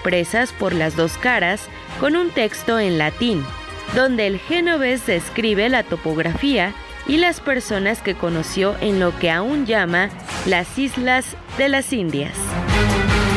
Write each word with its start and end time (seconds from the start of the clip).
impresas 0.00 0.52
por 0.52 0.72
las 0.72 0.96
dos 0.96 1.18
caras 1.18 1.68
con 2.00 2.16
un 2.16 2.30
texto 2.30 2.78
en 2.78 2.96
latín, 2.96 3.44
donde 3.94 4.26
el 4.26 4.38
genovés 4.38 5.06
describe 5.06 5.68
la 5.68 5.82
topografía 5.82 6.72
y 7.06 7.18
las 7.18 7.40
personas 7.40 8.00
que 8.00 8.14
conoció 8.14 8.76
en 8.80 8.98
lo 8.98 9.16
que 9.18 9.30
aún 9.30 9.66
llama 9.66 10.08
las 10.46 10.78
Islas 10.78 11.36
de 11.58 11.68
las 11.68 11.92
Indias. 11.92 12.32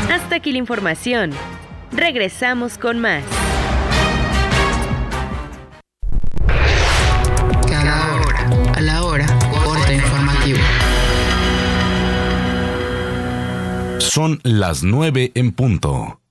Hasta 0.10 0.38
aquí 0.38 0.54
la 0.54 0.60
información. 0.60 1.31
Regresamos 1.91 2.78
con 2.78 3.00
más. 3.00 3.24
Cada 7.70 8.16
hora, 8.16 8.74
a 8.74 8.82
la 8.82 9.04
hora, 9.04 9.26
corte 9.66 9.96
informativo. 9.96 10.60
Son 14.00 14.40
las 14.44 14.84
nueve 14.84 15.32
en 15.36 15.52
punto. 15.52 16.23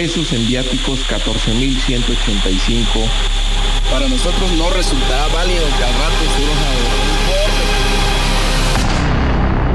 Pesos 0.00 0.32
en 0.32 0.46
viáticos 0.46 1.00
14.185. 1.10 2.86
Para 3.90 4.08
nosotros 4.08 4.50
no 4.52 4.70
resultaba 4.70 5.28
válido 5.28 5.66
que 5.76 5.84
al 5.84 5.92
rato 5.92 6.24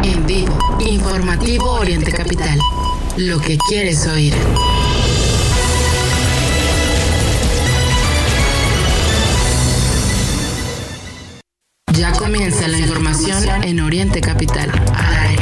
En 0.03 0.25
vivo, 0.25 0.57
informativo 0.79 1.73
Oriente 1.73 2.11
Capital. 2.11 2.59
Lo 3.17 3.39
que 3.39 3.59
quieres 3.69 4.07
oír. 4.07 4.33
Ya 11.93 12.11
comienza 12.13 12.67
la 12.67 12.79
información 12.79 13.63
en 13.63 13.79
Oriente 13.79 14.21
Capital. 14.21 14.71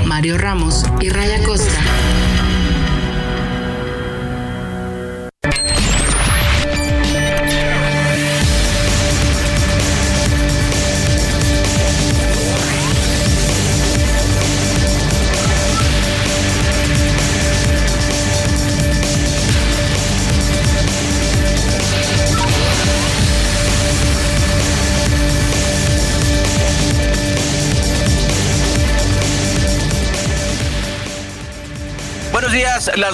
Mario 0.03 0.37
Ramos 0.37 0.83
y 0.99 1.07
Raya 1.07 1.41
Costa. 1.45 1.79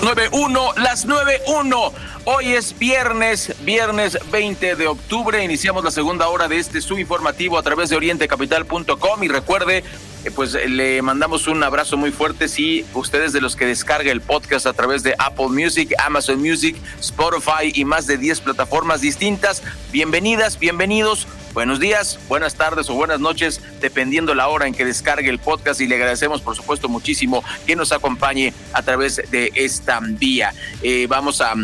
Las 0.01 0.15
9.1, 0.15 0.77
las 0.77 1.07
9.1. 1.07 1.93
Hoy 2.31 2.53
es 2.53 2.77
viernes, 2.77 3.55
viernes 3.61 4.15
20 4.29 4.75
de 4.75 4.85
octubre. 4.85 5.43
Iniciamos 5.43 5.83
la 5.83 5.89
segunda 5.89 6.27
hora 6.27 6.47
de 6.47 6.59
este 6.59 6.79
subinformativo 6.79 7.57
a 7.57 7.63
través 7.63 7.89
de 7.89 7.95
orientecapital.com 7.95 9.23
y 9.23 9.27
recuerde, 9.27 9.83
eh, 10.23 10.29
pues 10.35 10.53
le 10.53 11.01
mandamos 11.01 11.47
un 11.47 11.63
abrazo 11.63 11.97
muy 11.97 12.11
fuerte 12.11 12.47
si 12.47 12.85
ustedes 12.93 13.33
de 13.33 13.41
los 13.41 13.55
que 13.55 13.65
descarga 13.65 14.11
el 14.11 14.21
podcast 14.21 14.67
a 14.67 14.73
través 14.73 15.01
de 15.01 15.15
Apple 15.17 15.47
Music, 15.47 15.95
Amazon 16.05 16.39
Music, 16.39 16.75
Spotify 16.99 17.71
y 17.73 17.83
más 17.83 18.05
de 18.05 18.19
10 18.19 18.41
plataformas 18.41 19.01
distintas. 19.01 19.63
Bienvenidas, 19.91 20.59
bienvenidos. 20.59 21.25
Buenos 21.53 21.79
días, 21.79 22.19
buenas 22.27 22.55
tardes 22.55 22.89
o 22.91 22.93
buenas 22.93 23.19
noches, 23.19 23.59
dependiendo 23.81 24.35
la 24.35 24.47
hora 24.47 24.67
en 24.67 24.73
que 24.73 24.85
descargue 24.85 25.29
el 25.29 25.39
podcast 25.39 25.81
y 25.81 25.87
le 25.87 25.95
agradecemos 25.95 26.41
por 26.41 26.55
supuesto 26.55 26.87
muchísimo 26.89 27.43
que 27.65 27.75
nos 27.75 27.91
acompañe 27.91 28.53
a 28.71 28.83
través 28.83 29.19
de 29.31 29.51
esta 29.55 29.99
vía. 29.99 30.53
Eh, 30.83 31.07
vamos 31.09 31.41
a, 31.41 31.55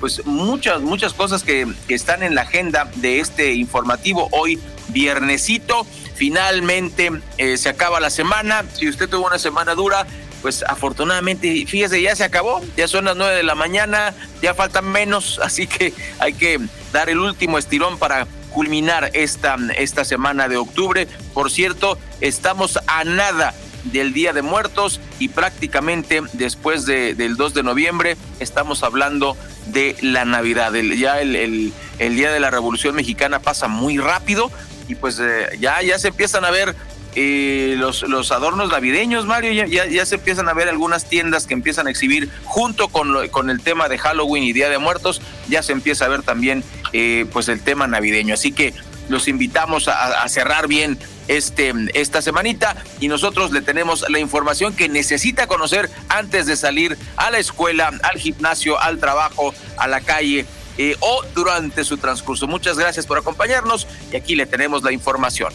pues 0.00 0.24
muchas, 0.26 0.80
muchas 0.80 1.12
cosas 1.12 1.42
que, 1.42 1.66
están 1.88 2.22
en 2.22 2.34
la 2.34 2.42
agenda 2.42 2.90
de 2.96 3.20
este 3.20 3.54
informativo 3.54 4.28
hoy 4.32 4.58
viernesito. 4.88 5.86
Finalmente 6.14 7.10
eh, 7.38 7.56
se 7.56 7.68
acaba 7.68 8.00
la 8.00 8.10
semana. 8.10 8.64
Si 8.74 8.88
usted 8.88 9.08
tuvo 9.08 9.26
una 9.26 9.38
semana 9.38 9.74
dura, 9.74 10.06
pues 10.42 10.62
afortunadamente, 10.62 11.64
fíjese, 11.66 12.02
ya 12.02 12.14
se 12.14 12.24
acabó, 12.24 12.60
ya 12.76 12.86
son 12.86 13.06
las 13.06 13.16
nueve 13.16 13.36
de 13.36 13.42
la 13.42 13.54
mañana, 13.54 14.14
ya 14.42 14.54
faltan 14.54 14.86
menos, 14.86 15.38
así 15.42 15.66
que 15.66 15.94
hay 16.18 16.34
que 16.34 16.60
dar 16.92 17.08
el 17.08 17.18
último 17.18 17.58
estirón 17.58 17.98
para 17.98 18.26
culminar 18.50 19.10
esta, 19.14 19.56
esta 19.76 20.04
semana 20.04 20.48
de 20.48 20.56
octubre. 20.56 21.08
Por 21.32 21.50
cierto, 21.50 21.98
estamos 22.20 22.78
a 22.86 23.04
nada 23.04 23.54
del 23.84 24.12
Día 24.12 24.32
de 24.32 24.42
Muertos 24.42 25.00
y 25.18 25.28
prácticamente 25.28 26.22
después 26.32 26.86
de, 26.86 27.14
del 27.14 27.36
2 27.36 27.54
de 27.54 27.62
noviembre 27.62 28.16
estamos 28.40 28.82
hablando 28.82 29.36
de 29.66 29.96
la 30.00 30.24
Navidad. 30.24 30.74
El, 30.74 30.98
ya 30.98 31.20
el, 31.20 31.72
el, 31.98 32.16
Día 32.16 32.32
de 32.32 32.40
la 32.40 32.50
Revolución 32.50 32.94
Mexicana 32.94 33.40
pasa 33.40 33.68
muy 33.68 33.98
rápido 33.98 34.50
y 34.88 34.94
pues 34.94 35.18
eh, 35.20 35.56
ya, 35.60 35.82
ya 35.82 35.98
se 35.98 36.08
empiezan 36.08 36.44
a 36.44 36.50
ver 36.50 36.74
eh, 37.16 37.76
los, 37.78 38.02
los 38.02 38.32
adornos 38.32 38.70
navideños, 38.70 39.24
Mario, 39.24 39.52
ya, 39.52 39.86
ya, 39.86 40.04
se 40.06 40.16
empiezan 40.16 40.48
a 40.48 40.52
ver 40.52 40.68
algunas 40.68 41.08
tiendas 41.08 41.46
que 41.46 41.54
empiezan 41.54 41.86
a 41.86 41.90
exhibir 41.90 42.28
junto 42.44 42.88
con, 42.88 43.28
con 43.28 43.50
el 43.50 43.60
tema 43.60 43.88
de 43.88 43.98
Halloween 43.98 44.42
y 44.42 44.52
Día 44.52 44.68
de 44.68 44.78
Muertos, 44.78 45.22
ya 45.48 45.62
se 45.62 45.72
empieza 45.72 46.06
a 46.06 46.08
ver 46.08 46.22
también 46.22 46.64
eh, 46.92 47.26
pues 47.32 47.48
el 47.48 47.60
tema 47.60 47.86
navideño. 47.86 48.34
Así 48.34 48.50
que 48.50 48.74
los 49.08 49.28
invitamos 49.28 49.86
a, 49.88 50.28
cerrar 50.28 50.66
bien 50.66 50.98
este, 51.28 51.72
esta 51.94 52.22
semanita 52.22 52.76
y 53.00 53.08
nosotros 53.08 53.52
le 53.52 53.62
tenemos 53.62 54.04
la 54.08 54.18
información 54.18 54.74
que 54.74 54.88
necesita 54.88 55.46
conocer 55.46 55.90
antes 56.08 56.46
de 56.46 56.56
salir 56.56 56.98
a 57.16 57.30
la 57.30 57.38
escuela, 57.38 57.92
al 58.02 58.18
gimnasio, 58.18 58.80
al 58.80 58.98
trabajo, 58.98 59.54
a 59.76 59.88
la 59.88 60.00
calle. 60.00 60.46
Eh, 60.76 60.96
o 60.98 61.22
durante 61.36 61.84
su 61.84 61.98
transcurso. 61.98 62.48
Muchas 62.48 62.76
gracias 62.76 63.06
por 63.06 63.16
acompañarnos 63.16 63.86
y 64.10 64.16
aquí 64.16 64.34
le 64.34 64.44
tenemos 64.44 64.82
la 64.82 64.90
información. 64.90 65.52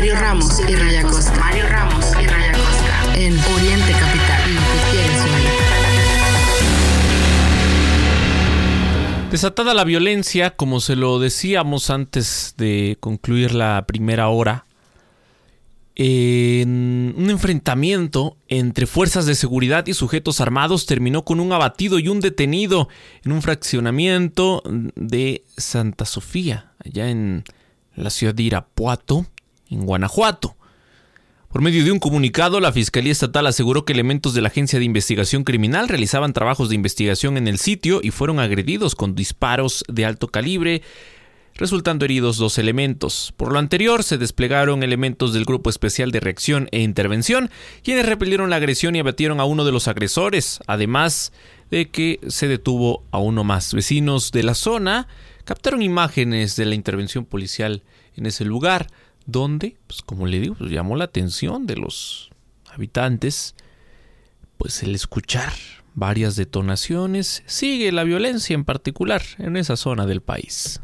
Mario 0.00 0.16
Ramos 0.16 0.60
y 0.66 0.74
Raya 0.76 1.02
Costa. 1.02 1.32
Mario 1.38 1.68
Ramos 1.68 2.06
y 2.22 2.26
Raya 2.26 2.52
Costa. 2.52 3.18
En 3.18 3.38
Oriente 3.38 3.92
Capital. 3.92 4.59
Desatada 9.30 9.74
la 9.74 9.84
violencia, 9.84 10.56
como 10.56 10.80
se 10.80 10.96
lo 10.96 11.20
decíamos 11.20 11.88
antes 11.90 12.54
de 12.58 12.96
concluir 12.98 13.54
la 13.54 13.84
primera 13.86 14.28
hora, 14.28 14.66
en 15.94 17.14
un 17.16 17.30
enfrentamiento 17.30 18.36
entre 18.48 18.86
fuerzas 18.86 19.26
de 19.26 19.36
seguridad 19.36 19.86
y 19.86 19.94
sujetos 19.94 20.40
armados 20.40 20.84
terminó 20.84 21.24
con 21.24 21.38
un 21.38 21.52
abatido 21.52 22.00
y 22.00 22.08
un 22.08 22.18
detenido 22.18 22.88
en 23.24 23.30
un 23.30 23.40
fraccionamiento 23.40 24.64
de 24.96 25.44
Santa 25.56 26.06
Sofía, 26.06 26.72
allá 26.84 27.08
en 27.08 27.44
la 27.94 28.10
ciudad 28.10 28.34
de 28.34 28.42
Irapuato, 28.42 29.26
en 29.70 29.86
Guanajuato. 29.86 30.56
Por 31.50 31.62
medio 31.62 31.84
de 31.84 31.90
un 31.90 31.98
comunicado, 31.98 32.60
la 32.60 32.70
Fiscalía 32.70 33.10
Estatal 33.10 33.44
aseguró 33.44 33.84
que 33.84 33.92
elementos 33.92 34.34
de 34.34 34.40
la 34.40 34.50
Agencia 34.50 34.78
de 34.78 34.84
Investigación 34.84 35.42
Criminal 35.42 35.88
realizaban 35.88 36.32
trabajos 36.32 36.68
de 36.68 36.76
investigación 36.76 37.36
en 37.36 37.48
el 37.48 37.58
sitio 37.58 37.98
y 38.04 38.12
fueron 38.12 38.38
agredidos 38.38 38.94
con 38.94 39.16
disparos 39.16 39.82
de 39.88 40.04
alto 40.04 40.28
calibre, 40.28 40.82
resultando 41.56 42.04
heridos 42.04 42.36
dos 42.36 42.56
elementos. 42.58 43.34
Por 43.36 43.52
lo 43.52 43.58
anterior, 43.58 44.04
se 44.04 44.16
desplegaron 44.16 44.84
elementos 44.84 45.32
del 45.32 45.44
Grupo 45.44 45.70
Especial 45.70 46.12
de 46.12 46.20
Reacción 46.20 46.68
e 46.70 46.82
Intervención, 46.82 47.50
quienes 47.82 48.06
repelieron 48.06 48.48
la 48.48 48.56
agresión 48.56 48.94
y 48.94 49.00
abatieron 49.00 49.40
a 49.40 49.44
uno 49.44 49.64
de 49.64 49.72
los 49.72 49.88
agresores, 49.88 50.60
además 50.68 51.32
de 51.68 51.88
que 51.88 52.20
se 52.28 52.46
detuvo 52.46 53.02
a 53.10 53.18
uno 53.18 53.42
más. 53.42 53.74
Vecinos 53.74 54.30
de 54.30 54.44
la 54.44 54.54
zona 54.54 55.08
captaron 55.44 55.82
imágenes 55.82 56.54
de 56.54 56.66
la 56.66 56.76
intervención 56.76 57.24
policial 57.24 57.82
en 58.14 58.26
ese 58.26 58.44
lugar 58.44 58.86
donde, 59.26 59.76
pues 59.86 60.02
como 60.02 60.26
le 60.26 60.40
digo, 60.40 60.54
pues, 60.54 60.70
llamó 60.70 60.96
la 60.96 61.04
atención 61.04 61.66
de 61.66 61.76
los 61.76 62.30
habitantes, 62.72 63.54
pues 64.58 64.82
el 64.82 64.94
escuchar 64.94 65.52
varias 65.94 66.36
detonaciones 66.36 67.42
sigue 67.46 67.92
la 67.92 68.04
violencia 68.04 68.54
en 68.54 68.64
particular 68.64 69.22
en 69.38 69.56
esa 69.56 69.76
zona 69.76 70.06
del 70.06 70.20
país. 70.20 70.80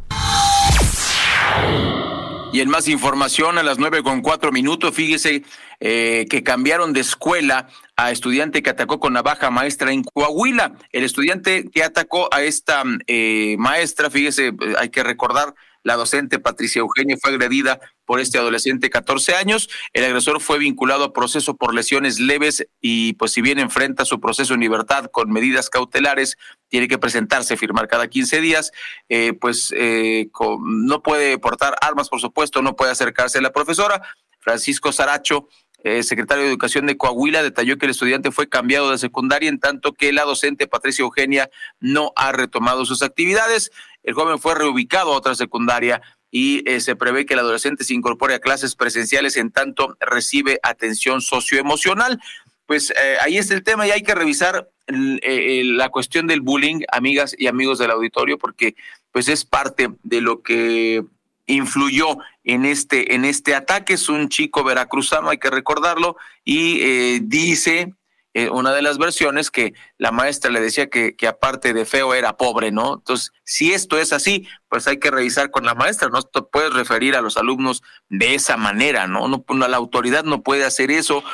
Y 2.52 2.60
en 2.60 2.70
más 2.70 2.88
información, 2.88 3.58
a 3.58 3.62
las 3.62 3.78
nueve 3.78 4.02
con 4.02 4.22
cuatro 4.22 4.50
minutos, 4.50 4.94
fíjese 4.94 5.42
eh, 5.78 6.26
que 6.30 6.42
cambiaron 6.42 6.94
de 6.94 7.00
escuela 7.00 7.68
a 7.96 8.10
estudiante 8.10 8.62
que 8.62 8.70
atacó 8.70 8.98
con 8.98 9.12
navaja 9.12 9.50
maestra 9.50 9.92
en 9.92 10.02
Coahuila. 10.02 10.72
El 10.90 11.04
estudiante 11.04 11.68
que 11.70 11.82
atacó 11.82 12.32
a 12.32 12.42
esta 12.42 12.82
eh, 13.08 13.56
maestra, 13.58 14.08
fíjese, 14.08 14.52
hay 14.78 14.88
que 14.88 15.02
recordar, 15.02 15.54
la 15.86 15.94
docente 15.94 16.40
Patricia 16.40 16.80
Eugenia 16.80 17.16
fue 17.16 17.30
agredida 17.30 17.78
por 18.06 18.18
este 18.18 18.38
adolescente 18.38 18.86
de 18.86 18.90
14 18.90 19.36
años. 19.36 19.70
El 19.92 20.04
agresor 20.04 20.40
fue 20.40 20.58
vinculado 20.58 21.04
a 21.04 21.12
proceso 21.12 21.54
por 21.54 21.72
lesiones 21.72 22.18
leves 22.18 22.66
y 22.80 23.12
pues 23.12 23.30
si 23.30 23.40
bien 23.40 23.60
enfrenta 23.60 24.04
su 24.04 24.18
proceso 24.18 24.54
en 24.54 24.60
libertad 24.60 25.04
con 25.12 25.30
medidas 25.30 25.70
cautelares, 25.70 26.38
tiene 26.66 26.88
que 26.88 26.98
presentarse, 26.98 27.56
firmar 27.56 27.86
cada 27.86 28.08
15 28.08 28.40
días, 28.40 28.72
eh, 29.08 29.32
pues 29.40 29.72
eh, 29.76 30.28
no 30.60 31.04
puede 31.04 31.38
portar 31.38 31.76
armas, 31.80 32.08
por 32.08 32.20
supuesto, 32.20 32.62
no 32.62 32.74
puede 32.74 32.90
acercarse 32.90 33.38
a 33.38 33.42
la 33.42 33.52
profesora. 33.52 34.02
Francisco 34.40 34.90
Saracho 34.90 35.46
eh, 35.88 36.02
secretario 36.02 36.42
de 36.42 36.50
Educación 36.50 36.86
de 36.86 36.96
Coahuila, 36.96 37.44
detalló 37.44 37.78
que 37.78 37.86
el 37.86 37.90
estudiante 37.90 38.32
fue 38.32 38.48
cambiado 38.48 38.90
de 38.90 38.98
secundaria, 38.98 39.48
en 39.48 39.60
tanto 39.60 39.92
que 39.92 40.12
la 40.12 40.24
docente 40.24 40.66
Patricia 40.66 41.04
Eugenia 41.04 41.48
no 41.78 42.12
ha 42.16 42.32
retomado 42.32 42.84
sus 42.84 43.02
actividades. 43.02 43.70
El 44.06 44.14
joven 44.14 44.38
fue 44.38 44.54
reubicado 44.54 45.12
a 45.12 45.16
otra 45.16 45.34
secundaria 45.34 46.00
y 46.30 46.62
eh, 46.70 46.80
se 46.80 46.96
prevé 46.96 47.26
que 47.26 47.34
el 47.34 47.40
adolescente 47.40 47.84
se 47.84 47.92
incorpore 47.92 48.34
a 48.34 48.38
clases 48.38 48.76
presenciales 48.76 49.36
en 49.36 49.50
tanto 49.50 49.96
recibe 50.00 50.60
atención 50.62 51.20
socioemocional. 51.20 52.20
Pues 52.66 52.90
eh, 52.90 53.16
ahí 53.20 53.36
está 53.36 53.54
el 53.54 53.64
tema 53.64 53.86
y 53.86 53.90
hay 53.90 54.02
que 54.02 54.14
revisar 54.14 54.70
la 54.88 55.88
cuestión 55.88 56.28
del 56.28 56.40
bullying, 56.40 56.82
amigas 56.92 57.34
y 57.36 57.48
amigos 57.48 57.78
del 57.78 57.90
auditorio, 57.90 58.38
porque 58.38 58.76
pues 59.10 59.28
es 59.28 59.44
parte 59.44 59.90
de 60.04 60.20
lo 60.20 60.42
que 60.42 61.04
influyó 61.46 62.18
en 62.44 62.64
este, 62.64 63.14
en 63.14 63.24
este 63.24 63.56
ataque. 63.56 63.94
Es 63.94 64.08
un 64.08 64.28
chico 64.28 64.62
veracruzano, 64.62 65.30
hay 65.30 65.38
que 65.38 65.50
recordarlo, 65.50 66.16
y 66.44 66.80
eh, 66.82 67.20
dice 67.22 67.92
eh, 68.38 68.50
una 68.50 68.74
de 68.74 68.82
las 68.82 68.98
versiones 68.98 69.50
que 69.50 69.72
la 69.96 70.12
maestra 70.12 70.50
le 70.50 70.60
decía 70.60 70.90
que, 70.90 71.16
que, 71.16 71.26
aparte 71.26 71.72
de 71.72 71.86
feo 71.86 72.12
era 72.12 72.36
pobre, 72.36 72.70
¿no? 72.70 72.96
Entonces, 72.96 73.32
si 73.44 73.72
esto 73.72 73.96
es 73.96 74.12
así, 74.12 74.46
pues 74.68 74.86
hay 74.86 74.98
que 74.98 75.10
revisar 75.10 75.50
con 75.50 75.64
la 75.64 75.74
maestra, 75.74 76.10
no 76.10 76.20
te 76.20 76.42
puedes 76.42 76.74
referir 76.74 77.16
a 77.16 77.22
los 77.22 77.38
alumnos 77.38 77.82
de 78.10 78.34
esa 78.34 78.58
manera, 78.58 79.06
¿no? 79.06 79.26
no 79.26 79.68
la 79.68 79.76
autoridad 79.78 80.24
no 80.24 80.42
puede 80.42 80.66
hacer 80.66 80.90
eso. 80.90 81.24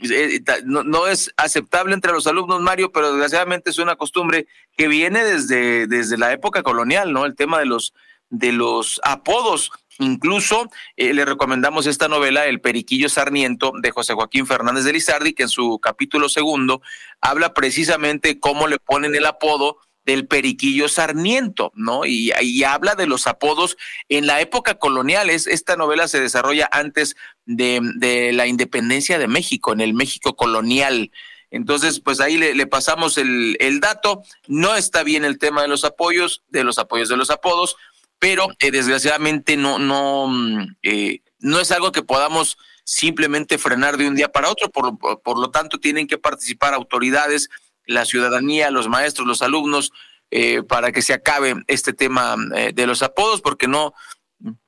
Eh, 0.00 0.42
no, 0.66 0.84
no, 0.84 1.06
es 1.06 1.32
aceptable 1.38 1.94
entre 1.94 2.12
los 2.12 2.26
alumnos, 2.26 2.60
Mario, 2.60 2.92
pero 2.92 3.12
desgraciadamente 3.12 3.70
es 3.70 3.78
una 3.78 3.96
costumbre 3.96 4.46
que 4.76 4.88
viene 4.88 5.24
desde, 5.24 5.86
desde 5.86 6.18
la 6.18 6.34
época 6.34 6.62
colonial, 6.62 7.14
¿no? 7.14 7.24
El 7.24 7.34
tema 7.34 7.60
de 7.60 7.64
los 7.64 7.94
de 8.28 8.52
los 8.52 9.00
apodos. 9.04 9.70
Incluso 9.98 10.70
eh, 10.96 11.14
le 11.14 11.24
recomendamos 11.24 11.86
esta 11.86 12.08
novela, 12.08 12.46
El 12.46 12.60
Periquillo 12.60 13.08
Sarniento, 13.08 13.72
de 13.80 13.90
José 13.90 14.14
Joaquín 14.14 14.46
Fernández 14.46 14.84
de 14.84 14.92
Lizardi, 14.92 15.32
que 15.32 15.44
en 15.44 15.48
su 15.48 15.78
capítulo 15.80 16.28
segundo 16.28 16.82
habla 17.20 17.54
precisamente 17.54 18.38
cómo 18.38 18.66
le 18.66 18.78
ponen 18.78 19.14
el 19.14 19.26
apodo 19.26 19.78
del 20.06 20.28
periquillo 20.28 20.88
sarniento, 20.88 21.72
¿no? 21.74 22.06
Y, 22.06 22.30
habla 22.62 22.94
de 22.94 23.06
los 23.06 23.26
apodos 23.26 23.76
en 24.08 24.26
la 24.26 24.40
época 24.40 24.78
colonial. 24.78 25.28
esta 25.30 25.76
novela 25.76 26.06
se 26.06 26.20
desarrolla 26.20 26.68
antes 26.70 27.16
de, 27.44 28.30
la 28.32 28.46
independencia 28.46 29.18
de 29.18 29.26
México, 29.26 29.72
en 29.72 29.80
el 29.80 29.94
México 29.94 30.36
colonial. 30.36 31.10
Entonces, 31.50 32.00
pues 32.00 32.20
ahí 32.20 32.36
le, 32.36 32.54
le 32.54 32.66
pasamos 32.68 33.18
el, 33.18 33.56
el, 33.58 33.80
dato. 33.80 34.22
No 34.46 34.76
está 34.76 35.02
bien 35.02 35.24
el 35.24 35.38
tema 35.38 35.62
de 35.62 35.68
los 35.68 35.84
apoyos, 35.84 36.44
de 36.48 36.62
los 36.62 36.78
apoyos 36.78 37.08
de 37.08 37.16
los 37.16 37.30
apodos 37.30 37.76
pero 38.18 38.48
eh, 38.58 38.70
desgraciadamente 38.70 39.56
no, 39.56 39.78
no, 39.78 40.28
mm, 40.28 40.76
eh, 40.82 41.20
no 41.38 41.60
es 41.60 41.70
algo 41.72 41.92
que 41.92 42.02
podamos 42.02 42.56
simplemente 42.84 43.58
frenar 43.58 43.96
de 43.96 44.08
un 44.08 44.14
día 44.14 44.28
para 44.28 44.50
otro, 44.50 44.70
por, 44.70 44.98
por, 44.98 45.38
lo 45.38 45.50
tanto 45.50 45.78
tienen 45.78 46.06
que 46.06 46.18
participar 46.18 46.74
autoridades, 46.74 47.48
la 47.84 48.04
ciudadanía, 48.04 48.70
los 48.70 48.88
maestros, 48.88 49.26
los 49.26 49.42
alumnos, 49.42 49.92
eh, 50.30 50.62
para 50.62 50.92
que 50.92 51.02
se 51.02 51.12
acabe 51.12 51.54
este 51.68 51.92
tema 51.92 52.36
de 52.74 52.86
los 52.86 53.02
apodos, 53.02 53.40
porque 53.42 53.68
no, 53.68 53.94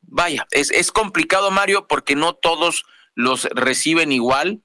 vaya, 0.03 0.47
es, 0.51 0.71
es 0.71 0.93
complicado, 0.93 1.51
Mario, 1.51 1.87
porque 1.89 2.15
no 2.15 2.35
todos 2.35 2.85
los 3.15 3.45
reciben 3.55 4.13
igual, 4.13 4.63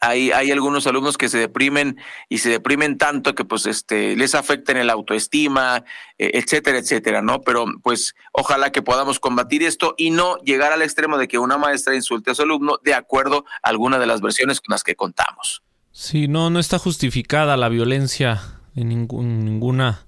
hay, 0.00 0.32
hay 0.32 0.50
algunos 0.50 0.86
alumnos 0.86 1.18
que 1.18 1.28
se 1.28 1.38
deprimen 1.38 1.98
y 2.28 2.38
se 2.38 2.48
deprimen 2.48 2.98
tanto 2.98 3.34
que 3.34 3.44
pues 3.44 3.66
este 3.66 4.16
les 4.16 4.34
afecta 4.34 4.72
en 4.72 4.78
el 4.78 4.90
autoestima, 4.90 5.84
e, 6.18 6.38
etcétera, 6.38 6.78
etcétera, 6.78 7.22
¿no? 7.22 7.42
Pero 7.42 7.66
pues 7.82 8.14
ojalá 8.32 8.72
que 8.72 8.82
podamos 8.82 9.20
combatir 9.20 9.62
esto 9.62 9.94
y 9.98 10.10
no 10.10 10.38
llegar 10.38 10.72
al 10.72 10.82
extremo 10.82 11.18
de 11.18 11.28
que 11.28 11.38
una 11.38 11.58
maestra 11.58 11.94
insulte 11.94 12.30
a 12.30 12.34
su 12.34 12.42
alumno 12.42 12.78
de 12.82 12.94
acuerdo 12.94 13.44
a 13.62 13.68
alguna 13.68 13.98
de 13.98 14.06
las 14.06 14.20
versiones 14.20 14.60
con 14.60 14.72
las 14.72 14.82
que 14.82 14.96
contamos. 14.96 15.62
Sí, 15.92 16.28
no, 16.28 16.50
no 16.50 16.58
está 16.58 16.78
justificada 16.78 17.56
la 17.56 17.68
violencia 17.68 18.40
en 18.74 18.88
ninguna 18.88 20.06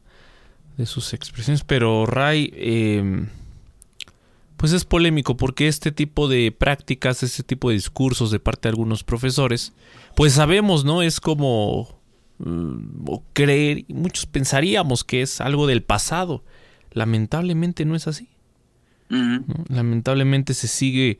de 0.76 0.86
sus 0.86 1.12
expresiones, 1.12 1.64
pero 1.64 2.06
Ray, 2.06 2.50
eh, 2.54 3.26
pues 4.56 4.72
es 4.72 4.84
polémico 4.84 5.36
porque 5.36 5.68
este 5.68 5.92
tipo 5.92 6.28
de 6.28 6.52
prácticas, 6.52 7.22
este 7.22 7.42
tipo 7.42 7.68
de 7.68 7.76
discursos 7.76 8.30
de 8.30 8.40
parte 8.40 8.68
de 8.68 8.70
algunos 8.70 9.04
profesores, 9.04 9.72
pues 10.14 10.34
sabemos, 10.34 10.84
¿no? 10.84 11.02
Es 11.02 11.20
como 11.20 12.00
mm, 12.38 13.04
creer, 13.32 13.84
muchos 13.88 14.26
pensaríamos 14.26 15.04
que 15.04 15.22
es 15.22 15.40
algo 15.40 15.66
del 15.66 15.82
pasado. 15.82 16.44
Lamentablemente 16.92 17.84
no 17.84 17.96
es 17.96 18.06
así. 18.06 18.28
Lamentablemente 19.68 20.54
se 20.54 20.68
sigue 20.68 21.18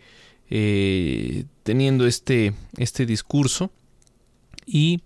eh, 0.49 1.45
teniendo 1.63 2.07
este, 2.07 2.55
este 2.79 3.05
discurso 3.05 3.71
y 4.65 5.03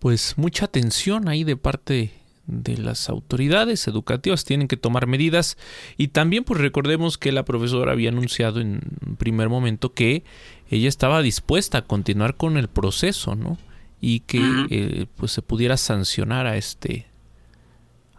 pues 0.00 0.34
mucha 0.36 0.64
atención 0.64 1.28
ahí 1.28 1.44
de 1.44 1.56
parte 1.56 2.12
de 2.46 2.78
las 2.78 3.08
autoridades 3.08 3.86
educativas 3.88 4.44
tienen 4.44 4.68
que 4.68 4.76
tomar 4.76 5.06
medidas. 5.06 5.56
Y 5.96 6.08
también 6.08 6.44
pues 6.44 6.60
recordemos 6.60 7.18
que 7.18 7.32
la 7.32 7.44
profesora 7.44 7.92
había 7.92 8.10
anunciado 8.10 8.60
en 8.60 8.80
primer 9.18 9.48
momento 9.48 9.92
que 9.92 10.24
ella 10.70 10.88
estaba 10.88 11.22
dispuesta 11.22 11.78
a 11.78 11.82
continuar 11.82 12.36
con 12.36 12.56
el 12.56 12.68
proceso 12.68 13.34
no 13.34 13.58
y 14.00 14.20
que 14.20 14.42
eh, 14.70 15.06
pues 15.16 15.32
se 15.32 15.42
pudiera 15.42 15.76
sancionar 15.76 16.46
a 16.46 16.56
este 16.56 17.06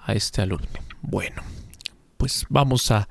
a 0.04 0.14
este 0.14 0.42
alumno. 0.42 0.68
Bueno 1.02 1.44
pues 2.18 2.46
vamos 2.50 2.92
a, 2.92 3.08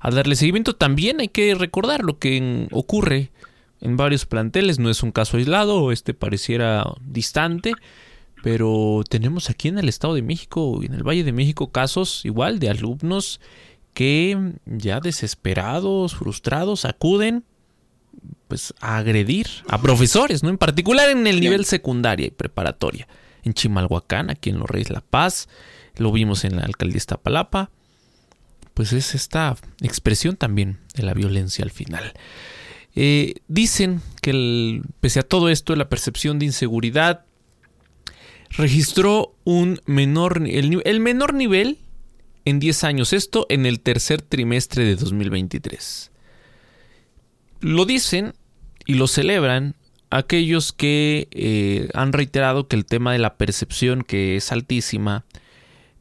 a 0.00 0.10
darle 0.10 0.36
seguimiento. 0.36 0.74
También 0.74 1.20
hay 1.20 1.28
que 1.28 1.54
recordar 1.54 2.02
lo 2.02 2.18
que 2.18 2.68
ocurre 2.72 3.30
en 3.80 3.96
varios 3.96 4.26
planteles. 4.26 4.78
No 4.78 4.90
es 4.90 5.02
un 5.02 5.12
caso 5.12 5.36
aislado 5.36 5.92
este 5.92 6.12
pareciera 6.14 6.84
distante 7.00 7.72
pero 8.42 9.02
tenemos 9.08 9.50
aquí 9.50 9.68
en 9.68 9.78
el 9.78 9.88
Estado 9.88 10.14
de 10.14 10.22
México 10.22 10.78
y 10.82 10.86
en 10.86 10.94
el 10.94 11.02
Valle 11.02 11.24
de 11.24 11.32
México 11.32 11.70
casos 11.70 12.24
igual 12.24 12.58
de 12.58 12.70
alumnos 12.70 13.40
que 13.94 14.52
ya 14.64 15.00
desesperados, 15.00 16.14
frustrados, 16.14 16.84
acuden 16.84 17.44
pues 18.46 18.74
a 18.80 18.96
agredir 18.96 19.46
a 19.68 19.80
profesores, 19.80 20.42
¿no? 20.42 20.48
En 20.48 20.58
particular 20.58 21.10
en 21.10 21.26
el 21.26 21.40
nivel 21.40 21.64
secundaria 21.64 22.26
y 22.26 22.30
preparatoria. 22.30 23.06
En 23.42 23.54
Chimalhuacán, 23.54 24.30
aquí 24.30 24.50
en 24.50 24.58
Los 24.58 24.68
Reyes 24.68 24.90
La 24.90 25.00
Paz, 25.00 25.48
lo 25.96 26.12
vimos 26.12 26.44
en 26.44 26.56
la 26.56 26.62
alcaldía 26.62 26.98
Iztapalapa. 26.98 27.70
Pues 28.74 28.92
es 28.92 29.14
esta 29.14 29.56
expresión 29.82 30.36
también 30.36 30.78
de 30.94 31.02
la 31.02 31.12
violencia 31.12 31.64
al 31.64 31.70
final. 31.70 32.14
Eh, 32.94 33.34
dicen 33.48 34.00
que 34.22 34.82
pese 35.00 35.20
a 35.20 35.22
todo 35.22 35.48
esto, 35.48 35.74
la 35.76 35.88
percepción 35.88 36.38
de 36.38 36.46
inseguridad 36.46 37.24
registró 38.50 39.34
un 39.44 39.80
menor, 39.86 40.42
el, 40.46 41.00
menor 41.00 41.34
nivel 41.34 41.78
en 42.44 42.60
10 42.60 42.84
años, 42.84 43.12
esto 43.12 43.46
en 43.48 43.66
el 43.66 43.80
tercer 43.80 44.22
trimestre 44.22 44.84
de 44.84 44.96
2023. 44.96 46.10
Lo 47.60 47.84
dicen 47.84 48.34
y 48.86 48.94
lo 48.94 49.06
celebran 49.06 49.74
aquellos 50.10 50.72
que 50.72 51.28
eh, 51.32 51.88
han 51.94 52.12
reiterado 52.12 52.68
que 52.68 52.76
el 52.76 52.86
tema 52.86 53.12
de 53.12 53.18
la 53.18 53.36
percepción, 53.36 54.02
que 54.02 54.36
es 54.36 54.50
altísima, 54.52 55.24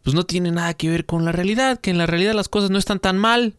pues 0.04 0.16
no 0.16 0.24
tiene 0.24 0.52
nada 0.52 0.74
que 0.74 0.90
ver 0.90 1.06
con 1.06 1.26
la 1.26 1.34
realidad, 1.34 1.82
que 1.82 1.90
en 1.90 1.98
la 1.98 2.06
realidad 2.06 2.34
las 2.34 2.48
cosas 2.48 2.70
no 2.70 2.78
están 2.78 3.00
tan 3.00 3.18
mal. 3.18 3.56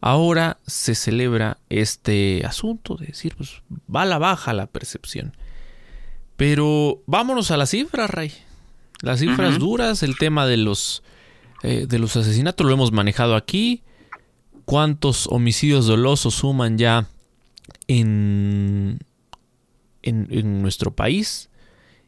Ahora 0.00 0.58
se 0.66 0.94
celebra 0.94 1.58
este 1.68 2.42
asunto 2.46 2.96
de 2.96 3.06
decir, 3.06 3.34
pues 3.36 3.62
va 3.94 4.02
a 4.02 4.06
la 4.06 4.18
baja 4.18 4.52
la 4.52 4.66
percepción. 4.66 5.36
Pero 6.36 7.02
vámonos 7.06 7.50
a 7.50 7.56
las 7.56 7.70
cifras, 7.70 8.10
Ray. 8.10 8.32
Las 9.02 9.20
cifras 9.20 9.58
duras, 9.58 10.02
el 10.04 10.16
tema 10.16 10.46
de 10.46 10.56
los, 10.56 11.02
eh, 11.62 11.86
de 11.88 11.98
los 11.98 12.16
asesinatos 12.16 12.64
lo 12.64 12.72
hemos 12.72 12.92
manejado 12.92 13.34
aquí. 13.34 13.82
¿Cuántos 14.64 15.26
homicidios 15.26 15.86
dolosos 15.86 16.34
suman 16.34 16.78
ya 16.78 17.08
en, 17.88 19.00
en, 20.02 20.62
nuestro 20.62 20.94
país? 20.94 21.50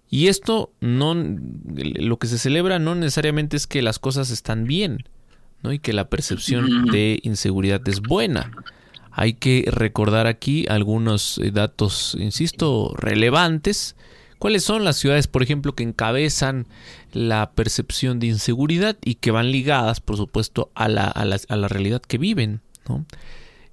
Y 0.09 0.29
esto 0.29 0.73
no, 0.81 1.15
lo 1.17 2.19
que 2.19 2.29
se 2.29 2.39
celebra 2.39 2.79
no 2.79 2.95
necesariamente 2.95 3.57
es 3.57 3.67
que 3.67 3.83
las 3.83 3.99
cosas 3.99 4.31
están 4.31 4.65
bien, 4.65 5.03
¿no? 5.65 5.73
Y 5.73 5.81
que 5.81 5.93
la 5.93 6.09
percepción 6.09 6.87
de 6.87 7.19
inseguridad 7.25 7.87
es 7.89 8.01
buena. 8.01 8.53
Hay 9.17 9.35
que 9.35 9.65
recordar 9.71 10.27
aquí 10.27 10.67
algunos 10.69 11.39
eh, 11.39 11.51
datos, 11.51 12.17
insisto, 12.19 12.95
relevantes 12.97 13.97
¿Cuáles 14.45 14.63
son 14.63 14.85
las 14.85 14.97
ciudades, 14.97 15.27
por 15.27 15.43
ejemplo, 15.43 15.75
que 15.75 15.85
encabezan 15.85 16.67
la 17.15 17.53
percepción 17.53 18.21
de 18.21 18.27
inseguridad 18.27 18.99
y 19.03 19.15
que 19.15 19.31
van 19.31 19.51
ligadas, 19.51 20.01
por 20.01 20.19
supuesto, 20.19 20.71
a 20.75 20.89
la, 20.91 21.69
realidad 21.69 22.03
que 22.03 22.19
viven? 22.19 22.61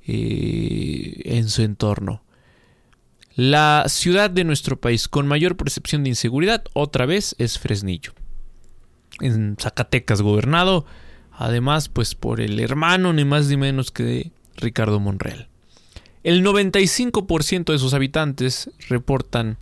eh, 0.08 1.22
en 1.26 1.50
su 1.50 1.64
entorno. 1.64 2.24
La 3.36 3.84
ciudad 3.90 4.30
de 4.30 4.46
nuestro 4.46 4.80
país 4.80 5.10
con 5.10 5.28
mayor 5.28 5.58
percepción 5.58 6.04
de 6.04 6.10
inseguridad 6.12 6.64
otra 6.72 7.06
vez 7.06 7.36
es 7.38 7.60
Fresnillo. 7.60 8.14
En 9.20 9.58
Zacatecas 9.60 10.22
gobernado 10.22 10.86
además 11.34 11.90
pues 11.90 12.16
por 12.16 12.40
el 12.40 12.62
hermano 12.62 13.12
ni 13.12 13.26
más 13.26 13.48
ni 13.48 13.58
menos 13.58 13.92
que 13.92 14.32
Ricardo 14.58 15.00
Monreal. 15.00 15.48
El 16.24 16.46
95% 16.46 17.72
de 17.72 17.80
sus 17.80 17.94
habitantes 17.94 18.70
reportan 18.90 19.58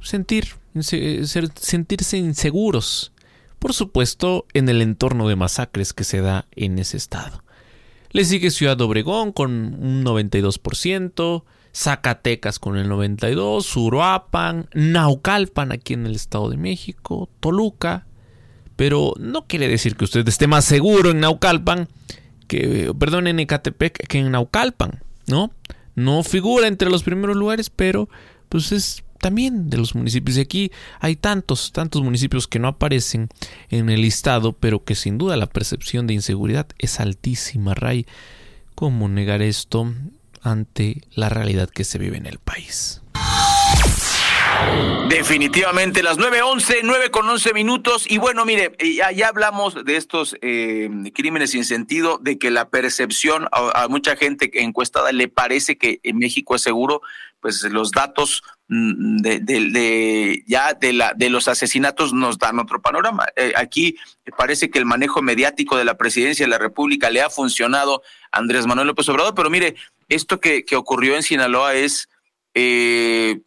sentir, 0.00 0.54
sentirse 0.80 2.18
inseguros, 2.18 3.12
por 3.58 3.74
supuesto 3.74 4.46
en 4.54 4.68
el 4.68 4.80
entorno 4.80 5.28
de 5.28 5.36
masacres 5.36 5.92
que 5.92 6.04
se 6.04 6.20
da 6.20 6.46
en 6.54 6.78
ese 6.78 6.96
estado. 6.96 7.42
Le 8.10 8.24
sigue 8.24 8.50
Ciudad 8.50 8.80
Obregón 8.80 9.32
con 9.32 9.52
un 9.52 10.04
92%, 10.04 11.42
Zacatecas 11.74 12.58
con 12.58 12.76
el 12.76 12.88
92%, 12.88 13.76
Uruapan, 13.76 14.68
Naucalpan 14.72 15.72
aquí 15.72 15.94
en 15.94 16.06
el 16.06 16.14
Estado 16.14 16.48
de 16.48 16.56
México, 16.56 17.28
Toluca. 17.40 18.06
Pero 18.76 19.12
no 19.18 19.46
quiere 19.46 19.68
decir 19.68 19.96
que 19.96 20.04
usted 20.04 20.26
esté 20.26 20.46
más 20.46 20.64
seguro 20.64 21.10
en 21.10 21.20
Naucalpan 21.20 21.88
que, 22.48 22.92
perdón, 22.98 23.28
en 23.28 23.38
Ecatepec 23.38 24.06
que 24.08 24.18
en 24.18 24.32
Naucalpan, 24.32 25.02
¿no? 25.26 25.52
No 25.94 26.22
figura 26.22 26.66
entre 26.66 26.90
los 26.90 27.02
primeros 27.02 27.36
lugares, 27.36 27.70
pero 27.70 28.08
pues 28.48 28.72
es 28.72 29.04
también 29.20 29.68
de 29.68 29.76
los 29.76 29.94
municipios. 29.94 30.36
de 30.36 30.42
aquí 30.42 30.72
hay 31.00 31.16
tantos, 31.16 31.72
tantos 31.72 32.02
municipios 32.02 32.46
que 32.48 32.58
no 32.58 32.68
aparecen 32.68 33.28
en 33.68 33.90
el 33.90 34.02
listado, 34.02 34.52
pero 34.52 34.84
que 34.84 34.94
sin 34.94 35.18
duda 35.18 35.36
la 35.36 35.46
percepción 35.46 36.06
de 36.06 36.14
inseguridad 36.14 36.66
es 36.78 37.00
altísima, 37.00 37.74
Ray. 37.74 38.06
¿Cómo 38.74 39.08
negar 39.08 39.42
esto 39.42 39.92
ante 40.42 41.02
la 41.14 41.28
realidad 41.28 41.68
que 41.68 41.84
se 41.84 41.98
vive 41.98 42.16
en 42.16 42.26
el 42.26 42.38
país? 42.38 43.02
Definitivamente, 45.08 46.02
las 46.02 46.18
9.11, 46.18 46.80
9 46.82 47.10
con 47.10 47.28
11 47.28 47.54
minutos. 47.54 48.06
Y 48.08 48.18
bueno, 48.18 48.44
mire, 48.44 48.76
ya, 48.94 49.10
ya 49.10 49.28
hablamos 49.28 49.84
de 49.84 49.96
estos 49.96 50.36
eh, 50.42 50.88
crímenes 51.14 51.50
sin 51.50 51.64
sentido, 51.64 52.18
de 52.18 52.38
que 52.38 52.50
la 52.50 52.68
percepción 52.68 53.48
a, 53.52 53.88
mucha 53.88 54.16
gente 54.16 54.50
encuestada 54.62 55.12
le 55.12 55.28
parece 55.28 55.78
que 55.78 56.00
en 56.02 56.18
México 56.18 56.54
es 56.54 56.62
seguro, 56.62 57.00
pues 57.40 57.62
los 57.64 57.92
datos 57.92 58.42
Mm, 58.70 59.22
de, 59.22 59.40
de, 59.40 60.44
ya 60.46 60.74
de, 60.74 60.92
la, 60.92 61.14
de 61.16 61.30
los 61.30 61.48
asesinatos 61.48 62.12
nos 62.12 62.38
dan 62.38 62.58
otro 62.58 62.82
panorama. 62.82 63.26
Eh, 63.34 63.54
aquí 63.56 63.96
parece 64.36 64.70
que 64.70 64.78
el 64.78 64.84
manejo 64.84 65.22
mediático 65.22 65.78
de 65.78 65.86
la 65.86 65.96
presidencia 65.96 66.44
de 66.44 66.50
la 66.50 66.58
República 66.58 67.08
le 67.08 67.22
ha 67.22 67.30
funcionado 67.30 68.02
a 68.30 68.38
Andrés 68.38 68.66
Manuel 68.66 68.88
López 68.88 69.08
Obrador, 69.08 69.34
pero 69.34 69.48
mire, 69.48 69.74
esto 70.10 70.38
que, 70.38 70.66
que 70.66 70.76
ocurrió 70.76 71.16
en 71.16 71.22
Sinaloa 71.22 71.74
es 71.74 72.10
eh, 72.52 73.40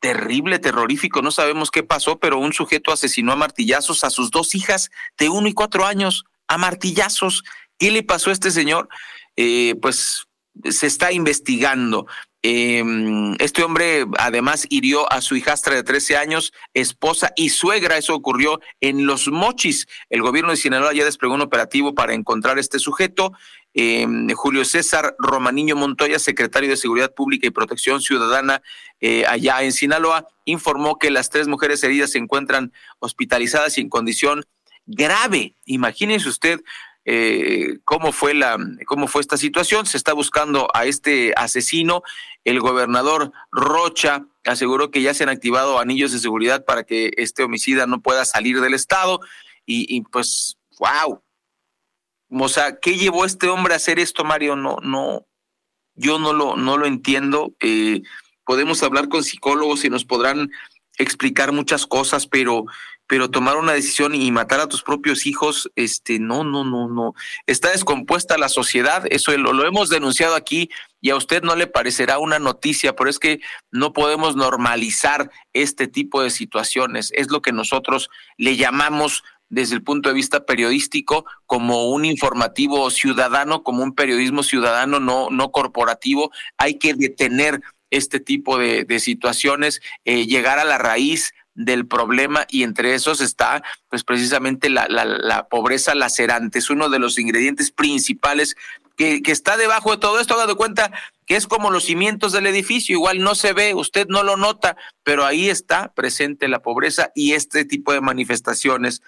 terrible, 0.00 0.58
terrorífico, 0.58 1.22
no 1.22 1.30
sabemos 1.30 1.70
qué 1.70 1.82
pasó, 1.82 2.18
pero 2.18 2.38
un 2.38 2.52
sujeto 2.52 2.92
asesinó 2.92 3.32
a 3.32 3.36
martillazos 3.36 4.04
a 4.04 4.10
sus 4.10 4.30
dos 4.30 4.54
hijas 4.54 4.90
de 5.18 5.28
uno 5.28 5.48
y 5.48 5.54
cuatro 5.54 5.86
años, 5.86 6.24
a 6.46 6.58
martillazos. 6.58 7.44
¿Qué 7.78 7.90
le 7.90 8.02
pasó 8.02 8.30
a 8.30 8.32
este 8.32 8.50
señor? 8.50 8.88
Eh, 9.36 9.74
pues 9.80 10.26
se 10.64 10.86
está 10.86 11.12
investigando. 11.12 12.06
Em, 12.42 13.34
este 13.40 13.64
hombre 13.64 14.06
además 14.16 14.66
hirió 14.70 15.10
a 15.12 15.20
su 15.20 15.34
hijastra 15.34 15.74
de 15.74 15.82
13 15.82 16.16
años, 16.16 16.52
esposa 16.72 17.32
y 17.36 17.48
suegra. 17.48 17.98
Eso 17.98 18.14
ocurrió 18.14 18.60
en 18.80 19.06
Los 19.06 19.28
Mochis. 19.28 19.86
El 20.08 20.22
gobierno 20.22 20.50
de 20.50 20.56
Sinaloa 20.56 20.94
ya 20.94 21.04
desplegó 21.04 21.34
un 21.34 21.40
operativo 21.40 21.94
para 21.94 22.14
encontrar 22.14 22.58
este 22.58 22.78
sujeto. 22.78 23.32
Em, 23.80 24.28
Julio 24.34 24.64
César 24.64 25.14
Romaniño 25.20 25.76
Montoya, 25.76 26.18
secretario 26.18 26.68
de 26.68 26.76
Seguridad 26.76 27.14
Pública 27.14 27.46
y 27.46 27.50
Protección 27.50 28.02
Ciudadana 28.02 28.60
eh, 28.98 29.24
allá 29.24 29.62
en 29.62 29.70
Sinaloa, 29.70 30.26
informó 30.44 30.98
que 30.98 31.12
las 31.12 31.30
tres 31.30 31.46
mujeres 31.46 31.84
heridas 31.84 32.10
se 32.10 32.18
encuentran 32.18 32.72
hospitalizadas 32.98 33.78
y 33.78 33.82
en 33.82 33.88
condición 33.88 34.44
grave. 34.84 35.54
Imagínese 35.64 36.28
usted 36.28 36.60
eh, 37.04 37.78
cómo 37.84 38.10
fue 38.10 38.34
la 38.34 38.58
cómo 38.84 39.06
fue 39.06 39.20
esta 39.20 39.36
situación. 39.36 39.86
Se 39.86 39.96
está 39.96 40.12
buscando 40.12 40.66
a 40.74 40.84
este 40.84 41.32
asesino. 41.36 42.02
El 42.42 42.58
gobernador 42.58 43.30
Rocha 43.52 44.26
aseguró 44.44 44.90
que 44.90 45.02
ya 45.02 45.14
se 45.14 45.22
han 45.22 45.28
activado 45.28 45.78
anillos 45.78 46.10
de 46.10 46.18
seguridad 46.18 46.64
para 46.64 46.82
que 46.82 47.12
este 47.16 47.44
homicida 47.44 47.86
no 47.86 48.00
pueda 48.00 48.24
salir 48.24 48.60
del 48.60 48.74
estado. 48.74 49.20
Y, 49.64 50.00
pues, 50.10 50.58
wow. 50.80 51.22
O 52.30 52.48
sea, 52.48 52.78
¿qué 52.78 52.96
llevó 52.96 53.24
este 53.24 53.48
hombre 53.48 53.74
a 53.74 53.76
hacer 53.76 53.98
esto, 53.98 54.24
Mario? 54.24 54.56
No, 54.56 54.76
no, 54.82 55.26
yo 55.94 56.18
no 56.18 56.32
lo, 56.32 56.56
no 56.56 56.76
lo 56.76 56.86
entiendo. 56.86 57.54
Eh, 57.60 58.02
podemos 58.44 58.82
hablar 58.82 59.08
con 59.08 59.24
psicólogos 59.24 59.84
y 59.84 59.90
nos 59.90 60.04
podrán 60.04 60.50
explicar 60.98 61.52
muchas 61.52 61.86
cosas, 61.86 62.26
pero 62.26 62.66
pero 63.08 63.30
tomar 63.30 63.56
una 63.56 63.72
decisión 63.72 64.14
y 64.14 64.30
matar 64.30 64.60
a 64.60 64.68
tus 64.68 64.82
propios 64.82 65.24
hijos, 65.24 65.70
este, 65.76 66.18
no, 66.18 66.44
no, 66.44 66.62
no, 66.62 66.88
no. 66.88 67.14
Está 67.46 67.70
descompuesta 67.70 68.36
la 68.36 68.50
sociedad, 68.50 69.04
eso 69.08 69.36
lo, 69.38 69.54
lo, 69.54 69.66
hemos 69.66 69.88
denunciado 69.88 70.34
aquí 70.34 70.68
y 71.00 71.08
a 71.08 71.16
usted 71.16 71.42
no 71.42 71.56
le 71.56 71.66
parecerá 71.66 72.18
una 72.18 72.38
noticia, 72.38 72.94
pero 72.94 73.08
es 73.08 73.18
que 73.18 73.40
no 73.70 73.94
podemos 73.94 74.36
normalizar 74.36 75.30
este 75.54 75.88
tipo 75.88 76.22
de 76.22 76.28
situaciones. 76.28 77.10
Es 77.14 77.30
lo 77.30 77.40
que 77.40 77.50
nosotros 77.50 78.10
le 78.36 78.56
llamamos 78.56 79.24
desde 79.48 79.74
el 79.74 79.82
punto 79.82 80.08
de 80.08 80.14
vista 80.14 80.44
periodístico 80.44 81.24
como 81.46 81.90
un 81.90 82.04
informativo 82.04 82.90
ciudadano, 82.90 83.62
como 83.62 83.82
un 83.82 83.94
periodismo 83.94 84.42
ciudadano, 84.42 85.00
no, 85.00 85.30
no 85.30 85.50
corporativo. 85.50 86.30
Hay 86.56 86.78
que 86.78 86.94
detener 86.94 87.60
este 87.90 88.20
tipo 88.20 88.58
de, 88.58 89.00
situaciones, 89.00 89.80
eh, 90.04 90.26
llegar 90.26 90.58
a 90.58 90.64
la 90.64 90.78
raíz 90.78 91.32
del 91.54 91.86
problema 91.86 92.46
y 92.48 92.62
entre 92.62 92.94
esos 92.94 93.20
está 93.20 93.64
pues 93.88 94.04
precisamente 94.04 94.70
la, 94.70 94.86
la, 94.88 95.04
la 95.04 95.48
pobreza 95.48 95.94
lacerante, 95.94 96.60
es 96.60 96.70
uno 96.70 96.88
de 96.88 97.00
los 97.00 97.18
ingredientes 97.18 97.72
principales 97.72 98.54
que, 98.96 99.22
que, 99.22 99.32
está 99.32 99.56
debajo 99.56 99.90
de 99.90 99.96
todo 99.96 100.20
esto, 100.20 100.46
de 100.46 100.54
cuenta 100.54 100.92
que 101.26 101.36
es 101.36 101.46
como 101.46 101.70
los 101.70 101.84
cimientos 101.84 102.32
del 102.32 102.46
edificio, 102.46 102.94
igual 102.94 103.20
no 103.20 103.34
se 103.34 103.52
ve, 103.52 103.74
usted 103.74 104.06
no 104.08 104.22
lo 104.22 104.36
nota, 104.36 104.76
pero 105.02 105.24
ahí 105.24 105.50
está 105.50 105.92
presente 105.94 106.46
la 106.48 106.62
pobreza 106.62 107.10
y 107.14 107.32
este 107.32 107.64
tipo 107.64 107.92
de 107.92 108.00
manifestaciones 108.00 109.02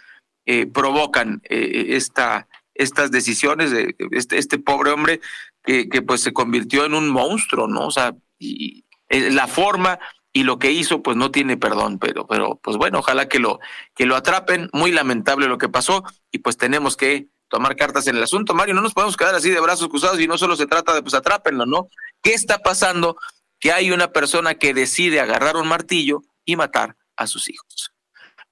eh, 0.47 0.67
provocan 0.67 1.43
eh, 1.49 1.87
esta, 1.91 2.49
estas 2.75 3.11
decisiones 3.11 3.71
de 3.71 3.95
este, 4.13 4.39
este 4.39 4.59
pobre 4.59 4.91
hombre 4.91 5.21
que, 5.63 5.89
que, 5.89 6.03
pues 6.03 6.23
se 6.23 6.33
convirtió 6.33 6.85
en 6.85 6.95
un 6.95 7.09
monstruo, 7.09 7.69
¿no? 7.69 7.87
O 7.87 7.91
sea, 7.91 8.15
y, 8.39 8.85
eh, 9.09 9.31
la 9.31 9.47
forma 9.47 9.99
y 10.33 10.45
lo 10.45 10.59
que 10.59 10.71
hizo 10.71 11.03
pues 11.03 11.17
no 11.17 11.31
tiene 11.31 11.57
perdón, 11.57 11.99
pero 11.99 12.27
pero 12.27 12.61
pues 12.63 12.77
bueno, 12.77 13.01
ojalá 13.01 13.29
que 13.29 13.41
lo 13.41 13.59
que 13.95 14.07
lo 14.07 14.17
atrapen, 14.17 14.71
muy 14.73 14.93
lamentable 14.93 15.49
lo 15.49 15.59
que 15.59 15.69
pasó 15.69 16.05
y 16.31 16.39
pues 16.39 16.57
tenemos 16.57 16.97
que 16.97 17.29
tomar 17.49 17.75
cartas 17.75 18.07
en 18.07 18.17
el 18.17 18.23
asunto, 18.23 18.55
Mario, 18.55 18.75
no 18.75 18.81
nos 18.81 18.95
podemos 18.95 19.17
quedar 19.17 19.35
así 19.35 19.51
de 19.51 19.61
brazos 19.61 19.89
cruzados 19.89 20.21
y 20.21 20.29
no 20.29 20.39
solo 20.39 20.55
se 20.55 20.67
trata 20.67 20.95
de 20.95 21.03
pues 21.03 21.15
atrápenlo, 21.15 21.67
¿no? 21.67 21.89
¿Qué 22.23 22.33
está 22.33 22.59
pasando? 22.59 23.17
Que 23.59 23.73
hay 23.73 23.91
una 23.91 24.13
persona 24.13 24.55
que 24.55 24.73
decide 24.73 25.21
agarrar 25.21 25.57
un 25.57 25.69
martillo 25.69 26.23
y 26.45 26.57
matar 26.57 26.97
a 27.17 27.27
sus 27.27 27.49
hijos. 27.49 27.93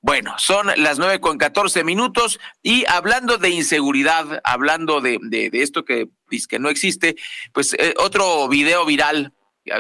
Bueno, 0.00 0.34
son 0.38 0.68
las 0.76 0.98
nueve 0.98 1.20
con 1.20 1.38
catorce 1.38 1.82
minutos 1.82 2.38
y 2.62 2.84
hablando 2.86 3.36
de 3.36 3.50
inseguridad, 3.50 4.40
hablando 4.44 5.00
de, 5.00 5.18
de, 5.22 5.50
de 5.50 5.62
esto 5.62 5.84
que, 5.84 6.08
que 6.48 6.58
no 6.58 6.68
existe, 6.68 7.16
pues 7.52 7.74
eh, 7.74 7.94
otro 7.98 8.48
video 8.48 8.86
viral 8.86 9.32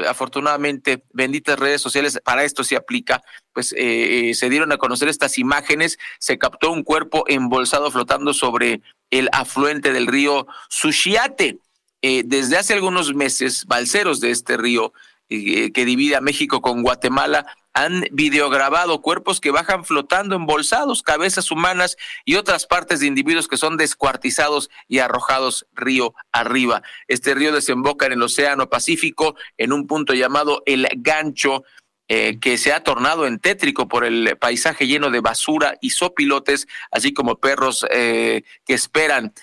afortunadamente, 0.08 1.04
benditas 1.12 1.58
redes 1.58 1.80
sociales, 1.80 2.20
para 2.24 2.44
esto 2.44 2.64
se 2.64 2.76
aplica, 2.76 3.22
pues 3.52 3.74
eh, 3.76 4.32
se 4.34 4.50
dieron 4.50 4.72
a 4.72 4.76
conocer 4.76 5.08
estas 5.08 5.38
imágenes, 5.38 5.98
se 6.18 6.38
captó 6.38 6.70
un 6.72 6.82
cuerpo 6.82 7.24
embolsado 7.26 7.90
flotando 7.90 8.34
sobre 8.34 8.82
el 9.10 9.28
afluente 9.32 9.92
del 9.92 10.06
río 10.06 10.46
Sushiate. 10.68 11.58
Eh, 12.00 12.22
desde 12.24 12.56
hace 12.56 12.74
algunos 12.74 13.14
meses, 13.14 13.64
balseros 13.66 14.20
de 14.20 14.30
este 14.30 14.56
río 14.56 14.92
eh, 15.30 15.72
que 15.72 15.84
divide 15.84 16.16
a 16.16 16.20
México 16.20 16.60
con 16.62 16.82
Guatemala 16.82 17.46
han 17.74 18.06
videograbado 18.10 19.02
cuerpos 19.02 19.40
que 19.40 19.52
bajan 19.52 19.84
flotando 19.84 20.34
embolsados, 20.34 21.02
cabezas 21.02 21.50
humanas 21.50 21.96
y 22.24 22.34
otras 22.34 22.66
partes 22.66 23.00
de 23.00 23.06
individuos 23.06 23.46
que 23.46 23.56
son 23.56 23.76
descuartizados 23.76 24.68
y 24.88 24.98
arrojados 24.98 25.66
río 25.74 26.14
arriba. 26.32 26.82
Este 27.06 27.34
río 27.34 27.52
desemboca 27.52 28.06
en 28.06 28.12
el 28.12 28.22
Océano 28.22 28.68
Pacífico 28.68 29.36
en 29.58 29.72
un 29.72 29.86
punto 29.86 30.14
llamado 30.14 30.62
El 30.66 30.88
Gancho, 30.96 31.62
eh, 32.08 32.38
que 32.40 32.58
se 32.58 32.72
ha 32.72 32.82
tornado 32.82 33.26
en 33.26 33.38
tétrico 33.38 33.86
por 33.86 34.04
el 34.04 34.36
paisaje 34.38 34.86
lleno 34.86 35.10
de 35.10 35.20
basura 35.20 35.76
y 35.80 35.90
sopilotes, 35.90 36.66
así 36.90 37.12
como 37.12 37.36
perros 37.36 37.86
eh, 37.92 38.42
que 38.66 38.74
esperan. 38.74 39.34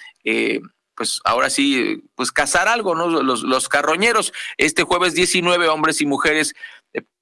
Pues 0.95 1.19
ahora 1.25 1.49
sí, 1.49 2.03
pues 2.15 2.31
cazar 2.31 2.67
algo, 2.67 2.95
¿no? 2.95 3.07
Los, 3.07 3.43
los 3.43 3.69
carroñeros. 3.69 4.33
Este 4.57 4.83
jueves 4.83 5.13
19 5.13 5.67
hombres 5.67 6.01
y 6.01 6.05
mujeres 6.05 6.53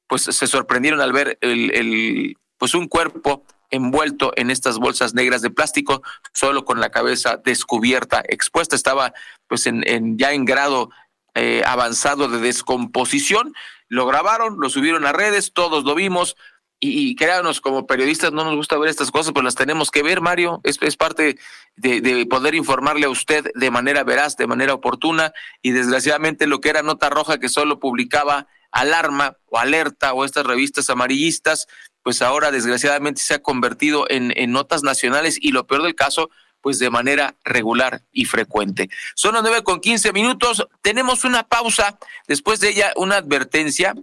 pues 0.08 0.24
se 0.24 0.48
sorprendieron 0.48 1.02
al 1.02 1.14
ver 1.14 1.38
el, 1.42 1.72
el, 1.74 2.38
pues 2.58 2.76
un 2.76 2.88
cuerpo 2.88 3.44
envuelto 3.72 4.32
en 4.36 4.52
estas 4.52 4.78
bolsas 4.78 5.16
negras 5.16 5.42
de 5.42 5.50
plástico, 5.50 6.04
solo 6.34 6.66
con 6.66 6.80
la 6.80 6.92
cabeza 6.92 7.38
descubierta, 7.44 8.24
expuesta, 8.28 8.76
estaba 8.76 9.14
pues 9.48 9.66
en, 9.66 9.84
en 9.88 10.18
ya 10.18 10.34
en 10.34 10.46
grado 10.46 10.92
eh, 11.34 11.64
avanzado 11.66 12.28
de 12.28 12.40
descomposición. 12.40 13.54
Lo 13.88 14.06
grabaron, 14.06 14.58
lo 14.60 14.70
subieron 14.70 15.06
a 15.06 15.14
redes, 15.14 15.52
todos 15.54 15.84
lo 15.84 15.96
vimos. 15.96 16.36
Y, 16.86 17.16
créanos, 17.16 17.62
como 17.62 17.88
periodistas 17.88 18.34
no 18.34 18.44
nos 18.44 18.58
gusta 18.58 18.78
ver 18.78 18.90
estas 18.90 19.10
cosas, 19.10 19.32
pero 19.32 19.46
las 19.46 19.56
tenemos 19.56 19.90
que 19.90 20.04
ver, 20.04 20.20
Mario. 20.20 20.60
Es, 20.66 20.78
es 20.82 20.98
parte 20.98 21.38
de, 21.78 22.02
de, 22.02 22.26
poder 22.26 22.56
informarle 22.56 23.06
a 23.06 23.10
usted 23.10 23.46
de 23.56 23.72
manera 23.72 24.04
veraz, 24.04 24.36
de 24.36 24.48
manera 24.48 24.74
oportuna. 24.74 25.32
Y 25.62 25.72
desgraciadamente 25.72 26.46
lo 26.46 26.60
que 26.60 26.68
era 26.68 26.84
nota 26.84 27.10
roja 27.10 27.40
que 27.40 27.48
solo 27.48 27.80
publicaba 27.80 28.48
alarma 28.72 29.38
o 29.46 29.60
alerta 29.60 30.12
o 30.12 30.26
estas 30.26 30.46
revistas 30.46 30.90
amarillistas, 30.90 31.68
pues 32.02 32.22
ahora 32.22 32.52
desgraciadamente 32.52 33.22
se 33.22 33.36
ha 33.36 33.42
convertido 33.42 34.06
en, 34.10 34.34
en 34.36 34.52
notas 34.52 34.84
nacionales 34.84 35.38
y 35.40 35.52
lo 35.52 35.66
peor 35.66 35.84
del 35.84 35.96
caso, 35.96 36.32
pues 36.60 36.80
de 36.80 36.90
manera 36.90 37.38
regular 37.46 38.02
y 38.12 38.26
frecuente. 38.26 38.90
Son 39.16 39.36
las 39.36 39.44
nueve 39.44 39.64
con 39.64 39.80
quince 39.80 40.12
minutos. 40.12 40.68
Tenemos 40.82 41.24
una 41.24 41.44
pausa. 41.44 41.98
Después 42.28 42.60
de 42.60 42.72
ella, 42.72 42.92
una 42.98 43.16
advertencia 43.16 43.96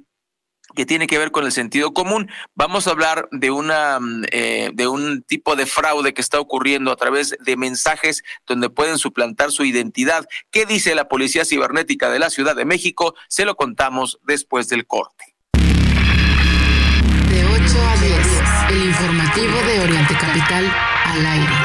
que 0.74 0.86
tiene 0.86 1.06
que 1.06 1.18
ver 1.18 1.30
con 1.30 1.44
el 1.44 1.52
sentido 1.52 1.92
común. 1.92 2.30
Vamos 2.54 2.86
a 2.86 2.90
hablar 2.90 3.28
de 3.32 3.50
una 3.50 3.98
mm, 4.00 4.24
eh, 4.30 4.70
de 4.74 4.88
un 4.88 5.22
tipo 5.22 5.56
de 5.56 5.66
fraude 5.66 6.14
que 6.14 6.20
está 6.20 6.40
ocurriendo 6.40 6.92
a 6.92 6.96
través 6.96 7.36
de 7.40 7.56
mensajes 7.56 8.22
donde 8.46 8.70
pueden 8.70 8.98
suplantar 8.98 9.52
su 9.52 9.64
identidad. 9.64 10.26
¿Qué 10.50 10.66
dice 10.66 10.94
la 10.94 11.08
Policía 11.08 11.44
Cibernética 11.44 12.10
de 12.10 12.18
la 12.18 12.30
Ciudad 12.30 12.56
de 12.56 12.64
México? 12.64 13.14
Se 13.28 13.44
lo 13.44 13.56
contamos 13.56 14.18
después 14.24 14.68
del 14.68 14.86
corte. 14.86 15.36
De 15.52 17.44
8 17.44 17.62
a 17.62 17.96
10, 17.96 18.70
el 18.70 18.84
informativo 18.86 19.58
de 19.62 19.80
Oriente 19.80 20.14
Capital 20.14 20.64
al 21.04 21.26
aire. 21.26 21.59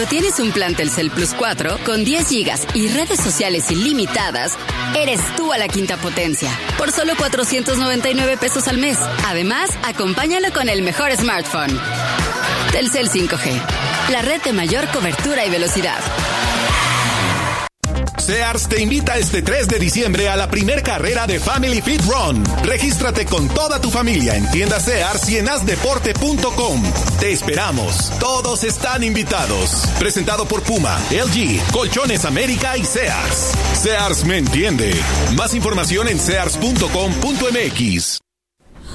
Cuando 0.00 0.16
tienes 0.16 0.40
un 0.40 0.50
plan 0.50 0.74
Telcel 0.74 1.10
Plus 1.10 1.34
4 1.34 1.80
con 1.84 2.04
10 2.04 2.26
gigas 2.26 2.66
y 2.72 2.88
redes 2.88 3.20
sociales 3.20 3.70
ilimitadas, 3.70 4.56
eres 4.96 5.20
tú 5.36 5.52
a 5.52 5.58
la 5.58 5.68
quinta 5.68 5.98
potencia. 5.98 6.50
Por 6.78 6.90
solo 6.90 7.12
499 7.18 8.38
pesos 8.38 8.66
al 8.66 8.78
mes. 8.78 8.96
Además, 9.26 9.68
acompáñalo 9.86 10.54
con 10.54 10.70
el 10.70 10.80
mejor 10.80 11.12
smartphone. 11.12 11.78
Telcel 12.72 13.10
5G, 13.10 13.60
la 14.10 14.22
red 14.22 14.40
de 14.40 14.54
mayor 14.54 14.88
cobertura 14.88 15.44
y 15.44 15.50
velocidad. 15.50 16.00
Sears 18.20 18.68
te 18.68 18.80
invita 18.80 19.18
este 19.18 19.42
3 19.42 19.68
de 19.68 19.78
diciembre 19.78 20.28
a 20.28 20.36
la 20.36 20.48
primer 20.48 20.82
carrera 20.82 21.26
de 21.26 21.40
Family 21.40 21.80
Fit 21.80 22.02
Run. 22.02 22.44
Regístrate 22.62 23.24
con 23.26 23.48
toda 23.48 23.80
tu 23.80 23.90
familia 23.90 24.36
en 24.36 24.48
tiendas 24.50 24.84
Sears 24.84 25.28
y 25.28 25.38
en 25.38 25.48
asdeporte.com. 25.48 26.82
Te 27.18 27.32
esperamos. 27.32 28.12
Todos 28.20 28.64
están 28.64 29.02
invitados. 29.02 29.86
Presentado 29.98 30.46
por 30.46 30.62
Puma, 30.62 30.98
LG, 31.10 31.60
Colchones 31.72 32.24
América 32.24 32.76
y 32.76 32.84
Sears. 32.84 33.52
Sears 33.74 34.24
me 34.24 34.38
entiende. 34.38 34.94
Más 35.34 35.54
información 35.54 36.08
en 36.08 36.18
sears.com.mx. 36.18 38.18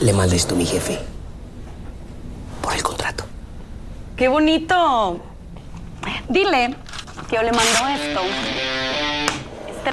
Le 0.02 0.14
mandé 0.14 0.36
esto 0.36 0.56
a 0.56 0.58
mi 0.58 0.66
jefe. 0.66 1.00
Por 2.62 2.74
el 2.74 2.84
contrato. 2.84 3.26
¡Qué 4.16 4.28
bonito! 4.28 5.22
Dile 6.30 6.76
que 7.30 7.36
yo 7.36 7.44
le 7.44 7.52
mando 7.52 7.88
esto 7.88 8.22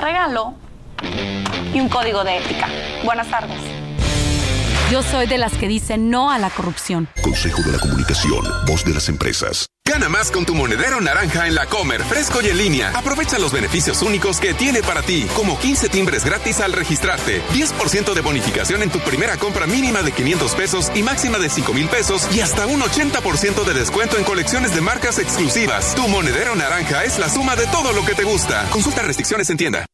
regalo 0.03 0.55
y 1.73 1.81
un 1.81 1.89
código 1.89 2.25
de 2.25 2.39
ética. 2.39 2.69
Buenas 3.05 3.29
tardes. 3.29 3.59
Yo 4.91 5.03
soy 5.03 5.27
de 5.27 5.39
las 5.39 5.53
que 5.55 5.69
dicen 5.69 6.11
no 6.11 6.31
a 6.31 6.39
la 6.39 6.51
corrupción. 6.51 7.09
Consejo 7.23 7.63
de 7.63 7.73
la 7.73 7.79
Comunicación, 7.79 8.45
voz 8.67 8.85
de 8.85 8.93
las 8.93 9.09
empresas. 9.09 9.72
Gana 9.93 10.09
más 10.09 10.31
con 10.31 10.47
tu 10.47 10.55
monedero 10.55 11.03
naranja 11.03 11.47
en 11.47 11.55
la 11.55 11.67
Comer, 11.67 12.03
fresco 12.03 12.41
y 12.41 12.47
en 12.47 12.57
línea. 12.57 12.93
Aprovecha 12.95 13.39
los 13.39 13.53
beneficios 13.53 14.01
únicos 14.01 14.41
que 14.41 14.55
tiene 14.55 14.83
para 14.83 15.03
ti, 15.03 15.27
como 15.35 15.59
15 15.59 15.91
timbres 15.91 16.25
gratis 16.25 16.61
al 16.61 16.73
registrarte, 16.73 17.43
10% 17.49 18.15
de 18.15 18.21
bonificación 18.23 18.83
en 18.83 18.89
tu 18.89 19.01
primera 19.01 19.37
compra 19.37 19.67
mínima 19.67 20.03
de 20.03 20.13
500 20.13 20.55
pesos 20.55 20.91
y 20.95 21.03
máxima 21.03 21.39
de 21.39 21.51
5 21.51 21.75
mil 21.75 21.91
pesos 21.91 22.27
y 22.35 22.41
hasta 22.41 22.67
un 22.67 22.81
80% 22.81 23.65
de 23.65 23.75
descuento 23.75 24.17
en 24.17 24.25
colecciones 24.25 24.75
de 24.75 24.81
marcas 24.81 25.19
exclusivas. 25.19 25.95
Tu 25.95 26.09
monedero 26.09 26.55
naranja 26.55 27.05
es 27.05 27.19
la 27.19 27.29
suma 27.29 27.55
de 27.55 27.67
todo 27.67 27.93
lo 27.93 28.03
que 28.07 28.15
te 28.15 28.25
gusta. 28.25 28.67
Consulta 28.71 29.03
restricciones 29.03 29.51
en 29.51 29.59
tienda. 29.59 29.85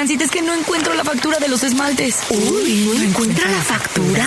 Esperancita, 0.00 0.24
es 0.24 0.30
que 0.30 0.40
no 0.40 0.54
encuentro 0.54 0.94
la 0.94 1.04
factura 1.04 1.38
de 1.40 1.48
los 1.48 1.62
esmaltes. 1.62 2.20
Uy, 2.30 2.90
¿no 2.96 3.02
encuentra 3.02 3.50
la 3.50 3.60
factura? 3.60 4.26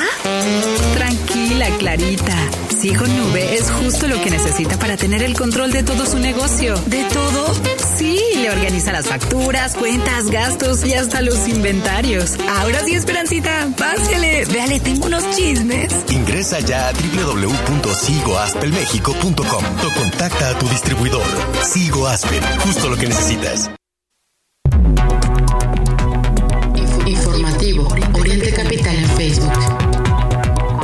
Tranquila, 0.93 1.67
Clarita. 1.79 2.35
Sigo 2.79 3.07
Nube 3.07 3.55
es 3.55 3.71
justo 3.71 4.07
lo 4.07 4.21
que 4.21 4.29
necesita 4.29 4.77
para 4.77 4.97
tener 4.97 5.23
el 5.23 5.35
control 5.35 5.71
de 5.71 5.81
todo 5.81 6.05
su 6.05 6.19
negocio. 6.19 6.75
¿De 6.85 7.03
todo? 7.05 7.55
Sí, 7.97 8.19
le 8.35 8.51
organiza 8.51 8.91
las 8.91 9.07
facturas, 9.07 9.73
cuentas, 9.73 10.29
gastos 10.29 10.85
y 10.85 10.93
hasta 10.93 11.23
los 11.23 11.47
inventarios. 11.47 12.33
Ahora 12.59 12.85
sí, 12.85 12.93
Esperancita, 12.93 13.67
pásele. 13.75 14.45
Véale, 14.45 14.79
tengo 14.79 15.07
unos 15.07 15.27
chismes. 15.35 15.91
Ingresa 16.11 16.59
ya 16.59 16.89
a 16.89 16.93
www.sigoaspelmexico.com 16.93 19.65
o 19.65 19.99
contacta 19.99 20.49
a 20.49 20.59
tu 20.59 20.69
distribuidor. 20.69 21.25
Sigo 21.63 22.05
Aspel, 22.05 22.43
justo 22.59 22.89
lo 22.89 22.95
que 22.95 23.07
necesitas. 23.07 23.71
Facebook. 29.23 29.53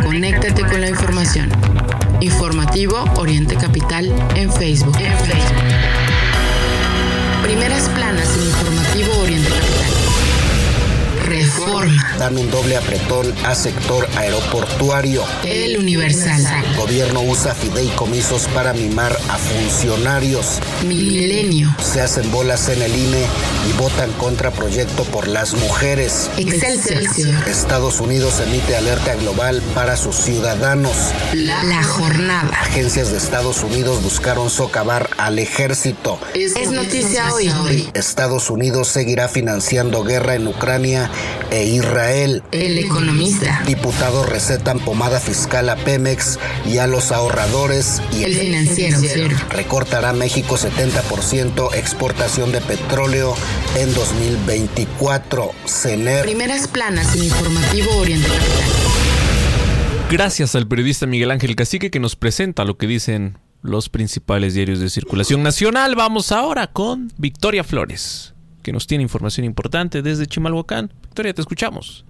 Conéctate 0.02 0.62
con 0.62 0.80
la 0.80 0.88
información. 0.88 1.49
Informativo 2.21 3.04
Oriente 3.17 3.58
Capital 3.58 4.06
en 4.34 4.49
Facebook. 4.49 4.95
En 4.97 5.17
Facebook. 5.17 5.63
Primeras 7.43 7.88
Reforma. 11.69 12.15
Dame 12.17 12.41
un 12.41 12.49
doble 12.49 12.75
apretón 12.77 13.32
a 13.45 13.53
sector 13.53 14.08
aeroportuario. 14.17 15.23
El 15.43 15.77
Universal. 15.77 16.43
Gobierno 16.75 17.21
usa 17.21 17.53
fideicomisos 17.53 18.47
para 18.47 18.73
mimar 18.73 19.15
a 19.29 19.38
funcionarios. 19.38 20.60
Milenio. 20.88 21.75
Se 21.79 22.01
hacen 22.01 22.32
bolas 22.32 22.69
en 22.69 22.82
el 22.82 22.95
INE 22.95 23.23
y 23.69 23.77
votan 23.77 24.12
contra 24.13 24.49
proyecto 24.49 25.03
por 25.05 25.27
las 25.27 25.53
mujeres. 25.53 26.32
Excelsior. 26.38 27.47
Estados 27.47 27.99
Unidos 27.99 28.39
emite 28.39 28.75
alerta 28.75 29.15
global 29.15 29.62
para 29.75 29.95
sus 29.95 30.15
ciudadanos. 30.15 30.95
La, 31.34 31.84
jornada. 31.84 32.49
Agencias 32.60 33.12
de 33.12 33.17
Estados 33.17 33.63
Unidos 33.63 34.01
buscaron 34.01 34.49
socavar 34.49 35.10
al 35.17 35.38
ejército. 35.38 36.19
Es, 36.34 36.55
es 36.55 36.71
noticia 36.71 37.32
hoy. 37.34 37.89
Estados 37.93 38.49
Unidos 38.49 38.88
seguirá 38.88 39.27
financiando 39.27 40.03
guerra 40.03 40.34
en 40.36 40.47
Ucrania 40.47 41.12
e 41.51 41.59
Israel. 41.63 42.43
El 42.52 42.78
economista. 42.78 43.63
Diputados 43.65 44.28
recetan 44.28 44.80
pomada 44.80 45.19
fiscal 45.19 45.69
a 45.69 45.76
Pemex 45.76 46.39
y 46.65 46.78
a 46.78 46.88
los 46.88 47.12
ahorradores. 47.12 48.02
Y 48.17 48.24
el, 48.24 48.36
financiero. 48.36 49.36
Recortará 49.50 50.13
México 50.13 50.58
70% 50.58 51.74
exportación 51.76 52.52
de 52.52 52.62
petróleo 52.62 53.36
en 53.78 53.93
2024. 53.93 55.52
CENER. 55.65 56.24
Primeras 56.26 56.67
planas 56.67 57.15
en 57.15 57.24
Informativo 57.24 57.95
Oriente 57.98 58.30
Gracias 60.12 60.56
al 60.56 60.67
periodista 60.67 61.06
Miguel 61.06 61.30
Ángel 61.32 61.56
Cacique 61.56 61.91
que 61.91 62.00
nos 62.00 62.15
presenta 62.15 62.65
lo 62.65 62.78
que 62.78 62.88
dicen 62.88 63.38
los 63.62 63.89
principales 63.89 64.56
diarios 64.56 64.80
de 64.80 64.89
circulación 64.89 65.43
nacional. 65.43 65.95
Vamos 65.95 66.32
ahora 66.32 66.67
con 66.67 67.12
Victoria 67.17 67.63
Flores 67.63 68.34
que 68.63 68.74
nos 68.74 68.88
tiene 68.88 69.04
información 69.04 69.45
importante 69.45 70.02
desde 70.02 70.28
Chimalhuacán. 70.28 70.91
Te 71.19 71.41
escuchamos. 71.41 72.05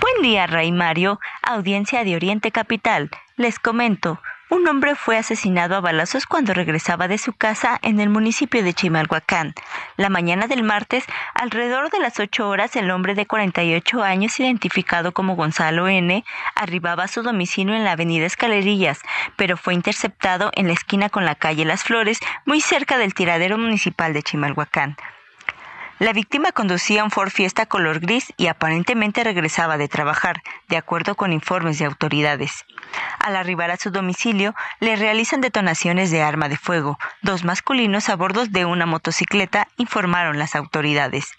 Buen 0.00 0.22
día, 0.22 0.46
Rey 0.46 0.70
Mario, 0.70 1.18
audiencia 1.42 2.04
de 2.04 2.14
Oriente 2.14 2.52
Capital. 2.52 3.10
Les 3.36 3.58
comento, 3.58 4.20
un 4.48 4.68
hombre 4.68 4.94
fue 4.94 5.16
asesinado 5.16 5.74
a 5.74 5.80
balazos 5.80 6.24
cuando 6.24 6.54
regresaba 6.54 7.08
de 7.08 7.18
su 7.18 7.32
casa 7.32 7.80
en 7.82 7.98
el 7.98 8.10
municipio 8.10 8.62
de 8.62 8.74
Chimalhuacán. 8.74 9.54
La 9.96 10.08
mañana 10.08 10.46
del 10.46 10.62
martes, 10.62 11.04
alrededor 11.34 11.90
de 11.90 11.98
las 11.98 12.20
8 12.20 12.48
horas, 12.48 12.76
el 12.76 12.92
hombre 12.92 13.16
de 13.16 13.26
48 13.26 14.04
años, 14.04 14.38
identificado 14.38 15.10
como 15.10 15.34
Gonzalo 15.34 15.88
N., 15.88 16.24
arribaba 16.54 17.04
a 17.04 17.08
su 17.08 17.24
domicilio 17.24 17.74
en 17.74 17.82
la 17.82 17.92
avenida 17.92 18.24
Escalerillas, 18.24 19.00
pero 19.34 19.56
fue 19.56 19.74
interceptado 19.74 20.52
en 20.54 20.68
la 20.68 20.74
esquina 20.74 21.08
con 21.08 21.24
la 21.24 21.34
calle 21.34 21.64
Las 21.64 21.82
Flores, 21.82 22.20
muy 22.46 22.60
cerca 22.60 22.98
del 22.98 23.14
tiradero 23.14 23.58
municipal 23.58 24.12
de 24.12 24.22
Chimalhuacán. 24.22 24.96
La 25.98 26.12
víctima 26.12 26.52
conducía 26.52 27.02
un 27.02 27.10
Ford 27.10 27.30
Fiesta 27.30 27.66
color 27.66 27.98
gris 27.98 28.32
y 28.36 28.46
aparentemente 28.46 29.24
regresaba 29.24 29.78
de 29.78 29.88
trabajar, 29.88 30.42
de 30.68 30.76
acuerdo 30.76 31.16
con 31.16 31.32
informes 31.32 31.80
de 31.80 31.86
autoridades. 31.86 32.64
Al 33.18 33.34
arribar 33.34 33.72
a 33.72 33.76
su 33.76 33.90
domicilio, 33.90 34.54
le 34.78 34.94
realizan 34.94 35.40
detonaciones 35.40 36.12
de 36.12 36.22
arma 36.22 36.48
de 36.48 36.56
fuego. 36.56 36.98
Dos 37.22 37.42
masculinos 37.42 38.08
a 38.10 38.14
bordo 38.14 38.46
de 38.46 38.64
una 38.64 38.86
motocicleta 38.86 39.66
informaron 39.76 40.38
las 40.38 40.54
autoridades. 40.54 41.32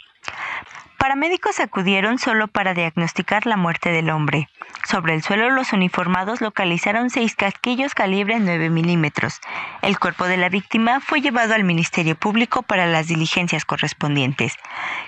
Paramédicos 0.99 1.61
acudieron 1.61 2.19
solo 2.19 2.49
para 2.49 2.73
diagnosticar 2.73 3.45
la 3.45 3.55
muerte 3.55 3.89
del 3.89 4.09
hombre. 4.09 4.49
Sobre 4.85 5.13
el 5.13 5.23
suelo 5.23 5.49
los 5.49 5.71
uniformados 5.71 6.41
localizaron 6.41 7.09
seis 7.09 7.35
casquillos 7.35 7.95
calibre 7.95 8.37
9 8.37 8.69
milímetros. 8.69 9.39
El 9.81 9.97
cuerpo 9.97 10.25
de 10.25 10.35
la 10.35 10.49
víctima 10.49 10.99
fue 10.99 11.21
llevado 11.21 11.53
al 11.53 11.63
Ministerio 11.63 12.15
Público 12.15 12.63
para 12.63 12.85
las 12.85 13.07
diligencias 13.07 13.63
correspondientes. 13.63 14.55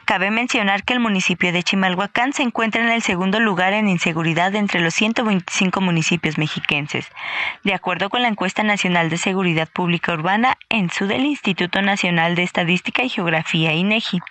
Cabe 0.06 0.32
mencionar 0.32 0.86
que 0.86 0.94
el 0.94 1.02
municipio 1.02 1.52
de 1.52 1.62
Chimalhuacán 1.62 2.32
se 2.32 2.44
encuentra 2.44 2.82
en 2.82 2.90
el 2.90 3.02
segundo 3.02 3.42
lugar 3.42 3.74
en 3.74 3.90
inseguridad 3.90 4.56
entre 4.56 4.80
los 4.80 4.94
125 4.94 5.82
municipios 5.82 6.38
mexiquenses. 6.38 7.06
De 7.66 7.74
acuerdo 7.74 8.10
con 8.10 8.22
la 8.22 8.30
encuesta 8.30 8.64
nacional 8.64 9.10
de 9.10 9.18
seguridad 9.18 9.68
pública 9.68 10.14
urbana 10.14 10.58
en 10.70 10.90
su 10.90 11.06
del 11.06 11.26
Instituto 11.26 11.82
Nacional 11.82 12.36
de 12.36 12.44
Estadística 12.44 13.04
y 13.04 13.10
Geografía 13.10 13.74
INEGI 13.74 14.22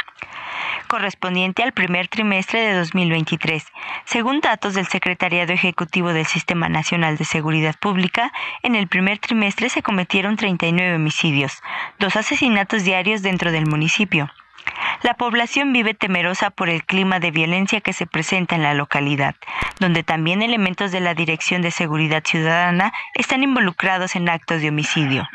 correspondiente 0.89 1.63
al 1.63 1.73
primer 1.73 2.09
trimestre 2.09 2.61
de 2.61 2.75
2023. 2.75 3.65
Según 4.05 4.41
datos 4.41 4.75
del 4.75 4.87
Secretariado 4.87 5.53
Ejecutivo 5.53 6.13
del 6.13 6.27
Sistema 6.27 6.69
Nacional 6.69 7.17
de 7.17 7.25
Seguridad 7.25 7.77
Pública, 7.79 8.33
en 8.63 8.75
el 8.75 8.89
primer 8.89 9.19
trimestre 9.19 9.69
se 9.69 9.83
cometieron 9.83 10.37
39 10.37 10.97
homicidios, 10.97 11.63
dos 11.99 12.17
asesinatos 12.17 12.83
diarios 12.83 13.23
dentro 13.23 13.53
del 13.53 13.67
municipio. 13.67 14.31
La 15.03 15.15
población 15.15 15.73
vive 15.73 15.95
temerosa 15.95 16.51
por 16.51 16.69
el 16.69 16.85
clima 16.85 17.21
de 17.21 17.31
violencia 17.31 17.81
que 17.81 17.93
se 17.93 18.07
presenta 18.07 18.57
en 18.57 18.63
la 18.63 18.75
localidad, 18.75 19.35
donde 19.79 20.03
también 20.03 20.43
elementos 20.43 20.93
de 20.93 21.01
la 21.01 21.15
Dirección 21.15 21.63
de 21.63 21.71
Seguridad 21.71 22.23
Ciudadana 22.25 22.93
están 23.15 23.43
involucrados 23.43 24.17
en 24.17 24.29
actos 24.29 24.61
de 24.61 24.69
homicidio. 24.69 25.29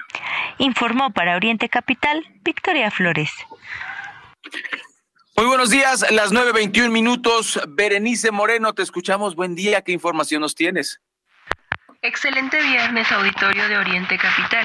Informó 0.59 1.11
para 1.11 1.35
Oriente 1.35 1.69
Capital 1.69 2.27
Victoria 2.43 2.91
Flores. 2.91 3.31
Muy 5.37 5.47
buenos 5.47 5.69
días, 5.69 6.09
las 6.11 6.31
9.21 6.31 6.89
minutos. 6.91 7.59
Berenice 7.67 8.31
Moreno, 8.31 8.73
te 8.73 8.83
escuchamos. 8.83 9.35
Buen 9.35 9.53
día, 9.53 9.81
¿qué 9.81 9.91
información 9.91 10.41
nos 10.41 10.55
tienes? 10.55 11.01
Excelente 12.01 12.61
viernes, 12.61 13.11
auditorio 13.11 13.67
de 13.67 13.77
Oriente 13.77 14.17
Capital. 14.17 14.63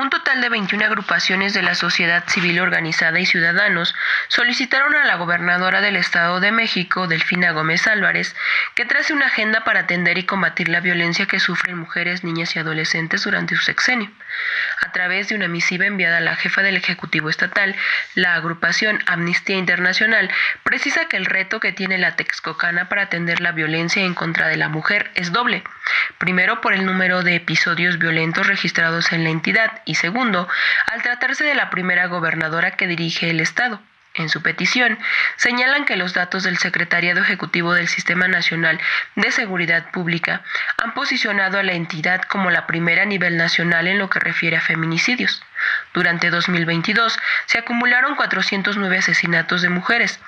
Un 0.00 0.08
total 0.08 0.40
de 0.40 0.48
21 0.48 0.82
agrupaciones 0.86 1.52
de 1.52 1.60
la 1.60 1.74
sociedad 1.74 2.24
civil 2.26 2.58
organizada 2.60 3.20
y 3.20 3.26
ciudadanos 3.26 3.94
solicitaron 4.28 4.94
a 4.94 5.04
la 5.04 5.16
gobernadora 5.16 5.82
del 5.82 5.96
Estado 5.96 6.40
de 6.40 6.52
México, 6.52 7.06
Delfina 7.06 7.52
Gómez 7.52 7.86
Álvarez, 7.86 8.34
que 8.74 8.86
trace 8.86 9.12
una 9.12 9.26
agenda 9.26 9.62
para 9.62 9.80
atender 9.80 10.16
y 10.16 10.24
combatir 10.24 10.70
la 10.70 10.80
violencia 10.80 11.26
que 11.26 11.38
sufren 11.38 11.76
mujeres, 11.76 12.24
niñas 12.24 12.56
y 12.56 12.58
adolescentes 12.58 13.24
durante 13.24 13.54
su 13.56 13.62
sexenio. 13.62 14.10
A 14.80 14.92
través 14.92 15.28
de 15.28 15.34
una 15.34 15.46
misiva 15.46 15.86
enviada 15.86 16.16
a 16.18 16.20
la 16.20 16.36
jefa 16.36 16.62
del 16.62 16.76
Ejecutivo 16.76 17.28
Estatal, 17.28 17.76
la 18.14 18.34
agrupación 18.34 18.98
Amnistía 19.06 19.56
Internacional 19.56 20.30
precisa 20.62 21.06
que 21.06 21.16
el 21.16 21.26
reto 21.26 21.60
que 21.60 21.72
tiene 21.72 21.98
la 21.98 22.16
Texcocana 22.16 22.88
para 22.88 23.02
atender 23.02 23.40
la 23.40 23.52
violencia 23.52 24.02
en 24.02 24.14
contra 24.14 24.48
de 24.48 24.56
la 24.56 24.68
mujer 24.68 25.10
es 25.14 25.32
doble. 25.32 25.62
Primero, 26.18 26.60
por 26.60 26.72
el 26.72 26.86
número 26.86 27.22
de 27.22 27.34
episodios 27.36 27.98
violentos 27.98 28.46
registrados 28.46 29.12
en 29.12 29.24
la 29.24 29.30
entidad 29.30 29.82
y 29.84 29.96
segundo, 29.96 30.48
al 30.86 31.02
tratarse 31.02 31.44
de 31.44 31.54
la 31.54 31.70
primera 31.70 32.06
gobernadora 32.06 32.72
que 32.72 32.86
dirige 32.86 33.30
el 33.30 33.40
Estado. 33.40 33.80
En 34.14 34.28
su 34.28 34.42
petición, 34.42 34.98
señalan 35.36 35.84
que 35.84 35.96
los 35.96 36.14
datos 36.14 36.42
del 36.42 36.58
Secretariado 36.58 37.20
Ejecutivo 37.20 37.74
del 37.74 37.86
Sistema 37.86 38.26
Nacional 38.26 38.80
de 39.14 39.30
Seguridad 39.30 39.92
Pública 39.92 40.42
han 40.82 40.94
posicionado 40.94 41.58
a 41.58 41.62
la 41.62 41.74
entidad 41.74 42.22
como 42.22 42.50
la 42.50 42.66
primera 42.66 43.02
a 43.02 43.06
nivel 43.06 43.36
nacional 43.36 43.86
en 43.86 43.98
lo 43.98 44.10
que 44.10 44.18
refiere 44.18 44.56
a 44.56 44.60
feminicidios. 44.60 45.44
Durante 45.94 46.30
2022 46.30 47.20
se 47.46 47.58
acumularon 47.58 48.16
409 48.16 48.98
asesinatos 48.98 49.62
de 49.62 49.68
mujeres, 49.68 50.18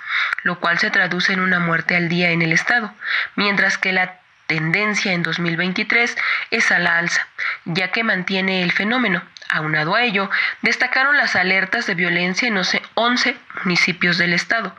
lo 0.45 0.61
cual 0.61 0.79
se 0.79 0.90
traduce 0.90 1.33
en 1.33 1.40
una 1.40 1.59
muerte 1.59 1.97
al 1.97 2.09
día 2.09 2.31
en 2.31 2.42
el 2.42 2.53
Estado, 2.53 2.95
mientras 3.35 3.79
que 3.79 3.92
la 3.92 4.21
tendencia 4.47 5.12
en 5.12 5.23
2023 5.23 6.16
es 6.51 6.71
a 6.71 6.79
la 6.79 6.99
alza, 6.99 7.27
ya 7.64 7.90
que 7.90 8.05
mantiene 8.05 8.62
el 8.62 8.71
fenómeno. 8.71 9.23
Aunado 9.55 9.95
a 9.95 10.03
ello, 10.03 10.31
destacaron 10.62 11.19
las 11.19 11.37
alertas 11.37 11.87
de 11.87 11.95
violencia 11.95 12.49
en 12.49 12.57
11 12.95 13.37
municipios 13.65 14.17
del 14.17 14.33
estado. 14.33 14.75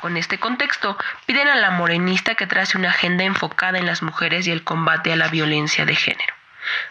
Con 0.00 0.16
este 0.16 0.38
contexto, 0.38 0.96
piden 1.26 1.48
a 1.48 1.56
la 1.56 1.70
morenista 1.70 2.34
que 2.34 2.46
trace 2.46 2.78
una 2.78 2.88
agenda 2.88 3.24
enfocada 3.24 3.78
en 3.78 3.84
las 3.84 4.02
mujeres 4.02 4.46
y 4.46 4.52
el 4.52 4.64
combate 4.64 5.12
a 5.12 5.16
la 5.16 5.28
violencia 5.28 5.84
de 5.84 5.94
género. 5.94 6.32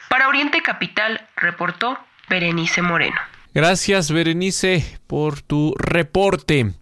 Para 0.08 0.28
Oriente 0.28 0.62
Capital, 0.62 1.28
reportó 1.36 1.98
Berenice 2.30 2.84
Moreno. 2.84 3.20
Gracias, 3.56 4.12
Berenice, 4.12 5.00
por 5.08 5.42
tu 5.42 5.74
reporte. 5.80 6.74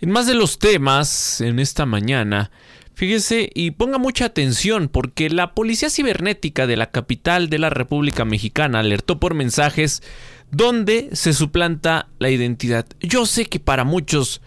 En 0.00 0.10
más 0.10 0.26
de 0.26 0.34
los 0.34 0.58
temas, 0.58 1.40
en 1.40 1.60
esta 1.60 1.86
mañana, 1.86 2.50
Fíjese 2.96 3.50
y 3.54 3.72
ponga 3.72 3.98
mucha 3.98 4.24
atención 4.24 4.88
porque 4.88 5.28
la 5.28 5.52
Policía 5.52 5.90
Cibernética 5.90 6.66
de 6.66 6.78
la 6.78 6.90
capital 6.90 7.50
de 7.50 7.58
la 7.58 7.68
República 7.68 8.24
Mexicana 8.24 8.80
alertó 8.80 9.20
por 9.20 9.34
mensajes 9.34 10.02
donde 10.50 11.10
se 11.12 11.34
suplanta 11.34 12.08
la 12.18 12.30
identidad. 12.30 12.86
Yo 13.00 13.26
sé 13.26 13.44
que 13.44 13.60
para 13.60 13.84
muchos 13.84 14.40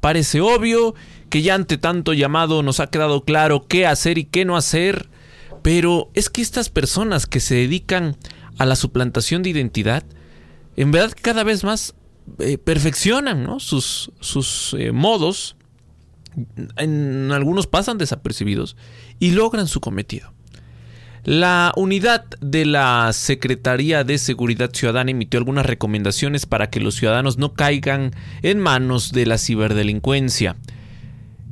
parece 0.00 0.40
obvio, 0.40 0.94
que 1.28 1.42
ya 1.42 1.56
ante 1.56 1.76
tanto 1.76 2.14
llamado 2.14 2.62
nos 2.62 2.80
ha 2.80 2.86
quedado 2.86 3.22
claro 3.26 3.66
qué 3.68 3.86
hacer 3.86 4.16
y 4.16 4.24
qué 4.24 4.46
no 4.46 4.56
hacer, 4.56 5.10
pero 5.62 6.08
es 6.14 6.30
que 6.30 6.40
estas 6.40 6.70
personas 6.70 7.26
que 7.26 7.40
se 7.40 7.54
dedican 7.54 8.16
a 8.56 8.64
la 8.64 8.76
suplantación 8.76 9.42
de 9.42 9.50
identidad, 9.50 10.04
en 10.78 10.90
verdad 10.90 11.14
cada 11.20 11.44
vez 11.44 11.64
más 11.64 11.94
eh, 12.38 12.56
perfeccionan 12.56 13.60
sus, 13.60 14.74
eh, 14.78 14.90
modos 14.90 15.56
en 16.76 17.30
algunos 17.32 17.66
pasan 17.66 17.98
desapercibidos 17.98 18.76
y 19.18 19.32
logran 19.32 19.68
su 19.68 19.80
cometido. 19.80 20.32
La 21.24 21.72
unidad 21.76 22.26
de 22.42 22.66
la 22.66 23.10
Secretaría 23.14 24.04
de 24.04 24.18
Seguridad 24.18 24.70
Ciudadana 24.74 25.10
emitió 25.10 25.38
algunas 25.38 25.64
recomendaciones 25.64 26.44
para 26.44 26.68
que 26.68 26.80
los 26.80 26.96
ciudadanos 26.96 27.38
no 27.38 27.54
caigan 27.54 28.10
en 28.42 28.60
manos 28.60 29.10
de 29.10 29.24
la 29.24 29.38
ciberdelincuencia. 29.38 30.56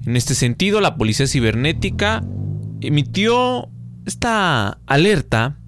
En 0.05 0.17
este 0.17 0.35
sentido, 0.35 0.83
la 0.83 0.97
Policía 0.97 1.27
Cibernética 1.27 2.23
emitió 2.83 3.71
esta 4.05 4.79
alerta 4.85 5.59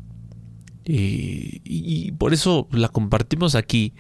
y, 0.85 1.63
y 1.65 2.13
por 2.13 2.35
eso 2.35 2.69
la 2.73 2.89
compartimos 2.89 3.55
aquí 3.55 3.95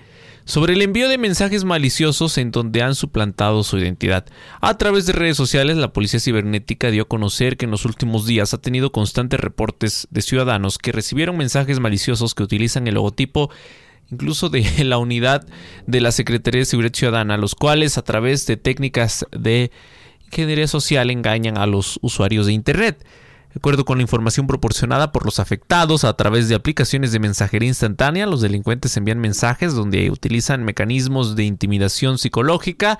sobre 0.44 0.74
el 0.74 0.82
envío 0.82 1.08
de 1.08 1.18
mensajes 1.18 1.64
maliciosos 1.64 2.36
en 2.38 2.50
donde 2.50 2.82
han 2.82 2.94
suplantado 2.94 3.64
su 3.64 3.78
identidad. 3.78 4.26
A 4.60 4.76
través 4.76 5.06
de 5.06 5.12
redes 5.12 5.36
sociales, 5.36 5.76
la 5.76 5.92
Policía 5.92 6.20
Cibernética 6.20 6.90
dio 6.90 7.04
a 7.04 7.08
conocer 7.08 7.56
que 7.56 7.64
en 7.64 7.70
los 7.70 7.84
últimos 7.84 8.26
días 8.26 8.52
ha 8.52 8.60
tenido 8.60 8.92
constantes 8.92 9.40
reportes 9.40 10.06
de 10.10 10.22
ciudadanos 10.22 10.78
que 10.78 10.92
recibieron 10.92 11.36
mensajes 11.36 11.80
maliciosos 11.80 12.34
que 12.34 12.42
utilizan 12.42 12.86
el 12.86 12.94
logotipo 12.94 13.50
incluso 14.10 14.50
de 14.50 14.64
la 14.84 14.98
unidad 14.98 15.46
de 15.86 16.00
la 16.00 16.12
Secretaría 16.12 16.60
de 16.60 16.66
Seguridad 16.66 16.94
Ciudadana, 16.94 17.36
los 17.36 17.54
cuales 17.54 17.98
a 17.98 18.02
través 18.02 18.46
de 18.46 18.56
técnicas 18.56 19.26
de 19.32 19.70
ingeniería 20.26 20.68
social 20.68 21.10
engañan 21.10 21.58
a 21.58 21.66
los 21.66 21.98
usuarios 22.02 22.46
de 22.46 22.52
Internet. 22.52 23.04
De 23.54 23.58
acuerdo 23.58 23.84
con 23.84 23.98
la 23.98 24.02
información 24.02 24.48
proporcionada 24.48 25.12
por 25.12 25.24
los 25.24 25.38
afectados 25.38 26.02
a 26.02 26.16
través 26.16 26.48
de 26.48 26.56
aplicaciones 26.56 27.12
de 27.12 27.20
mensajería 27.20 27.68
instantánea, 27.68 28.26
los 28.26 28.40
delincuentes 28.40 28.96
envían 28.96 29.20
mensajes 29.20 29.74
donde 29.74 30.10
utilizan 30.10 30.64
mecanismos 30.64 31.36
de 31.36 31.44
intimidación 31.44 32.18
psicológica 32.18 32.98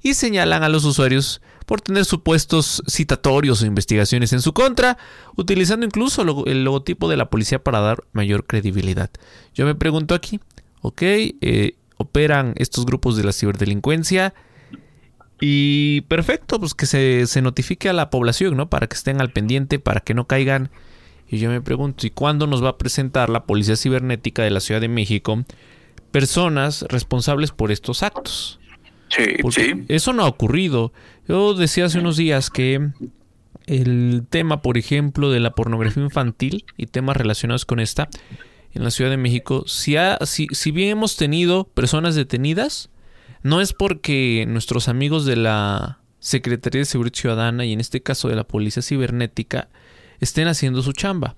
y 0.00 0.14
señalan 0.14 0.62
a 0.62 0.70
los 0.70 0.86
usuarios 0.86 1.42
por 1.66 1.82
tener 1.82 2.06
supuestos 2.06 2.82
citatorios 2.88 3.60
o 3.60 3.66
investigaciones 3.66 4.32
en 4.32 4.40
su 4.40 4.54
contra, 4.54 4.96
utilizando 5.36 5.84
incluso 5.84 6.22
el 6.46 6.64
logotipo 6.64 7.10
de 7.10 7.18
la 7.18 7.28
policía 7.28 7.62
para 7.62 7.80
dar 7.80 8.02
mayor 8.12 8.46
credibilidad. 8.46 9.10
Yo 9.54 9.66
me 9.66 9.74
pregunto 9.74 10.14
aquí, 10.14 10.40
¿ok? 10.80 11.02
Eh, 11.02 11.76
¿Operan 11.98 12.54
estos 12.56 12.86
grupos 12.86 13.18
de 13.18 13.24
la 13.24 13.32
ciberdelincuencia? 13.32 14.32
Y 15.44 16.02
perfecto, 16.02 16.60
pues 16.60 16.72
que 16.72 16.86
se, 16.86 17.42
notifique 17.42 17.88
a 17.88 17.92
la 17.92 18.10
población, 18.10 18.56
¿no? 18.56 18.70
Para 18.70 18.86
que 18.86 18.94
estén 18.94 19.20
al 19.20 19.32
pendiente, 19.32 19.80
para 19.80 19.98
que 19.98 20.14
no 20.14 20.28
caigan 20.28 20.70
Y 21.28 21.38
yo 21.38 21.50
me 21.50 21.60
pregunto, 21.60 22.06
¿y 22.06 22.10
cuándo 22.10 22.46
nos 22.46 22.62
va 22.62 22.68
a 22.68 22.78
presentar 22.78 23.28
la 23.28 23.44
Policía 23.44 23.74
Cibernética 23.74 24.44
de 24.44 24.50
la 24.50 24.60
Ciudad 24.60 24.80
de 24.80 24.86
México 24.86 25.44
personas 26.12 26.82
responsables 26.82 27.50
por 27.50 27.72
estos 27.72 28.04
actos? 28.04 28.60
Sí, 29.08 29.24
sí. 29.50 29.84
Eso 29.88 30.12
no 30.12 30.22
ha 30.22 30.28
ocurrido. 30.28 30.92
Yo 31.26 31.54
decía 31.54 31.86
hace 31.86 31.98
unos 31.98 32.16
días 32.16 32.48
que 32.48 32.90
el 33.66 34.24
tema, 34.30 34.62
por 34.62 34.78
ejemplo, 34.78 35.32
de 35.32 35.40
la 35.40 35.56
pornografía 35.56 36.04
infantil 36.04 36.64
y 36.76 36.86
temas 36.86 37.16
relacionados 37.16 37.64
con 37.64 37.80
esta 37.80 38.08
en 38.74 38.84
la 38.84 38.92
Ciudad 38.92 39.10
de 39.10 39.16
México, 39.16 39.64
si, 39.66 39.96
si, 40.24 40.46
si 40.52 40.70
bien 40.70 40.90
hemos 40.90 41.16
tenido 41.16 41.64
personas 41.64 42.14
detenidas, 42.14 42.90
no 43.42 43.60
es 43.60 43.72
porque 43.72 44.44
nuestros 44.48 44.88
amigos 44.88 45.24
de 45.24 45.36
la 45.36 45.98
Secretaría 46.20 46.80
de 46.80 46.84
Seguridad 46.84 47.16
Ciudadana 47.16 47.64
y 47.64 47.72
en 47.72 47.80
este 47.80 48.02
caso 48.02 48.28
de 48.28 48.36
la 48.36 48.44
Policía 48.44 48.82
Cibernética 48.82 49.68
estén 50.20 50.46
haciendo 50.46 50.82
su 50.82 50.92
chamba, 50.92 51.36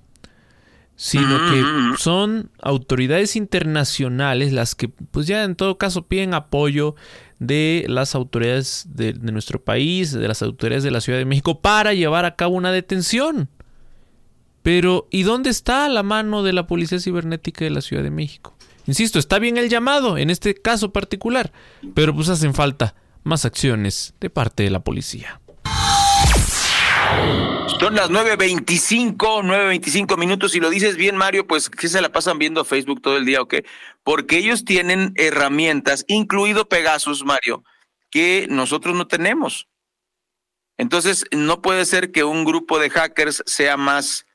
sino 0.95 1.39
que 1.51 1.65
son 1.99 2.51
autoridades 2.61 3.35
internacionales 3.35 4.53
las 4.53 4.75
que 4.75 4.89
pues 4.89 5.27
ya 5.27 5.43
en 5.45 5.57
todo 5.57 5.79
caso 5.79 6.07
piden 6.07 6.35
apoyo 6.35 6.95
de 7.39 7.87
las 7.89 8.15
autoridades 8.15 8.87
de, 8.91 9.15
de 9.15 9.33
nuestro 9.33 9.63
país, 9.63 10.13
de 10.13 10.29
las 10.29 10.43
autoridades 10.43 10.85
de 10.85 10.91
la 10.91 11.01
Ciudad 11.01 11.19
de 11.19 11.25
México 11.25 11.61
para 11.61 11.95
llevar 11.95 12.27
a 12.27 12.37
cabo 12.37 12.55
una 12.55 12.73
detención. 12.73 13.49
Pero, 14.63 15.09
¿y 15.11 15.25
dónde 15.25 15.51
está 15.51 15.89
la 15.91 16.03
mano 16.03 16.43
de 16.43 16.55
la 16.55 16.67
Policía 16.67 16.99
Cibernética 16.99 17.67
de 17.67 17.71
la 17.71 17.83
Ciudad 17.83 18.03
de 18.03 18.11
México? 18.11 18.54
Insisto, 18.87 19.19
está 19.19 19.39
bien 19.39 19.57
el 19.57 19.69
llamado 19.69 20.19
en 20.19 20.31
este 20.31 20.55
caso 20.55 20.93
particular, 20.93 21.53
pero 21.95 22.15
pues 22.15 22.29
hacen 22.29 22.55
falta 22.55 22.95
más 23.23 23.45
acciones 23.45 24.15
de 24.21 24.31
parte 24.31 24.63
de 24.63 24.71
la 24.71 24.81
policía. 24.81 25.41
Son 27.81 27.95
las 27.95 28.11
9.25, 28.11 29.17
9.25 29.17 30.17
minutos 30.17 30.55
y 30.55 30.61
lo 30.61 30.71
dices 30.71 30.97
bien, 30.97 31.17
Mario, 31.17 31.47
pues 31.47 31.69
que 31.69 31.89
se 31.89 32.01
la 32.01 32.11
pasan 32.11 32.39
viendo 32.39 32.65
Facebook 32.65 33.03
todo 33.03 33.17
el 33.17 33.27
día 33.27 33.43
o 33.43 33.49
qué? 33.49 33.65
Porque 34.03 34.39
ellos 34.39 34.65
tienen 34.65 35.13
herramientas, 35.17 36.05
incluido 36.09 36.69
Pegasus, 36.69 37.25
Mario, 37.25 37.63
que 38.11 38.47
nosotros 38.49 38.95
no 38.95 39.07
tenemos. 39.07 39.69
Entonces, 40.79 41.27
no 41.31 41.63
puede 41.63 41.85
ser 41.85 42.11
que 42.11 42.25
un 42.25 42.45
grupo 42.45 42.79
de 42.79 42.91
hackers 42.91 43.43
sea 43.47 43.77
más 43.77 44.27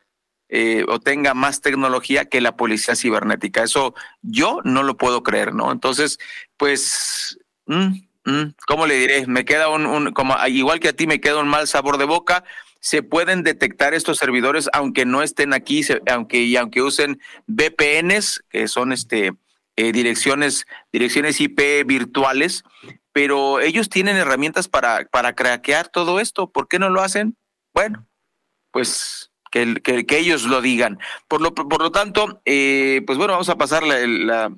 eh, 0.51 0.83
o 0.87 0.99
tenga 0.99 1.35
más 1.35 1.61
tecnología 1.61 2.25
que 2.25 2.41
la 2.41 2.57
policía 2.57 2.95
cibernética. 2.95 3.63
Eso 3.63 3.93
yo 4.23 4.61
no 4.63 4.81
lo 4.81 4.97
puedo 4.97 5.21
creer, 5.21 5.53
¿no? 5.53 5.71
Entonces, 5.71 6.17
pues, 6.57 7.37
mm, 7.67 7.99
mm, 8.25 8.55
¿cómo 8.67 8.87
le 8.87 8.95
diré? 8.95 9.27
Me 9.27 9.45
queda 9.45 9.69
un, 9.69 10.11
como 10.13 10.35
igual 10.47 10.79
que 10.79 10.89
a 10.89 10.93
ti 10.93 11.05
me 11.05 11.21
queda 11.21 11.39
un 11.39 11.47
mal 11.47 11.67
sabor 11.67 11.99
de 11.99 12.05
boca. 12.05 12.43
Se 12.79 13.03
pueden 13.03 13.43
detectar 13.43 13.93
estos 13.93 14.17
servidores 14.17 14.69
aunque 14.73 15.05
no 15.05 15.21
estén 15.21 15.53
aquí, 15.53 15.85
aunque 16.11 16.41
y 16.41 16.55
aunque 16.57 16.81
usen 16.81 17.21
VPNs, 17.47 18.43
que 18.49 18.67
son 18.67 18.91
este 18.91 19.33
eh, 19.75 19.91
direcciones 19.91 20.65
direcciones 20.91 21.39
IP 21.39 21.85
virtuales, 21.85 22.63
pero 23.11 23.59
ellos 23.59 23.89
tienen 23.89 24.17
herramientas 24.17 24.67
para 24.67 25.05
para 25.05 25.35
craquear 25.35 25.89
todo 25.89 26.19
esto. 26.19 26.51
¿Por 26.51 26.67
qué 26.67 26.79
no 26.79 26.89
lo 26.89 27.01
hacen? 27.01 27.37
Bueno, 27.73 28.07
pues 28.71 29.28
que, 29.49 29.81
que, 29.81 30.17
ellos 30.17 30.43
lo 30.43 30.61
digan. 30.61 30.99
Por 31.27 31.41
lo, 31.41 31.53
por 31.53 31.81
lo 31.81 31.91
tanto, 31.91 32.41
eh, 32.45 33.01
pues 33.05 33.17
bueno, 33.17 33.33
vamos 33.33 33.49
a 33.49 33.57
pasar 33.57 33.83
la, 33.83 34.51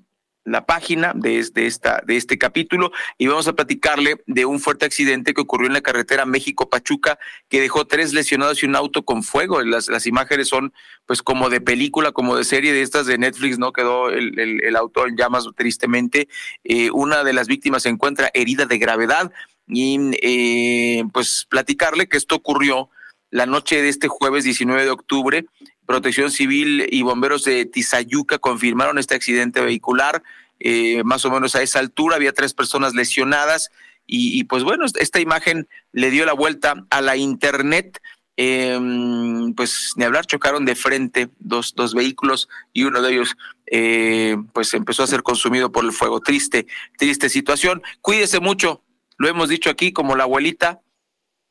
página 0.66 1.14
de, 1.16 1.38
esta, 1.38 2.02
de 2.06 2.18
este 2.18 2.38
capítulo 2.38 2.92
y 3.18 3.28
vamos 3.28 3.48
a 3.48 3.54
platicarle 3.54 4.22
de 4.26 4.46
un 4.46 4.60
fuerte 4.60 4.86
accidente 4.86 5.34
que 5.34 5.42
ocurrió 5.42 5.68
en 5.68 5.74
la 5.74 5.82
carretera 5.82 6.26
México-Pachuca 6.26 7.20
que 7.48 7.62
dejó 7.62 7.86
tres 7.86 8.14
lesionados 8.14 8.62
y 8.62 8.66
un 8.66 8.76
auto 8.76 9.04
con 9.04 9.24
fuego. 9.24 9.62
Las, 9.62 9.88
las 9.88 10.08
imágenes 10.08 10.48
son 10.48 10.74
pues 11.06 11.22
como 11.22 11.50
de 11.50 11.62
película, 11.62 12.12
como 12.12 12.36
de 12.36 12.44
serie 12.44 12.74
de 12.74 12.82
estas 12.82 13.06
de 13.06 13.18
Netflix, 13.18 13.60
¿no? 13.60 13.72
Quedó 13.72 14.10
el, 14.10 14.40
el, 14.40 14.64
el 14.64 14.76
auto 14.76 15.08
en 15.08 15.16
llamas 15.16 15.46
tristemente. 15.56 16.28
Eh, 16.64 16.90
una 16.92 17.24
de 17.24 17.34
las 17.34 17.48
víctimas 17.48 17.84
se 17.84 17.90
encuentra 17.90 18.32
herida 18.34 18.66
de 18.66 18.78
gravedad 18.78 19.32
y 19.68 19.98
eh, 20.22 21.04
pues 21.14 21.46
platicarle 21.50 22.08
que 22.08 22.18
esto 22.18 22.36
ocurrió 22.36 22.90
la 23.32 23.46
noche 23.46 23.82
de 23.82 23.90
este 23.90 24.08
jueves 24.08 24.44
19 24.44 24.84
de 24.84 24.92
octubre. 24.92 25.46
Protección 25.86 26.32
Civil 26.32 26.86
y 26.90 27.02
bomberos 27.02 27.44
de 27.44 27.66
Tizayuca 27.66 28.38
confirmaron 28.38 29.00
este 29.00 29.16
accidente 29.16 29.62
vehicular. 29.62 30.22
Eh, 30.60 31.04
más 31.04 31.26
o 31.26 31.32
menos 31.32 31.56
a 31.56 31.64
esa 31.64 31.80
altura 31.80 32.18
había 32.18 32.34
tres 32.34 32.54
personas 32.54 32.94
lesionadas 32.94 33.72
y, 34.14 34.44
pues 34.44 34.64
bueno, 34.64 34.86
esta 35.00 35.22
imagen 35.22 35.70
le 35.94 36.12
dio 36.12 36.26
la 36.26 36.34
vuelta 36.34 36.86
a 36.90 37.02
la 37.02 37.16
internet. 37.16 38.02
Em, 38.36 39.54
pues 39.54 39.94
ni 39.96 40.04
hablar, 40.04 40.26
chocaron 40.26 40.66
de 40.66 40.76
frente 40.76 41.30
dos, 41.40 41.76
dos 41.76 41.94
vehículos 41.94 42.50
y 42.74 42.84
uno 42.84 43.02
de 43.02 43.12
ellos 43.14 43.36
eh, 43.68 44.36
pues 44.54 44.74
empezó 44.74 45.04
a 45.04 45.08
ser 45.08 45.24
consumido 45.24 45.72
por 45.72 45.86
el 45.86 45.94
fuego. 45.94 46.20
Triste, 46.20 46.68
triste 46.98 47.30
situación. 47.30 47.82
Cuídese 48.02 48.42
mucho, 48.42 48.84
lo 49.18 49.30
hemos 49.30 49.48
dicho 49.48 49.70
aquí 49.70 49.94
como 49.94 50.16
la 50.16 50.24
abuelita, 50.24 50.82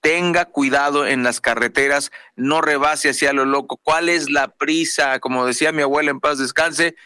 tenga 0.01 0.47
cuidado 0.47 1.07
en 1.07 1.23
las 1.23 1.41
carreteras, 1.41 2.11
no 2.37 2.61
rebase 2.61 3.11
hacia 3.11 3.33
lo 3.33 3.45
loco. 3.45 3.79
¿Cuál 3.83 4.09
es 4.09 4.31
la 4.31 4.49
prisa? 4.49 5.21
Como 5.21 5.47
decía 5.47 5.73
mi 5.73 5.83
abuela 5.83 6.11
en 6.11 6.21
paz 6.21 6.39
descanse, 6.39 6.97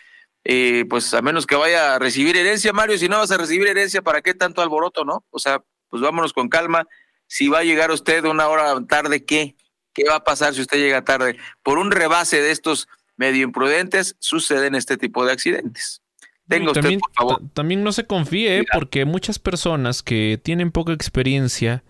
eh, 0.45 0.85
pues 0.89 1.13
a 1.15 1.23
menos 1.23 1.47
que 1.47 1.57
vaya 1.57 1.95
a 1.95 1.99
recibir 1.99 2.37
herencia, 2.37 2.73
Mario, 2.73 2.99
si 2.99 3.09
no 3.09 3.19
vas 3.19 3.31
a 3.31 3.39
recibir 3.39 3.67
herencia, 3.67 4.03
¿para 4.03 4.23
qué 4.23 4.35
tanto 4.35 4.63
alboroto, 4.63 5.05
no? 5.05 5.25
O 5.31 5.39
sea, 5.39 5.63
pues 5.89 6.03
vámonos 6.03 6.33
con 6.33 6.49
calma. 6.49 6.87
Si 7.27 7.49
va 7.49 7.61
a 7.61 7.65
llegar 7.65 7.91
usted 7.91 8.25
una 8.25 8.49
hora 8.49 8.75
tarde, 8.87 9.25
¿qué? 9.25 9.57
¿Qué 9.93 10.05
va 10.09 10.17
a 10.17 10.25
pasar 10.25 10.55
si 10.55 10.61
usted 10.61 10.79
llega 10.79 11.05
tarde? 11.05 11.39
Por 11.63 11.79
un 11.79 11.91
rebase 11.91 12.43
de 12.43 12.51
estos 12.51 12.89
medio 13.17 13.45
imprudentes, 13.45 14.17
suceden 14.19 14.75
este 14.75 14.97
tipo 14.97 15.25
de 15.25 15.33
accidentes. 15.33 16.03
Tenga 16.49 16.73
usted, 16.73 16.83
también, 16.83 17.01
por 17.01 17.13
favor. 17.15 17.43
También 17.55 17.83
no 17.83 17.93
se 17.93 18.07
confíe, 18.07 18.65
porque 18.73 19.05
muchas 19.05 19.39
personas 19.39 20.03
que 20.03 20.39
tienen 20.43 20.73
poca 20.73 20.93
experiencia, 20.93 21.85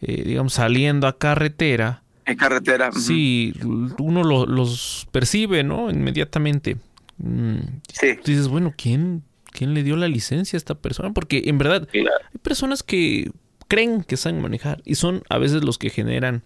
eh, 0.00 0.22
digamos, 0.24 0.54
saliendo 0.54 1.06
a 1.06 1.18
carretera. 1.18 2.02
En 2.24 2.36
carretera. 2.36 2.92
Sí, 2.92 3.54
uno 3.98 4.22
los 4.22 5.08
percibe, 5.12 5.64
¿no? 5.64 5.90
Inmediatamente. 5.90 6.76
Mm, 7.16 7.58
sí. 7.92 8.18
Dices, 8.24 8.48
bueno, 8.48 8.74
¿quién, 8.76 9.22
¿quién 9.52 9.74
le 9.74 9.82
dio 9.82 9.96
la 9.96 10.08
licencia 10.08 10.56
a 10.56 10.58
esta 10.58 10.74
persona? 10.74 11.12
Porque 11.12 11.42
en 11.46 11.58
verdad 11.58 11.88
hay 11.92 12.38
personas 12.42 12.82
que 12.82 13.30
creen 13.66 14.04
que 14.04 14.16
saben 14.16 14.40
manejar 14.40 14.82
y 14.84 14.94
son 14.94 15.22
a 15.28 15.38
veces 15.38 15.64
los 15.64 15.78
que 15.78 15.90
generan 15.90 16.42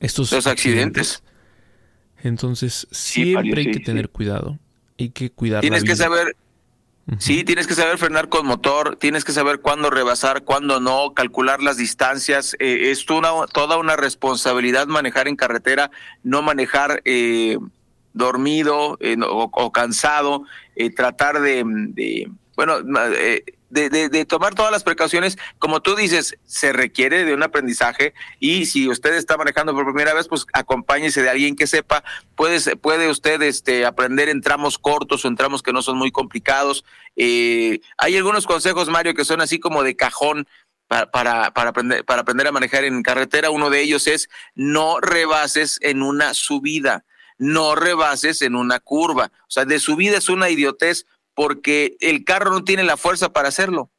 estos 0.00 0.32
los 0.32 0.46
accidentes. 0.46 1.22
Entonces, 2.22 2.86
siempre 2.90 3.62
hay 3.62 3.70
que 3.70 3.80
tener 3.80 4.10
cuidado. 4.10 4.58
Hay 4.98 5.10
que 5.10 5.30
cuidar. 5.30 5.62
Tienes 5.62 5.84
que 5.84 5.96
saber 5.96 6.36
Sí, 7.18 7.44
tienes 7.44 7.66
que 7.66 7.74
saber 7.74 7.98
frenar 7.98 8.28
con 8.28 8.46
motor, 8.46 8.96
tienes 8.96 9.24
que 9.24 9.32
saber 9.32 9.60
cuándo 9.60 9.90
rebasar, 9.90 10.44
cuándo 10.44 10.80
no, 10.80 11.12
calcular 11.14 11.62
las 11.62 11.76
distancias. 11.76 12.56
Eh, 12.60 12.90
es 12.90 13.04
toda 13.04 13.78
una 13.78 13.96
responsabilidad 13.96 14.86
manejar 14.86 15.26
en 15.26 15.36
carretera, 15.36 15.90
no 16.22 16.42
manejar 16.42 17.02
eh, 17.04 17.58
dormido 18.12 18.96
eh, 19.00 19.16
o, 19.28 19.72
cansado, 19.72 20.44
tratar 20.94 21.40
de, 21.40 22.28
bueno, 22.54 22.80
de, 23.70 23.90
de, 23.90 24.24
tomar 24.24 24.54
todas 24.54 24.72
las 24.72 24.84
precauciones. 24.84 25.38
Como 25.58 25.80
tú 25.80 25.94
dices, 25.94 26.36
se 26.44 26.72
requiere 26.72 27.24
de 27.24 27.34
un 27.34 27.42
aprendizaje 27.42 28.12
y 28.38 28.66
si 28.66 28.88
usted 28.88 29.14
está 29.14 29.36
manejando 29.36 29.72
por 29.72 29.84
primera 29.84 30.12
vez, 30.12 30.28
pues 30.28 30.46
acompáñese 30.52 31.22
de 31.22 31.30
alguien 31.30 31.56
que 31.56 31.66
sepa. 31.66 32.04
Puede, 32.34 32.76
puede 32.76 33.08
usted 33.08 33.40
este, 33.42 33.86
aprender 33.86 34.28
en 34.28 34.40
tramos 34.40 34.78
cortos 34.78 35.24
o 35.24 35.28
en 35.28 35.36
tramos 35.36 35.62
que 35.62 35.72
no 35.72 35.82
son 35.82 35.96
muy 35.96 36.10
complicados. 36.10 36.84
Eh, 37.16 37.80
hay 37.98 38.16
algunos 38.16 38.46
consejos, 38.46 38.88
Mario, 38.88 39.14
que 39.14 39.24
son 39.24 39.40
así 39.40 39.58
como 39.58 39.82
de 39.82 39.96
cajón. 39.96 40.46
Para, 40.88 41.08
para, 41.08 41.52
para, 41.52 41.70
aprender, 41.70 42.04
para 42.04 42.22
aprender 42.22 42.48
a 42.48 42.52
manejar 42.52 42.82
en 42.82 43.04
carretera, 43.04 43.50
uno 43.50 43.70
de 43.70 43.80
ellos 43.80 44.08
es 44.08 44.28
no 44.56 44.98
rebases 45.00 45.78
en 45.82 46.02
una 46.02 46.34
subida, 46.34 47.04
no 47.38 47.76
rebases 47.76 48.42
en 48.42 48.56
una 48.56 48.80
curva. 48.80 49.30
O 49.42 49.50
sea, 49.50 49.64
de 49.64 49.78
subida 49.78 50.18
es 50.18 50.28
una 50.28 50.50
idiotez, 50.50 51.06
porque 51.34 51.96
el 52.00 52.24
carro 52.24 52.50
no 52.50 52.64
tiene 52.64 52.82
la 52.82 52.96
fuerza 52.96 53.32
para 53.32 53.48
hacerlo. 53.48 53.90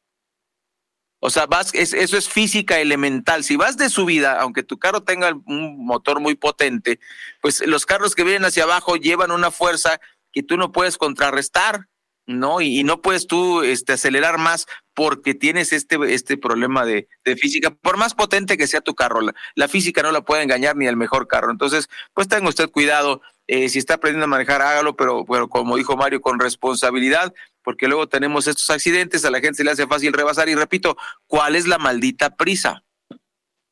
O 1.24 1.30
sea, 1.30 1.46
vas, 1.46 1.72
eso 1.72 2.16
es 2.16 2.28
física 2.28 2.80
elemental. 2.80 3.44
Si 3.44 3.54
vas 3.54 3.76
de 3.76 3.90
subida, 3.90 4.40
aunque 4.40 4.64
tu 4.64 4.78
carro 4.78 5.04
tenga 5.04 5.32
un 5.46 5.86
motor 5.86 6.18
muy 6.18 6.34
potente, 6.34 6.98
pues 7.40 7.64
los 7.64 7.86
carros 7.86 8.16
que 8.16 8.24
vienen 8.24 8.44
hacia 8.44 8.64
abajo 8.64 8.96
llevan 8.96 9.30
una 9.30 9.52
fuerza 9.52 10.00
que 10.32 10.42
tú 10.42 10.56
no 10.56 10.72
puedes 10.72 10.98
contrarrestar, 10.98 11.88
¿no? 12.26 12.60
Y, 12.60 12.84
no 12.84 13.02
puedes 13.02 13.26
tú 13.26 13.62
este, 13.62 13.92
acelerar 13.92 14.38
más 14.38 14.66
porque 14.94 15.34
tienes 15.34 15.72
este, 15.72 15.98
este 16.14 16.36
problema 16.36 16.84
de, 16.84 17.08
física. 17.36 17.70
Por 17.70 17.96
más 17.96 18.14
potente 18.14 18.56
que 18.56 18.66
sea 18.66 18.80
tu 18.80 18.94
carro, 18.94 19.20
la, 19.54 19.68
física 19.68 20.02
no 20.02 20.12
la 20.12 20.22
puede 20.22 20.42
engañar 20.42 20.76
ni 20.76 20.86
el 20.86 20.96
mejor 20.96 21.26
carro. 21.26 21.50
Entonces, 21.50 21.88
pues 22.14 22.28
tenga 22.28 22.48
usted 22.48 22.68
cuidado 22.70 23.22
eh, 23.46 23.68
si 23.68 23.78
está 23.78 23.94
aprendiendo 23.94 24.24
a 24.24 24.28
manejar, 24.28 24.62
hágalo, 24.62 24.96
pero, 24.96 25.24
pero 25.24 25.48
como 25.48 25.76
dijo 25.76 25.96
Mario, 25.96 26.20
con 26.20 26.38
responsabilidad, 26.38 27.34
porque 27.62 27.88
luego 27.88 28.08
tenemos 28.08 28.46
estos 28.46 28.70
accidentes, 28.70 29.24
a 29.24 29.30
la 29.30 29.40
gente 29.40 29.58
se 29.58 29.64
le 29.64 29.72
hace 29.72 29.86
fácil 29.86 30.12
rebasar. 30.12 30.48
Y 30.48 30.54
repito, 30.54 30.96
¿cuál 31.26 31.56
es 31.56 31.66
la 31.66 31.78
maldita 31.78 32.36
prisa? 32.36 32.84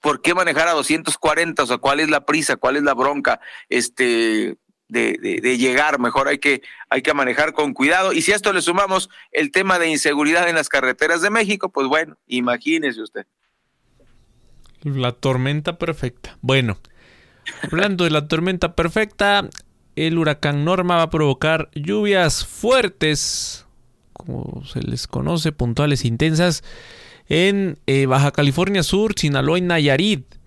¿Por 0.01 0.23
qué 0.23 0.35
manejar 0.35 0.69
a 0.69 0.73
240? 0.73 1.63
O 1.63 1.67
sea, 1.67 1.79
¿cuál 1.79 2.01
es 2.01 2.09
la 2.09 2.25
prisa? 2.25 2.57
¿Cuál 2.57 2.77
es 2.77 2.83
la 2.83 2.95
bronca? 2.95 3.41
Este, 3.69 4.57
de, 4.91 5.57
llegar, 5.59 5.99
mejor 5.99 6.29
hay 6.29 6.39
que, 6.39 6.63
hay 6.89 7.03
que 7.03 7.15
manejar 7.15 7.53
con 7.53 7.73
cuidado. 7.73 8.13
Y 8.13 8.23
si 8.23 8.33
a 8.33 8.37
esto 8.37 8.53
le 8.53 8.63
sumamos 8.63 9.11
el 9.33 9.51
tema 9.51 9.79
de 9.79 9.89
inseguridad 9.89 10.49
en 10.49 10.57
las 10.57 10.69
carreteras 10.69 11.23
de 11.23 11.31
México, 11.31 11.71
pues 11.71 11.87
bueno, 11.87 12.17
imagínese 12.27 13.01
usted. 13.03 13.27
La 14.83 15.13
tormenta 15.13 15.79
perfecta. 15.79 16.39
Bueno, 16.41 16.79
hablando 17.63 18.05
de 18.05 18.11
la 18.11 18.29
tormenta 18.29 18.75
perfecta, 18.75 19.49
el 19.97 20.19
huracán 20.19 20.65
Norma 20.65 20.97
va 20.97 21.03
a 21.03 21.11
provocar 21.11 21.71
lluvias 21.75 22.47
fuertes, 22.47 23.67
como 24.13 24.65
se 24.65 24.83
les 24.83 25.07
conoce, 25.07 25.53
puntuales 25.53 26.05
intensas, 26.05 26.65
en 27.29 27.79
eh, 27.87 28.07
Baja 28.07 28.33
California 28.33 28.83
Sur, 28.83 29.15
Sinaloa 29.17 29.59
y 29.59 29.63
Nayarit. 29.63 30.40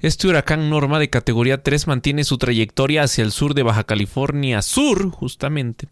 Este 0.00 0.28
huracán 0.28 0.70
Norma 0.70 1.00
de 1.00 1.10
categoría 1.10 1.64
3 1.64 1.88
mantiene 1.88 2.22
su 2.22 2.38
trayectoria 2.38 3.02
hacia 3.02 3.24
el 3.24 3.32
sur 3.32 3.54
de 3.54 3.64
Baja 3.64 3.82
California 3.82 4.62
Sur, 4.62 5.10
justamente. 5.10 5.88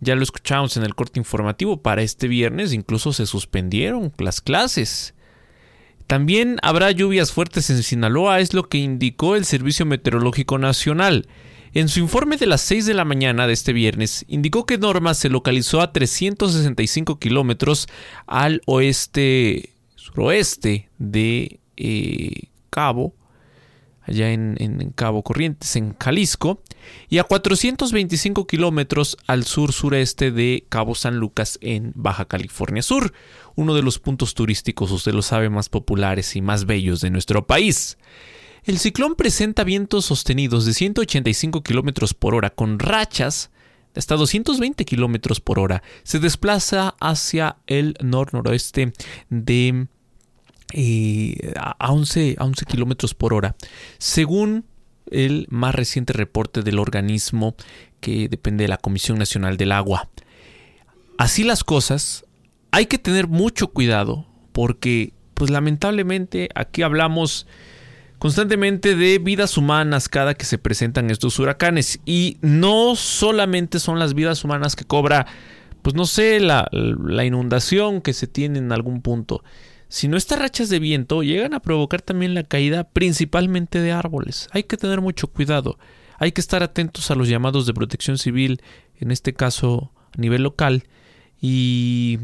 Ya 0.00 0.14
lo 0.16 0.22
escuchamos 0.22 0.76
en 0.76 0.82
el 0.82 0.94
corte 0.94 1.18
informativo 1.18 1.80
para 1.80 2.02
este 2.02 2.28
viernes, 2.28 2.74
incluso 2.74 3.14
se 3.14 3.24
suspendieron 3.24 4.12
las 4.18 4.42
clases. 4.42 5.14
También 6.06 6.58
habrá 6.62 6.90
lluvias 6.90 7.32
fuertes 7.32 7.70
en 7.70 7.82
Sinaloa, 7.82 8.40
es 8.40 8.52
lo 8.52 8.68
que 8.68 8.78
indicó 8.78 9.34
el 9.34 9.46
Servicio 9.46 9.86
Meteorológico 9.86 10.58
Nacional. 10.58 11.26
En 11.72 11.88
su 11.88 12.00
informe 12.00 12.36
de 12.36 12.46
las 12.46 12.60
6 12.60 12.84
de 12.84 12.94
la 12.94 13.06
mañana 13.06 13.46
de 13.46 13.54
este 13.54 13.72
viernes, 13.72 14.26
indicó 14.28 14.66
que 14.66 14.76
Norma 14.76 15.14
se 15.14 15.30
localizó 15.30 15.80
a 15.80 15.92
365 15.92 17.18
kilómetros 17.18 17.88
al 18.26 18.60
oeste, 18.66 19.74
suroeste 19.96 20.88
de 20.98 21.60
eh, 21.76 22.48
Cabo, 22.70 23.14
allá 24.08 24.32
en, 24.32 24.92
Cabo 24.94 25.22
Corrientes, 25.22 25.76
en 25.76 25.96
Jalisco, 25.98 26.62
y 27.08 27.18
a 27.18 27.24
425 27.24 28.46
kilómetros 28.46 29.16
al 29.26 29.44
sur-sureste 29.44 30.30
de 30.30 30.66
Cabo 30.68 30.94
San 30.94 31.18
Lucas, 31.18 31.58
en 31.62 31.92
Baja 31.94 32.24
California 32.24 32.82
Sur, 32.82 33.12
uno 33.54 33.74
de 33.74 33.82
los 33.82 33.98
puntos 33.98 34.34
turísticos, 34.34 34.90
usted 34.90 35.12
lo 35.12 35.22
sabe, 35.22 35.50
más 35.50 35.68
populares 35.68 36.36
y 36.36 36.40
más 36.40 36.64
bellos 36.64 37.00
de 37.00 37.10
nuestro 37.10 37.46
país. 37.46 37.98
El 38.64 38.78
ciclón 38.78 39.14
presenta 39.14 39.64
vientos 39.64 40.06
sostenidos 40.06 40.66
de 40.66 40.74
185 40.74 41.62
kilómetros 41.62 42.14
por 42.14 42.34
hora 42.34 42.50
con 42.50 42.78
rachas 42.78 43.50
hasta 43.96 44.16
220 44.16 44.84
kilómetros 44.84 45.40
por 45.40 45.58
hora. 45.58 45.82
Se 46.04 46.18
desplaza 46.18 46.94
hacia 47.00 47.56
el 47.66 47.96
nor-noroeste 48.00 48.92
de 49.28 49.88
a, 51.56 51.92
11, 51.92 52.36
a 52.38 52.44
11 52.44 52.64
kilómetros 52.66 53.14
por 53.14 53.34
hora. 53.34 53.56
Según 53.98 54.64
el 55.10 55.46
más 55.50 55.74
reciente 55.74 56.12
reporte 56.12 56.62
del 56.62 56.78
organismo 56.78 57.54
que 58.00 58.28
depende 58.28 58.64
de 58.64 58.68
la 58.68 58.76
Comisión 58.76 59.18
Nacional 59.18 59.56
del 59.56 59.72
Agua. 59.72 60.08
Así 61.16 61.44
las 61.44 61.64
cosas, 61.64 62.24
hay 62.70 62.86
que 62.86 62.98
tener 62.98 63.26
mucho 63.26 63.68
cuidado 63.68 64.26
porque, 64.52 65.12
pues 65.34 65.50
lamentablemente, 65.50 66.48
aquí 66.54 66.82
hablamos 66.82 67.46
constantemente 68.18 68.96
de 68.96 69.18
vidas 69.18 69.56
humanas 69.56 70.08
cada 70.08 70.34
que 70.34 70.44
se 70.44 70.58
presentan 70.58 71.10
estos 71.10 71.38
huracanes 71.38 72.00
y 72.04 72.36
no 72.40 72.96
solamente 72.96 73.78
son 73.78 73.98
las 73.98 74.14
vidas 74.14 74.44
humanas 74.44 74.76
que 74.76 74.84
cobra, 74.84 75.26
pues 75.82 75.94
no 75.94 76.04
sé, 76.06 76.40
la, 76.40 76.68
la 76.72 77.24
inundación 77.24 78.00
que 78.00 78.12
se 78.12 78.26
tiene 78.26 78.58
en 78.58 78.72
algún 78.72 79.02
punto, 79.02 79.42
si 79.88 80.08
no 80.08 80.16
estas 80.16 80.38
rachas 80.38 80.68
de 80.68 80.78
viento 80.78 81.22
llegan 81.22 81.54
a 81.54 81.60
provocar 81.60 82.02
también 82.02 82.34
la 82.34 82.44
caída 82.44 82.84
principalmente 82.84 83.80
de 83.80 83.92
árboles. 83.92 84.48
Hay 84.52 84.64
que 84.64 84.76
tener 84.76 85.00
mucho 85.00 85.28
cuidado. 85.28 85.78
Hay 86.18 86.32
que 86.32 86.40
estar 86.40 86.62
atentos 86.62 87.10
a 87.10 87.14
los 87.14 87.28
llamados 87.28 87.66
de 87.66 87.74
protección 87.74 88.18
civil, 88.18 88.60
en 88.96 89.10
este 89.10 89.32
caso 89.32 89.92
a 90.16 90.20
nivel 90.20 90.42
local, 90.42 90.84
y 91.40 92.18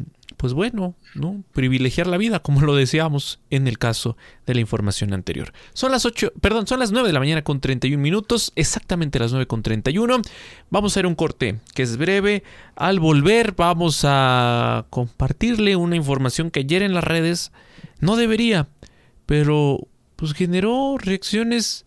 pues 0.45 0.53
bueno, 0.53 0.95
¿no? 1.15 1.43
privilegiar 1.55 2.07
la 2.07 2.19
vida, 2.19 2.41
como 2.41 2.61
lo 2.61 2.75
deseamos 2.75 3.41
en 3.49 3.67
el 3.67 3.79
caso 3.79 4.19
de 4.45 4.53
la 4.53 4.61
información 4.61 5.15
anterior. 5.15 5.55
Son 5.73 5.91
las 5.91 6.05
8, 6.05 6.35
perdón, 6.43 6.67
son 6.67 6.81
las 6.81 6.93
9 6.93 7.09
de 7.09 7.15
la 7.15 7.19
mañana 7.19 7.43
con 7.43 7.61
31 7.61 7.99
minutos, 7.99 8.53
exactamente 8.55 9.19
las 9.19 9.31
9 9.31 9.47
con 9.47 9.63
31. 9.63 10.21
Vamos 10.69 10.93
a 10.93 10.93
hacer 10.93 11.07
un 11.07 11.15
corte 11.15 11.61
que 11.73 11.83
es 11.83 11.97
breve. 11.97 12.43
Al 12.77 13.01
volver 13.01 13.55
vamos 13.57 14.03
a 14.05 14.85
compartirle 14.91 15.77
una 15.77 15.97
información 15.97 16.51
que 16.51 16.61
ayer 16.61 16.83
en 16.83 16.93
las 16.93 17.05
redes 17.05 17.51
no 18.01 18.15
debería, 18.17 18.69
pero 19.25 19.89
pues 20.17 20.35
generó 20.35 20.99
reacciones 20.99 21.87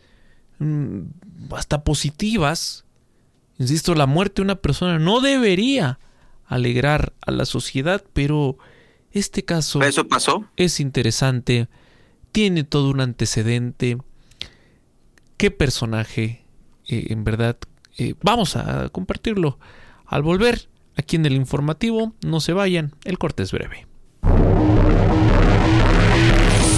mm, 0.58 1.02
hasta 1.52 1.84
positivas. 1.84 2.86
Insisto, 3.60 3.94
la 3.94 4.08
muerte 4.08 4.38
de 4.38 4.46
una 4.46 4.56
persona 4.56 4.98
no 4.98 5.22
debería 5.22 6.00
alegrar 6.48 7.14
a 7.22 7.32
la 7.32 7.46
sociedad, 7.46 8.04
pero 8.14 8.58
este 9.12 9.44
caso 9.44 9.82
¿Eso 9.82 10.08
pasó? 10.08 10.46
es 10.56 10.80
interesante, 10.80 11.68
tiene 12.32 12.64
todo 12.64 12.90
un 12.90 13.02
antecedente. 13.02 13.98
¿Qué 15.38 15.52
personaje? 15.52 16.44
Eh, 16.88 17.08
en 17.10 17.24
verdad, 17.24 17.58
eh, 17.98 18.16
vamos 18.22 18.56
a 18.56 18.90
compartirlo. 18.90 19.60
Al 20.06 20.24
volver, 20.24 20.70
aquí 20.96 21.16
en 21.16 21.26
el 21.26 21.34
informativo, 21.34 22.14
no 22.22 22.40
se 22.40 22.54
vayan, 22.54 22.94
el 23.04 23.18
corte 23.18 23.44
es 23.44 23.52
breve. 23.52 23.86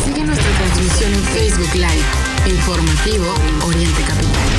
Sigue 0.04 0.24
nuestra 0.24 0.52
transmisión 0.58 1.14
en 1.14 1.24
Facebook 1.24 1.76
Live, 1.76 2.52
informativo 2.52 3.34
Oriente 3.68 4.02
Capital. 4.02 4.59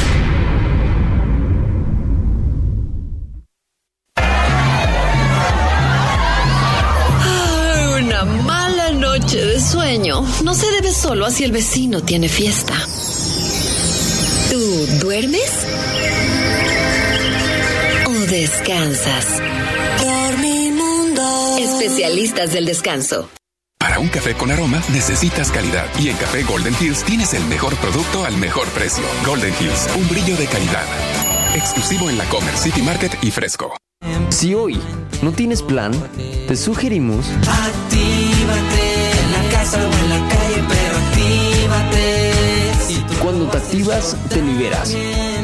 De 9.38 9.60
sueño 9.60 10.24
no 10.42 10.54
se 10.54 10.68
debe 10.72 10.92
solo 10.92 11.24
a 11.24 11.30
si 11.30 11.44
el 11.44 11.52
vecino 11.52 12.02
tiene 12.02 12.28
fiesta. 12.28 12.74
¿Tú 14.50 14.86
duermes? 15.00 15.50
¿O 18.06 18.12
descansas? 18.26 19.26
Dormimundo. 20.02 21.58
Especialistas 21.58 22.52
del 22.52 22.66
descanso. 22.66 23.30
Para 23.78 24.00
un 24.00 24.08
café 24.08 24.34
con 24.34 24.50
aroma 24.50 24.82
necesitas 24.92 25.52
calidad 25.52 25.86
y 26.00 26.08
en 26.08 26.16
Café 26.16 26.42
Golden 26.42 26.74
Hills 26.80 27.04
tienes 27.04 27.32
el 27.32 27.44
mejor 27.44 27.76
producto 27.76 28.24
al 28.24 28.36
mejor 28.36 28.66
precio. 28.70 29.04
Golden 29.24 29.54
Hills, 29.60 29.88
un 29.96 30.08
brillo 30.08 30.36
de 30.36 30.46
calidad. 30.46 30.84
Exclusivo 31.54 32.10
en 32.10 32.18
la 32.18 32.24
Comer 32.24 32.56
City 32.56 32.82
Market 32.82 33.16
y 33.22 33.30
Fresco. 33.30 33.76
Si 34.30 34.54
hoy 34.54 34.80
no 35.22 35.30
tienes 35.32 35.62
plan, 35.62 35.92
te 36.48 36.56
sugerimos 36.56 37.26
en 39.62 40.08
la 40.08 40.28
calle, 40.28 40.64
pero 40.68 40.96
actívate. 40.96 42.32
Cuando 43.22 43.46
te 43.48 43.58
activas, 43.58 44.16
te 44.30 44.40
liberas. 44.40 44.96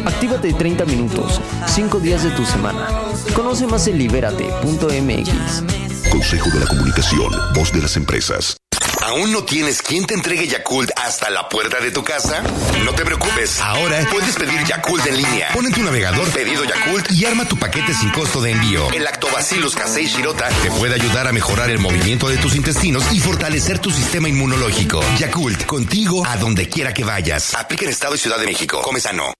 Actívate 0.07 0.55
30 0.55 0.87
minutos, 0.87 1.41
5 1.67 2.01
días 2.01 2.23
de 2.23 2.31
tu 2.31 2.47
semana. 2.47 2.89
Conoce 3.35 3.67
más 3.67 3.87
en 3.89 3.99
libérate.mx. 3.99 5.63
Consejo 6.11 6.49
de 6.51 6.61
la 6.61 6.67
Comunicación, 6.67 7.31
voz 7.55 7.73
de 7.73 7.83
las 7.83 7.97
empresas. 7.97 8.57
¿Aún 9.07 9.31
no 9.31 9.45
tienes 9.45 9.83
quien 9.83 10.05
te 10.05 10.14
entregue 10.14 10.49
Yakult 10.49 10.90
hasta 10.97 11.31
la 11.31 11.49
puerta 11.49 11.79
de 11.79 11.92
tu 11.92 12.03
casa? 12.03 12.42
No 12.85 12.92
te 12.92 13.05
preocupes. 13.05 13.61
Ahora 13.61 14.05
puedes 14.11 14.35
pedir 14.35 14.64
Yakult 14.64 15.07
en 15.07 15.16
línea. 15.16 15.51
Pon 15.53 15.64
en 15.64 15.73
tu 15.73 15.81
navegador 15.85 16.29
pedido 16.31 16.64
Yakult 16.64 17.12
y 17.12 17.25
arma 17.25 17.47
tu 17.47 17.57
paquete 17.57 17.95
sin 17.95 18.11
costo 18.11 18.42
de 18.42 18.51
envío. 18.51 18.90
El 18.90 19.05
Lactobacillus 19.05 19.77
casei 19.77 20.07
shirota 20.07 20.49
te 20.49 20.73
puede 20.73 20.97
ayudar 20.97 21.29
a 21.29 21.33
mejorar 21.33 21.71
el 21.71 21.79
movimiento 21.79 22.29
de 22.29 22.37
tus 22.38 22.57
intestinos 22.57 23.05
y 23.12 23.21
fortalecer 23.21 23.79
tu 23.79 23.92
sistema 23.92 24.29
inmunológico. 24.29 25.01
Yakult, 25.19 25.66
contigo 25.66 26.27
a 26.27 26.37
donde 26.37 26.69
quiera 26.69 26.92
que 26.92 27.05
vayas. 27.05 27.55
Aplica 27.55 27.85
en 27.85 27.92
Estado 27.92 28.16
y 28.16 28.19
Ciudad 28.19 28.40
de 28.40 28.47
México. 28.47 28.83
Come 28.83 28.99
sano. 28.99 29.33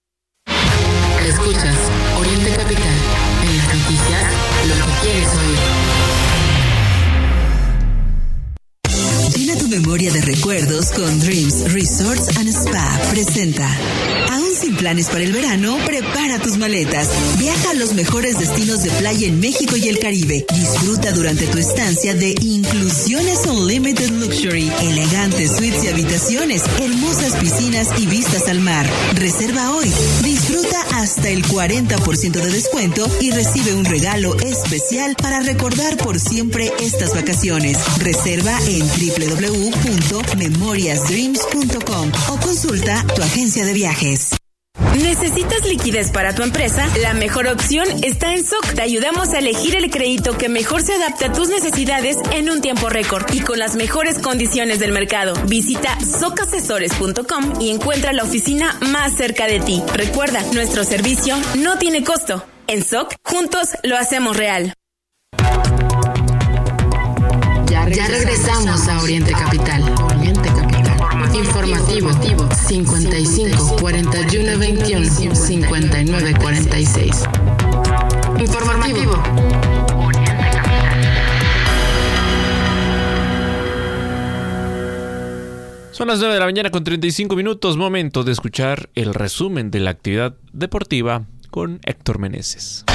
Memoria 9.79 10.11
de 10.11 10.21
recuerdos 10.21 10.91
con 10.91 11.19
Dreams 11.19 11.71
Resorts 11.71 12.35
and 12.37 12.49
Spa 12.49 12.99
presenta. 13.11 13.69
Aún 14.31 14.55
sin 14.59 14.75
planes 14.75 15.05
para 15.07 15.23
el 15.23 15.31
verano, 15.31 15.77
prepara 15.85 16.39
tus 16.39 16.57
maletas. 16.57 17.09
Viaja 17.37 17.71
a 17.71 17.73
los 17.75 17.93
mejores 17.93 18.39
destinos 18.39 18.81
de 18.81 18.89
playa 18.89 19.27
en 19.27 19.39
México 19.39 19.77
y 19.77 19.87
el 19.87 19.99
Caribe. 19.99 20.45
Disfruta 20.55 21.11
durante 21.11 21.45
tu 21.45 21.59
estancia 21.59 22.15
de 22.15 22.33
Inclusiones 22.41 23.45
Unlimited 23.45 24.09
Luxury, 24.09 24.71
elegantes 24.81 25.55
suites 25.55 25.83
y 25.83 25.89
habitaciones, 25.89 26.63
hermosas 26.81 27.35
piscinas 27.35 27.89
y 27.99 28.07
vistas 28.07 28.47
al 28.47 28.61
mar. 28.61 28.89
Reserva 29.13 29.75
hoy. 29.75 29.91
Disfruta 30.23 30.81
hasta 30.93 31.29
el 31.29 31.45
40% 31.45 32.31
de 32.31 32.51
descuento 32.51 33.07
y 33.21 33.29
recibe 33.29 33.75
un 33.75 33.85
regalo 33.85 34.35
especial 34.39 35.15
para 35.21 35.41
recordar 35.41 35.97
por 35.97 36.19
siempre 36.19 36.73
estas 36.79 37.13
vacaciones. 37.13 37.77
Reserva 37.99 38.57
en 38.67 38.79
www 38.87 39.66
www.memoriasdreams.com 39.71 42.11
o 42.29 42.37
consulta 42.39 43.05
tu 43.15 43.21
agencia 43.21 43.65
de 43.65 43.73
viajes. 43.73 44.37
¿Necesitas 45.01 45.65
liquidez 45.65 46.11
para 46.11 46.35
tu 46.35 46.43
empresa? 46.43 46.87
La 47.01 47.13
mejor 47.13 47.47
opción 47.47 47.87
está 48.03 48.33
en 48.33 48.43
SOC. 48.43 48.75
Te 48.75 48.81
ayudamos 48.81 49.29
a 49.29 49.39
elegir 49.39 49.75
el 49.75 49.89
crédito 49.89 50.37
que 50.37 50.49
mejor 50.49 50.81
se 50.81 50.93
adapte 50.93 51.25
a 51.25 51.33
tus 51.33 51.49
necesidades 51.49 52.17
en 52.31 52.49
un 52.49 52.61
tiempo 52.61 52.89
récord 52.89 53.25
y 53.33 53.39
con 53.39 53.59
las 53.59 53.75
mejores 53.75 54.19
condiciones 54.19 54.79
del 54.79 54.91
mercado. 54.91 55.33
Visita 55.45 55.97
socasesores.com 55.99 57.61
y 57.61 57.69
encuentra 57.69 58.13
la 58.13 58.23
oficina 58.23 58.77
más 58.91 59.13
cerca 59.13 59.47
de 59.47 59.59
ti. 59.59 59.81
Recuerda, 59.93 60.41
nuestro 60.53 60.83
servicio 60.83 61.35
no 61.57 61.77
tiene 61.77 62.03
costo. 62.03 62.43
En 62.67 62.83
SOC, 62.83 63.15
juntos 63.23 63.69
lo 63.83 63.97
hacemos 63.97 64.37
real. 64.37 64.73
Ya 67.93 68.07
regresamos 68.07 68.87
a 68.87 69.01
Oriente 69.01 69.31
Capital. 69.31 69.81
Oriente 70.01 70.49
Capital. 70.49 70.97
Informativo 71.33 72.11
55 72.51 73.77
41 73.79 74.59
21 74.59 75.35
59 75.35 76.33
46. 76.39 77.23
Informativo. 78.39 79.23
Son 85.91 86.07
las 86.07 86.19
9 86.19 86.33
de 86.33 86.39
la 86.39 86.45
mañana 86.45 86.69
con 86.69 86.83
35 86.83 87.35
minutos, 87.35 87.77
momento 87.77 88.23
de 88.23 88.31
escuchar 88.31 88.89
el 88.95 89.13
resumen 89.13 89.71
de 89.71 89.79
la 89.79 89.91
actividad 89.91 90.35
deportiva 90.53 91.25
con 91.49 91.79
Héctor 91.83 92.19
Meneses. 92.19 92.85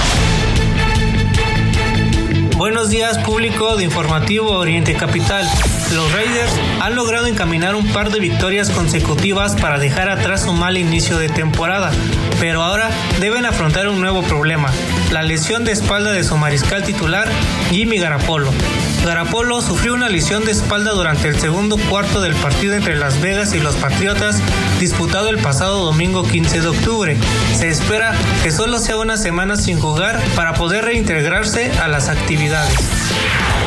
Buenos 2.63 2.91
días 2.91 3.19
público 3.19 3.75
de 3.77 3.83
Informativo 3.83 4.53
Oriente 4.53 4.95
Capital. 4.95 5.45
Los 5.97 6.13
Raiders 6.13 6.53
han 6.81 6.95
logrado 6.95 7.27
encaminar 7.27 7.75
un 7.75 7.89
par 7.89 8.13
de 8.13 8.21
victorias 8.21 8.71
consecutivas 8.71 9.57
para 9.57 9.81
dejar 9.81 10.09
atrás 10.09 10.47
un 10.47 10.61
mal 10.61 10.79
inicio 10.79 11.19
de 11.19 11.29
temporada, 11.29 11.91
pero 12.39 12.63
ahora 12.63 12.89
deben 13.19 13.47
afrontar 13.47 13.89
un 13.89 14.01
nuevo 14.01 14.23
problema, 14.23 14.71
la 15.13 15.23
lesión 15.23 15.65
de 15.65 15.73
espalda 15.73 16.13
de 16.13 16.25
su 16.25 16.37
mariscal 16.39 16.83
titular, 16.85 17.29
Jimmy 17.71 17.99
Garapolo. 17.99 18.51
Garapolo 19.05 19.61
sufrió 19.61 19.93
una 19.93 20.09
lesión 20.09 20.45
de 20.45 20.53
espalda 20.53 20.93
durante 20.93 21.29
el 21.29 21.39
segundo 21.39 21.77
cuarto 21.77 22.23
del 22.23 22.35
partido 22.35 22.75
entre 22.75 22.97
Las 22.97 23.21
Vegas 23.21 23.53
y 23.53 23.61
los 23.61 23.75
Patriotas, 23.77 24.41
disputado 24.81 25.29
el 25.29 25.39
pasado 25.39 25.85
domingo 25.85 26.23
15 26.23 26.63
de 26.63 26.69
octubre. 26.69 27.17
Se 27.55 27.69
espera 27.69 28.15
que 28.43 28.51
solo 28.51 28.79
sea 28.79 28.97
una 28.97 29.19
semana 29.19 29.57
sin 29.57 29.79
jugar 29.79 30.19
para 30.35 30.55
poder 30.55 30.87
reintegrarse 30.87 31.71
a 31.83 31.89
las 31.89 32.09
actividades. 32.09 32.79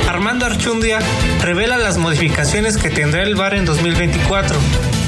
Armando 0.08 0.46
Archundia 0.46 1.00
revela 1.42 1.78
las 1.78 1.98
modificaciones 1.98 2.78
que 2.78 2.90
tendrá 2.90 3.22
el 3.22 3.36
VAR 3.36 3.54
en 3.54 3.66
2024. 3.66 4.58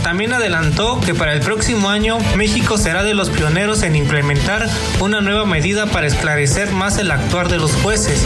También 0.03 0.33
adelantó 0.33 0.99
que 1.01 1.13
para 1.13 1.33
el 1.33 1.41
próximo 1.41 1.89
año 1.89 2.17
México 2.35 2.77
será 2.77 3.03
de 3.03 3.13
los 3.13 3.29
pioneros 3.29 3.83
en 3.83 3.95
implementar 3.95 4.67
una 4.99 5.21
nueva 5.21 5.45
medida 5.45 5.85
para 5.87 6.07
esclarecer 6.07 6.71
más 6.71 6.97
el 6.97 7.11
actuar 7.11 7.49
de 7.49 7.57
los 7.57 7.73
jueces. 7.75 8.25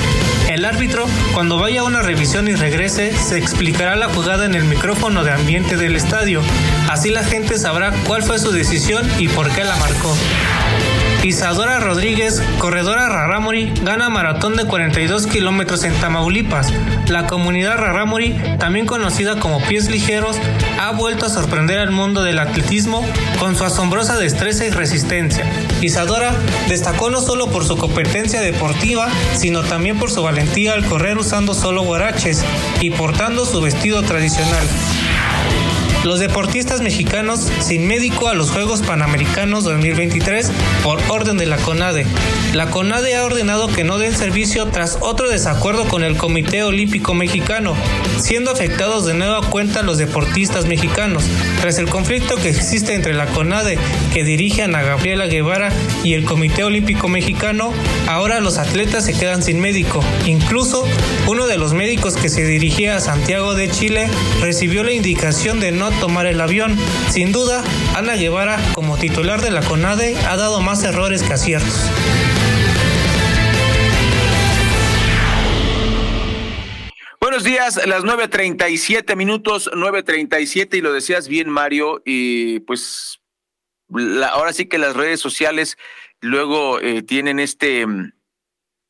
El 0.50 0.66
árbitro, 0.66 1.06
cuando 1.34 1.58
vaya 1.58 1.82
a 1.82 1.84
una 1.84 2.02
revisión 2.02 2.48
y 2.48 2.54
regrese, 2.54 3.16
se 3.16 3.38
explicará 3.38 3.96
la 3.96 4.10
jugada 4.10 4.46
en 4.46 4.56
el 4.56 4.64
micrófono 4.66 5.24
de 5.24 5.32
ambiente 5.32 5.78
del 5.78 5.96
estadio. 5.96 6.42
Así 6.90 7.10
la 7.10 7.24
gente 7.24 7.58
sabrá 7.58 7.92
cuál 8.08 8.24
fue 8.24 8.40
su 8.40 8.52
decisión 8.52 9.10
y 9.20 9.28
por 9.28 9.50
qué 9.52 9.64
la 9.64 9.76
marcó. 9.78 10.16
Isadora 11.24 11.80
Rodríguez, 11.80 12.42
corredora 12.58 13.08
Rarámuri, 13.08 13.72
gana 13.84 14.10
maratón 14.10 14.56
de 14.56 14.66
42 14.66 15.28
kilómetros 15.28 15.84
en 15.84 15.94
Tamaulipas. 15.94 16.74
La 17.10 17.28
comunidad 17.28 17.78
Rarámuri, 17.78 18.36
también 18.58 18.88
conocida 18.88 19.40
como 19.40 19.62
pies 19.62 19.92
ligeros, 19.92 20.38
ha 20.80 20.90
vuelto 20.92 21.28
a 21.28 21.30
sorprender 21.30 21.78
al 21.78 21.92
mundo 21.92 22.24
del 22.24 22.40
atletismo 22.40 23.06
con 23.40 23.56
su 23.56 23.64
asombrosa 23.64 24.18
destreza 24.18 24.66
y 24.66 24.72
resistencia. 24.72 25.46
Isadora 25.82 26.34
destacó 26.68 27.12
no 27.12 27.22
solo 27.22 27.52
por 27.52 27.66
su 27.66 27.78
competencia 27.78 28.42
deportiva, 28.42 29.08
sino 29.36 29.62
también 29.62 30.00
por 30.00 30.10
su 30.10 30.24
valentía 30.24 30.74
al 30.74 30.86
correr 30.86 31.20
usando 31.20 31.54
solo 31.54 31.84
guaraches 31.84 32.44
y 32.80 32.90
portando 32.90 33.46
su 33.46 33.62
vestido 33.62 34.02
tradicional. 34.02 34.66
Los 36.04 36.20
deportistas 36.20 36.82
mexicanos 36.82 37.48
sin 37.60 37.86
médico 37.86 38.28
a 38.28 38.34
los 38.34 38.50
Juegos 38.50 38.82
Panamericanos 38.82 39.64
2023 39.64 40.50
por 40.84 41.00
orden 41.10 41.38
de 41.38 41.46
la 41.46 41.58
CONADE. 41.58 42.08
La 42.54 42.72
CONADE 42.72 43.16
ha 43.16 43.24
ordenado 43.24 43.68
que 43.68 43.84
no 43.84 44.00
den 44.00 44.16
servicio 44.16 44.66
tras 44.66 44.98
otro 45.02 45.30
desacuerdo 45.30 45.86
con 45.86 46.04
el 46.04 46.18
Comité 46.18 46.64
Olímpico 46.64 47.14
Mexicano, 47.14 47.76
siendo 48.20 48.50
afectados 48.50 49.06
de 49.06 49.14
nueva 49.14 49.42
cuenta 49.42 49.84
los 49.84 50.00
deportistas 50.00 50.66
mexicanos. 50.66 51.24
Tras 51.62 51.78
el 51.78 51.88
conflicto 51.88 52.36
que 52.36 52.50
existe 52.50 52.96
entre 52.96 53.14
la 53.14 53.28
CONADE, 53.28 53.78
que 54.12 54.24
dirige 54.24 54.64
Ana 54.64 54.82
Gabriela 54.82 55.28
Guevara, 55.28 55.72
y 56.04 56.16
el 56.16 56.26
Comité 56.26 56.64
Olímpico 56.64 57.10
Mexicano, 57.10 57.72
ahora 58.08 58.40
los 58.40 58.58
atletas 58.58 59.06
se 59.06 59.14
quedan 59.14 59.44
sin 59.44 59.60
médico. 59.60 60.04
Incluso 60.26 60.84
uno 61.28 61.46
de 61.46 61.58
los 61.58 61.74
médicos 61.74 62.16
que 62.16 62.30
se 62.30 62.44
dirigía 62.44 62.96
a 62.96 63.02
Santiago 63.02 63.54
de 63.54 63.70
Chile 63.70 64.10
recibió 64.42 64.84
la 64.84 64.94
indicación 64.94 65.60
de 65.60 65.72
no 65.72 65.91
tomar 66.00 66.26
el 66.26 66.40
avión. 66.40 66.78
Sin 67.10 67.32
duda, 67.32 67.64
Ana 67.96 68.16
Guevara, 68.16 68.60
como 68.74 68.98
titular 68.98 69.42
de 69.42 69.52
la 69.52 69.62
CONADE, 69.62 70.16
ha 70.28 70.38
dado 70.38 70.62
más 70.62 70.84
errores 70.84 71.24
que 71.24 71.34
aciertos. 71.34 71.90
Buenos 77.20 77.44
días, 77.44 77.80
las 77.88 78.04
9.37 78.04 79.16
minutos, 79.16 79.70
9.37 79.74 80.78
y 80.78 80.82
lo 80.82 80.92
decías 80.92 81.28
bien 81.28 81.50
Mario, 81.50 82.02
y 82.04 82.60
pues 82.62 83.22
ahora 84.32 84.54
sí 84.54 84.66
que 84.66 84.78
las 84.78 84.96
redes 84.96 85.20
sociales 85.20 85.78
luego 86.20 86.80
eh, 86.80 87.04
tienen 87.04 87.40
este, 87.40 87.86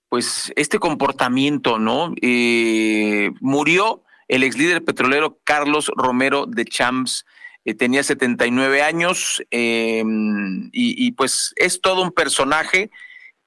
pues 0.10 0.52
este 0.56 0.80
comportamiento, 0.80 1.78
¿no? 1.78 2.14
Eh, 2.22 3.32
murió 3.41 4.04
el 4.32 4.44
ex 4.44 4.58
líder 4.58 4.84
petrolero 4.86 5.40
Carlos 5.44 5.92
Romero 5.94 6.46
de 6.48 6.64
Champs. 6.64 7.26
Eh, 7.66 7.74
tenía 7.74 8.02
79 8.02 8.82
años 8.82 9.44
em, 9.52 10.70
y, 10.72 11.12
pues 11.12 11.54
es 11.58 11.82
todo 11.82 12.02
un 12.02 12.12
personaje. 12.12 12.90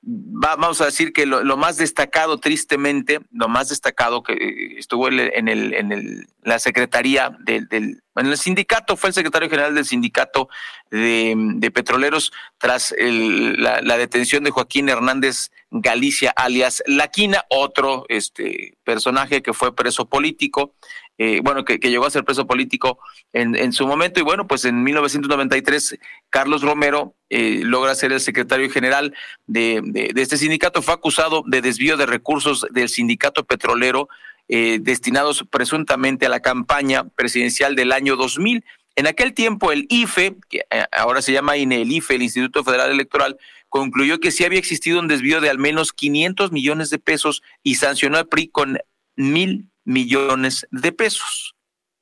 Vamos 0.07 0.81
a 0.81 0.87
decir 0.87 1.13
que 1.13 1.25
lo, 1.25 1.57
más 1.57 1.77
destacado, 1.79 2.39
tristemente, 2.39 3.21
lo 3.33 3.49
más 3.49 3.71
destacado 3.71 4.23
que 4.23 4.77
estuvo 4.79 5.09
en, 5.09 5.49
el, 5.49 5.75
en 5.75 5.93
el, 5.93 6.27
la 6.43 6.59
secretaría 6.59 7.37
del, 7.41 7.67
del, 7.69 8.03
en 8.17 8.27
el 8.27 8.37
sindicato, 8.37 8.97
fue 8.97 9.09
el 9.09 9.15
secretario 9.15 9.49
general 9.49 9.75
del 9.75 9.87
sindicato 9.87 10.49
de, 10.91 11.71
petroleros 11.73 12.33
tras 12.59 12.95
la, 12.99 13.81
la, 13.81 13.97
detención 13.97 14.45
de 14.45 14.51
Joaquín 14.51 14.89
Hernández 14.89 15.51
Galicia, 15.71 16.31
alias 16.37 16.83
Laquina, 16.87 17.45
otro 17.49 18.05
este, 18.09 18.77
personaje 18.85 19.43
que 19.43 19.55
fue 19.55 19.75
preso 19.75 20.09
político 20.09 20.75
eh, 21.19 21.41
bueno, 21.43 21.65
que, 21.65 21.79
llegó 21.79 22.07
a 22.07 22.11
ser 22.11 22.25
preso 22.25 22.47
político 22.47 22.99
en, 23.33 23.73
su 23.73 23.87
momento. 23.87 24.21
Y 24.21 24.23
bueno, 24.23 24.47
pues 24.47 24.65
en 24.65 24.83
1993, 24.83 25.99
Carlos 26.31 26.63
Romero 26.63 27.15
eh, 27.31 27.61
logra 27.63 27.95
ser 27.95 28.13
el 28.13 28.21
secretario 28.21 28.69
general 28.71 29.15
de, 29.47 30.11
este 30.17 30.37
sindicato. 30.37 30.83
Fue 30.83 30.95
acusado 30.95 31.43
de 31.47 31.61
desvío 31.61 31.97
de 31.97 32.07
recursos 32.07 32.67
del 32.71 32.89
sindicato 32.89 33.45
petrolero 33.45 34.09
eh, 34.49 34.79
destinados 34.81 35.45
presuntamente 35.51 36.27
a 36.27 36.31
la 36.31 36.41
campaña 36.41 37.09
presidencial 37.09 37.77
del 37.77 37.93
año 37.93 38.17
2000. 38.17 38.65
En 38.97 39.07
aquel 39.07 39.35
tiempo, 39.35 39.73
el 39.73 39.87
IFE, 39.89 40.37
que 40.49 40.63
ahora 40.93 41.23
se 41.23 41.33
llama 41.33 41.57
INE, 41.57 41.83
el 41.83 41.93
IFE, 41.93 42.15
el 42.17 42.23
Instituto 42.23 42.63
Federal 42.63 42.91
Electoral, 42.91 43.39
concluyó 43.69 44.21
que 44.21 44.31
sí 44.31 44.45
había 44.45 44.61
existido 44.61 45.01
un 45.01 45.09
desvío 45.09 45.41
de 45.41 45.51
al 45.51 45.59
menos 45.59 45.93
500 45.93 46.53
millones 46.53 46.91
de 46.91 47.01
pesos 47.01 47.43
y 47.65 47.75
sancionó 47.75 48.19
al 48.19 48.29
PRI 48.29 48.49
con 48.49 48.79
mil 49.17 49.69
millones 49.85 50.67
de 50.71 50.93
pesos. 50.93 51.55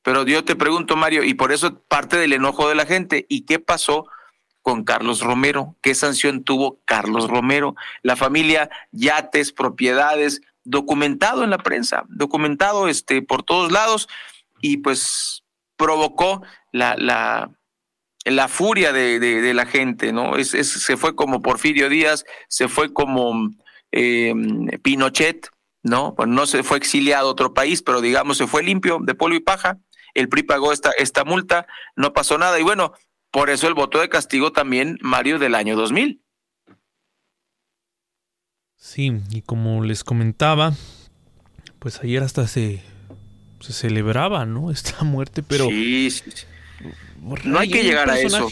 Pero 0.02 0.24
yo 0.24 0.44
te 0.44 0.56
pregunto, 0.56 0.96
Mario, 0.96 1.22
y 1.22 1.34
por 1.34 1.52
eso 1.52 1.80
parte 1.88 2.16
del 2.16 2.32
enojo 2.32 2.68
de 2.68 2.74
la 2.74 2.86
gente, 2.86 3.26
¿y 3.28 3.42
qué 3.42 3.58
pasó 3.58 4.06
con 4.60 4.84
Carlos 4.84 5.20
Romero? 5.20 5.76
¿Qué 5.80 5.94
sanción 5.94 6.42
tuvo 6.42 6.80
Carlos 6.84 7.28
Romero? 7.28 7.76
La 8.02 8.16
familia, 8.16 8.68
yates, 8.90 9.52
propiedades, 9.52 10.40
documentado 10.64 11.44
en 11.44 11.50
la 11.50 11.58
prensa, 11.58 12.04
documentado 12.08 12.88
este, 12.88 13.22
por 13.22 13.42
todos 13.42 13.70
lados, 13.70 14.08
y 14.60 14.78
pues 14.78 15.44
provocó 15.76 16.42
la, 16.72 16.94
la, 16.96 17.50
la 18.24 18.48
furia 18.48 18.92
de, 18.92 19.18
de, 19.18 19.54
la 19.54 19.66
gente, 19.66 20.12
¿no? 20.12 20.36
Es, 20.36 20.50
se 20.50 20.96
fue 20.96 21.14
como 21.16 21.42
Porfirio 21.42 21.88
Díaz, 21.88 22.24
se 22.48 22.68
fue 22.68 22.92
como 22.92 23.50
eh, 23.90 24.32
Pinochet, 24.82 25.50
¿no? 25.82 26.14
Pues 26.14 26.28
no 26.28 26.46
se 26.46 26.62
fue 26.62 26.78
exiliado 26.78 27.28
a 27.28 27.32
otro 27.32 27.54
país, 27.54 27.82
pero 27.82 28.00
digamos 28.00 28.38
se 28.38 28.46
fue 28.46 28.62
limpio 28.62 28.98
de 29.02 29.14
polvo 29.14 29.36
y 29.36 29.40
paja. 29.40 29.78
El 30.14 30.28
PRI 30.28 30.42
pagó 30.42 30.72
esta, 30.72 30.90
esta 30.98 31.24
multa, 31.24 31.66
no 31.96 32.12
pasó 32.12 32.38
nada. 32.38 32.58
Y 32.60 32.62
bueno, 32.62 32.92
por 33.30 33.50
eso 33.50 33.66
el 33.66 33.74
voto 33.74 34.00
de 34.00 34.08
castigo 34.08 34.52
también, 34.52 34.98
Mario, 35.00 35.38
del 35.38 35.54
año 35.54 35.74
2000. 35.76 36.22
Sí, 38.76 39.12
y 39.30 39.42
como 39.42 39.84
les 39.84 40.04
comentaba, 40.04 40.74
pues 41.78 42.00
ayer 42.00 42.22
hasta 42.22 42.46
se, 42.46 42.82
se 43.60 43.72
celebraba, 43.72 44.44
¿no? 44.44 44.70
Esta 44.72 45.02
muerte, 45.04 45.42
pero... 45.42 45.66
Sí, 45.68 46.10
sí, 46.10 46.22
no 47.44 47.58
hay 47.58 47.70
que 47.70 47.82
llegar 47.82 48.10
a 48.10 48.18
eso. 48.18 48.48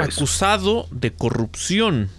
acusado 0.00 0.86
de 0.90 1.12
corrupción. 1.12 2.10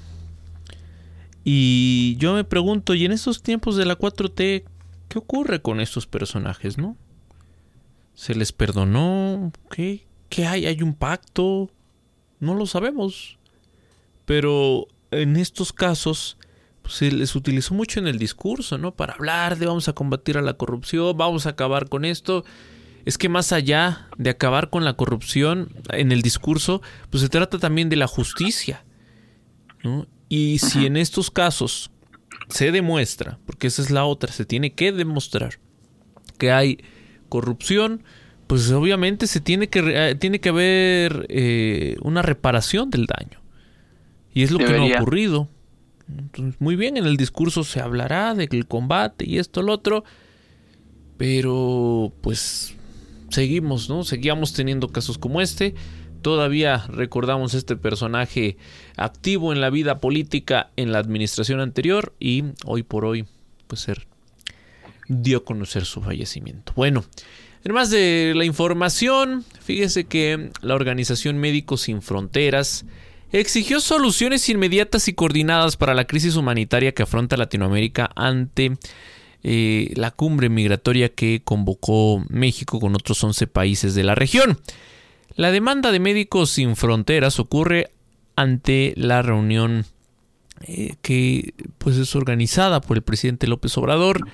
Y 1.48 2.18
yo 2.18 2.34
me 2.34 2.44
pregunto, 2.44 2.96
¿y 2.96 3.06
en 3.06 3.12
estos 3.12 3.44
tiempos 3.44 3.78
de 3.78 3.86
la 3.86 4.00
4T, 4.00 4.64
qué 5.08 5.18
ocurre 5.20 5.62
con 5.62 5.80
estos 5.80 6.08
personajes, 6.08 6.80
no? 6.80 6.98
¿Se 8.16 8.34
les 8.34 8.52
perdonó? 8.52 9.52
¿Qué? 9.70 10.08
¿Qué 10.30 10.48
hay? 10.48 10.66
¿Hay 10.66 10.82
un 10.82 10.96
pacto? 10.96 11.70
No 12.40 12.56
lo 12.56 12.66
sabemos. 12.66 13.38
Pero 14.26 14.88
en 15.12 15.38
estos 15.38 15.72
casos 15.72 16.40
pues, 16.82 16.96
se 16.96 17.12
les 17.12 17.36
utilizó 17.36 17.76
mucho 17.76 18.00
en 18.00 18.08
el 18.08 18.18
discurso, 18.18 18.80
¿no? 18.80 18.96
Para 18.96 19.14
hablar 19.14 19.60
de 19.60 19.68
vamos 19.68 19.88
a 19.88 19.94
combatir 19.94 20.40
a 20.40 20.42
la 20.42 20.56
corrupción, 20.56 21.16
vamos 21.16 21.46
a 21.46 21.52
acabar 21.52 21.90
con 21.90 22.06
esto. 22.06 22.44
Es 23.06 23.20
que 23.20 23.30
más 23.30 23.52
allá 23.52 24.08
de 24.18 24.32
acabar 24.32 24.72
con 24.72 24.84
la 24.84 24.94
corrupción 24.94 25.70
en 25.90 26.12
el 26.12 26.24
discurso, 26.24 26.82
pues 27.12 27.22
se 27.22 27.30
trata 27.30 27.60
también 27.60 27.90
de 27.90 27.98
la 27.98 28.08
justicia, 28.08 28.84
¿no? 29.84 30.08
Y 30.30 30.60
si 30.60 30.86
en 30.86 30.98
estos 30.98 31.32
casos 31.32 31.92
se 32.50 32.72
demuestra, 32.72 33.40
porque 33.46 33.68
esa 33.68 33.82
es 33.82 33.92
la 33.92 34.06
otra, 34.06 34.32
se 34.32 34.46
tiene 34.46 34.74
que 34.74 34.92
demostrar 34.92 35.60
que 36.38 36.52
hay 36.52 36.80
corrupción, 37.30 38.04
pues 38.48 38.72
obviamente 38.72 39.28
se 39.28 39.40
tiene 39.40 39.70
que, 39.70 39.82
eh, 39.86 40.16
tiene 40.16 40.40
que 40.40 40.50
haber 40.50 41.26
eh, 41.30 41.98
una 42.02 42.22
reparación 42.22 42.90
del 42.90 43.06
daño. 43.06 43.42
Y 44.34 44.44
es 44.44 44.52
lo 44.52 44.60
que 44.60 44.74
no 44.74 44.84
ha 44.84 44.98
ocurrido. 44.98 45.50
muy 46.60 46.76
bien, 46.76 46.98
en 46.98 47.06
el 47.06 47.18
discurso 47.18 47.64
se 47.64 47.80
hablará 47.80 48.36
del 48.36 48.68
combate 48.68 49.28
y 49.28 49.40
esto, 49.40 49.62
lo 49.62 49.74
otro, 49.74 50.04
pero 51.18 52.14
pues 52.22 52.76
seguimos, 53.30 53.90
¿no? 53.90 54.04
Seguíamos 54.04 54.54
teniendo 54.54 54.90
casos 54.90 55.18
como 55.18 55.42
este 55.42 55.74
Todavía 56.26 56.84
recordamos 56.88 57.54
este 57.54 57.76
personaje 57.76 58.58
activo 58.98 59.54
en 59.54 59.62
la 59.62 59.70
vida 59.70 60.00
política 60.00 60.72
en 60.76 60.92
la 60.92 60.98
administración 60.98 61.60
anterior 61.60 62.16
y 62.20 62.46
hoy 62.66 62.82
por 62.82 63.06
hoy 63.06 63.28
pues 63.68 63.82
ser 63.82 64.08
dio 65.08 65.38
a 65.38 65.46
conocer 65.46 65.86
su 65.86 66.02
fallecimiento. 66.02 66.74
Bueno, 66.76 67.06
además 67.60 67.92
de 67.92 68.34
la 68.36 68.44
información, 68.44 69.46
fíjese 69.62 70.06
que 70.06 70.50
la 70.64 70.74
organización 70.74 71.38
Médicos 71.38 71.82
Sin 71.82 72.02
Fronteras 72.02 72.86
exigió 73.32 73.80
soluciones 73.80 74.50
inmediatas 74.50 75.08
y 75.08 75.14
coordinadas 75.14 75.78
para 75.78 75.94
la 75.94 76.08
crisis 76.08 76.38
humanitaria 76.38 76.96
que 76.96 77.04
afronta 77.04 77.38
Latinoamérica 77.38 78.10
ante 78.16 78.80
eh, 79.44 79.94
la 79.94 80.10
cumbre 80.10 80.50
migratoria 80.50 81.10
que 81.10 81.44
convocó 81.44 82.26
México 82.30 82.80
con 82.80 82.96
otros 82.96 83.24
11 83.24 83.46
países 83.46 83.94
de 83.94 84.04
la 84.04 84.16
región. 84.16 84.58
La 85.36 85.52
demanda 85.52 85.92
de 85.92 86.00
Médicos 86.00 86.52
Sin 86.52 86.78
Fronteras 86.78 87.40
ocurre 87.40 87.92
ante 88.38 88.94
la 88.96 89.22
reunión 89.22 89.86
eh, 90.62 90.96
que 91.02 91.54
pues 91.78 91.98
es 91.98 92.16
organizada 92.16 92.80
por 92.80 92.96
el 92.96 93.04
presidente 93.04 93.48
López 93.48 93.78
Obrador 93.78 94.26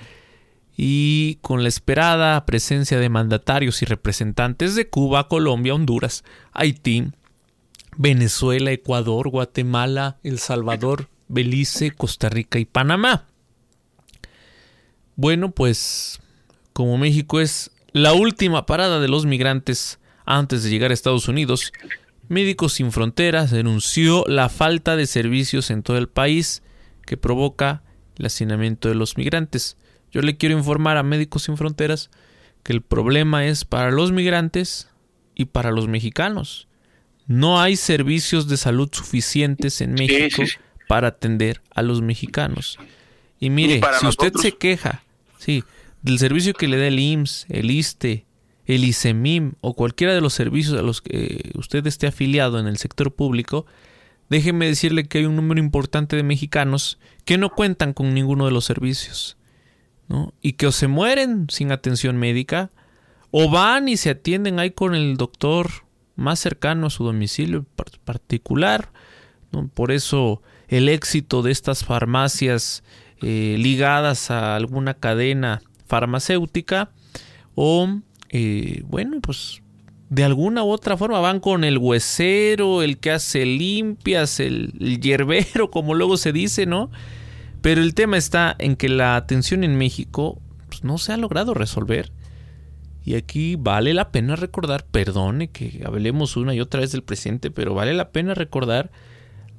y 0.76 1.38
con 1.42 1.64
la 1.64 1.68
esperada 1.68 2.46
presencia 2.46 3.00
de 3.00 3.08
mandatarios 3.08 3.82
y 3.82 3.84
representantes 3.84 4.76
de 4.76 4.88
Cuba, 4.88 5.26
Colombia, 5.26 5.74
Honduras, 5.74 6.22
Haití, 6.52 7.08
Venezuela, 7.96 8.70
Ecuador, 8.70 9.28
Guatemala, 9.28 10.18
El 10.22 10.38
Salvador, 10.38 11.08
Belice, 11.26 11.90
Costa 11.90 12.28
Rica 12.28 12.60
y 12.60 12.64
Panamá. 12.64 13.26
Bueno, 15.16 15.50
pues 15.50 16.20
como 16.72 16.96
México 16.96 17.40
es 17.40 17.72
la 17.92 18.12
última 18.12 18.66
parada 18.66 19.00
de 19.00 19.08
los 19.08 19.26
migrantes 19.26 19.98
antes 20.24 20.62
de 20.62 20.70
llegar 20.70 20.90
a 20.90 20.94
Estados 20.94 21.28
Unidos, 21.28 21.72
Médicos 22.28 22.74
Sin 22.74 22.92
Fronteras 22.92 23.50
denunció 23.50 24.24
la 24.26 24.48
falta 24.48 24.96
de 24.96 25.06
servicios 25.06 25.70
en 25.70 25.82
todo 25.82 25.98
el 25.98 26.08
país 26.08 26.62
que 27.04 27.16
provoca 27.16 27.82
el 28.16 28.26
hacinamiento 28.26 28.88
de 28.88 28.94
los 28.94 29.16
migrantes. 29.16 29.76
Yo 30.10 30.22
le 30.22 30.36
quiero 30.36 30.56
informar 30.56 30.96
a 30.96 31.02
Médicos 31.02 31.44
Sin 31.44 31.56
Fronteras 31.56 32.10
que 32.62 32.72
el 32.72 32.82
problema 32.82 33.46
es 33.46 33.64
para 33.64 33.90
los 33.90 34.12
migrantes 34.12 34.88
y 35.34 35.46
para 35.46 35.72
los 35.72 35.88
mexicanos. 35.88 36.68
No 37.26 37.60
hay 37.60 37.76
servicios 37.76 38.48
de 38.48 38.56
salud 38.56 38.88
suficientes 38.92 39.80
en 39.80 39.94
México 39.94 40.42
para 40.88 41.08
atender 41.08 41.62
a 41.74 41.82
los 41.82 42.02
mexicanos. 42.02 42.78
Y 43.40 43.50
mire, 43.50 43.80
si 44.00 44.06
usted 44.06 44.32
se 44.34 44.52
queja, 44.52 45.02
sí, 45.38 45.64
del 46.02 46.18
servicio 46.18 46.54
que 46.54 46.68
le 46.68 46.78
da 46.78 46.86
el 46.86 46.98
IMSS, 46.98 47.46
el 47.48 47.70
ISTE, 47.70 48.26
el 48.66 48.84
ICEMIM 48.84 49.54
o 49.60 49.74
cualquiera 49.74 50.14
de 50.14 50.20
los 50.20 50.34
servicios 50.34 50.78
a 50.78 50.82
los 50.82 51.00
que 51.00 51.50
usted 51.56 51.86
esté 51.86 52.06
afiliado 52.06 52.58
en 52.58 52.66
el 52.66 52.76
sector 52.76 53.12
público, 53.12 53.66
déjeme 54.28 54.66
decirle 54.66 55.04
que 55.04 55.18
hay 55.18 55.26
un 55.26 55.36
número 55.36 55.60
importante 55.60 56.16
de 56.16 56.22
mexicanos 56.22 56.98
que 57.24 57.38
no 57.38 57.50
cuentan 57.50 57.92
con 57.92 58.14
ninguno 58.14 58.46
de 58.46 58.52
los 58.52 58.64
servicios. 58.64 59.36
¿no? 60.08 60.34
Y 60.40 60.54
que 60.54 60.66
o 60.66 60.72
se 60.72 60.88
mueren 60.88 61.46
sin 61.48 61.72
atención 61.72 62.16
médica, 62.16 62.70
o 63.30 63.50
van 63.50 63.88
y 63.88 63.96
se 63.96 64.10
atienden 64.10 64.58
ahí 64.58 64.70
con 64.70 64.94
el 64.94 65.16
doctor 65.16 65.70
más 66.16 66.38
cercano 66.38 66.86
a 66.86 66.90
su 66.90 67.04
domicilio 67.04 67.64
particular. 68.04 68.90
¿no? 69.52 69.68
Por 69.68 69.90
eso 69.90 70.42
el 70.68 70.88
éxito 70.88 71.42
de 71.42 71.50
estas 71.50 71.84
farmacias 71.84 72.84
eh, 73.22 73.56
ligadas 73.58 74.30
a 74.30 74.56
alguna 74.56 74.94
cadena 74.94 75.62
farmacéutica 75.86 76.90
o 77.54 78.00
eh, 78.32 78.82
bueno, 78.86 79.20
pues 79.20 79.62
de 80.08 80.24
alguna 80.24 80.64
u 80.64 80.70
otra 80.70 80.96
forma 80.96 81.20
van 81.20 81.38
con 81.38 81.64
el 81.64 81.78
huesero, 81.78 82.82
el 82.82 82.98
que 82.98 83.12
hace 83.12 83.46
limpias, 83.46 84.40
el, 84.40 84.72
hierbero, 85.00 85.70
como 85.70 85.94
luego 85.94 86.16
se 86.16 86.32
dice, 86.32 86.66
¿no? 86.66 86.90
Pero 87.60 87.80
el 87.80 87.94
tema 87.94 88.16
está 88.16 88.56
en 88.58 88.76
que 88.76 88.88
la 88.88 89.16
atención 89.16 89.64
en 89.64 89.76
México 89.76 90.40
pues, 90.68 90.82
no 90.82 90.98
se 90.98 91.12
ha 91.12 91.16
logrado 91.16 91.54
resolver. 91.54 92.10
Y 93.04 93.14
aquí 93.14 93.56
vale 93.56 93.94
la 93.94 94.10
pena 94.10 94.36
recordar, 94.36 94.84
perdone 94.84 95.48
que 95.48 95.82
hablemos 95.84 96.36
una 96.36 96.54
y 96.54 96.60
otra 96.60 96.80
vez 96.80 96.92
del 96.92 97.02
presidente, 97.02 97.50
pero 97.50 97.74
vale 97.74 97.94
la 97.94 98.10
pena 98.10 98.34
recordar 98.34 98.90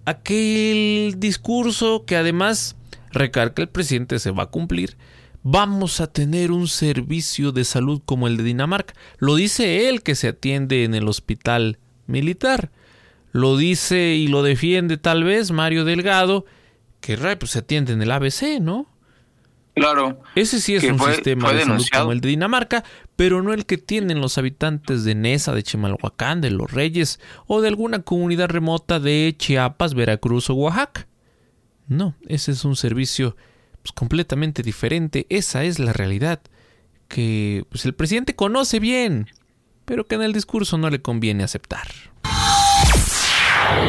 aquel 0.05 1.15
discurso 1.17 2.05
que 2.05 2.15
además 2.15 2.75
recarga 3.11 3.63
el 3.63 3.69
presidente 3.69 4.19
se 4.19 4.31
va 4.31 4.43
a 4.43 4.47
cumplir, 4.47 4.97
vamos 5.43 5.99
a 6.01 6.07
tener 6.07 6.51
un 6.51 6.67
servicio 6.67 7.51
de 7.51 7.65
salud 7.65 8.01
como 8.03 8.27
el 8.27 8.37
de 8.37 8.43
Dinamarca. 8.43 8.93
Lo 9.19 9.35
dice 9.35 9.89
él 9.89 10.01
que 10.01 10.15
se 10.15 10.29
atiende 10.29 10.85
en 10.85 10.95
el 10.95 11.07
hospital 11.07 11.77
militar. 12.07 12.71
Lo 13.31 13.57
dice 13.57 14.13
y 14.15 14.27
lo 14.27 14.41
defiende 14.41 14.97
tal 14.97 15.23
vez 15.23 15.51
Mario 15.51 15.85
Delgado, 15.85 16.45
que 17.01 17.17
pues, 17.17 17.51
se 17.51 17.59
atiende 17.59 17.93
en 17.93 18.01
el 18.01 18.11
ABC, 18.11 18.59
¿no? 18.61 18.87
Claro. 19.75 20.21
Ese 20.35 20.61
sí 20.61 20.75
es 20.75 20.83
un 20.83 20.99
sistema 20.99 21.51
de 21.51 21.63
salud 21.63 21.83
como 21.91 22.11
el 22.11 22.21
de 22.21 22.29
Dinamarca, 22.29 22.83
pero 23.15 23.41
no 23.41 23.53
el 23.53 23.65
que 23.65 23.79
tienen 23.79 24.21
los 24.21 24.37
habitantes 24.37 25.03
de 25.03 25.15
Nesa, 25.15 25.53
de 25.53 25.63
Chimalhuacán, 25.63 26.41
de 26.41 26.51
Los 26.51 26.71
Reyes 26.71 27.19
o 27.47 27.59
de 27.59 27.69
alguna 27.69 28.03
comunidad 28.03 28.49
remota 28.49 28.99
de 28.99 29.33
Chiapas, 29.35 29.95
Veracruz 29.95 30.51
o 30.51 30.53
Oaxaca. 30.53 31.07
No, 31.87 32.15
ese 32.27 32.51
es 32.51 32.63
un 32.65 32.75
servicio 32.75 33.35
pues, 33.83 33.91
completamente 33.93 34.63
diferente. 34.63 35.27
Esa 35.29 35.63
es 35.63 35.77
la 35.77 35.93
realidad 35.93 36.41
que 37.07 37.65
pues, 37.69 37.85
el 37.85 37.93
presidente 37.93 38.35
conoce 38.35 38.79
bien, 38.79 39.29
pero 39.85 40.05
que 40.05 40.15
en 40.15 40.23
el 40.23 40.33
discurso 40.33 40.77
no 40.77 40.89
le 40.89 41.01
conviene 41.01 41.43
aceptar. 41.43 41.87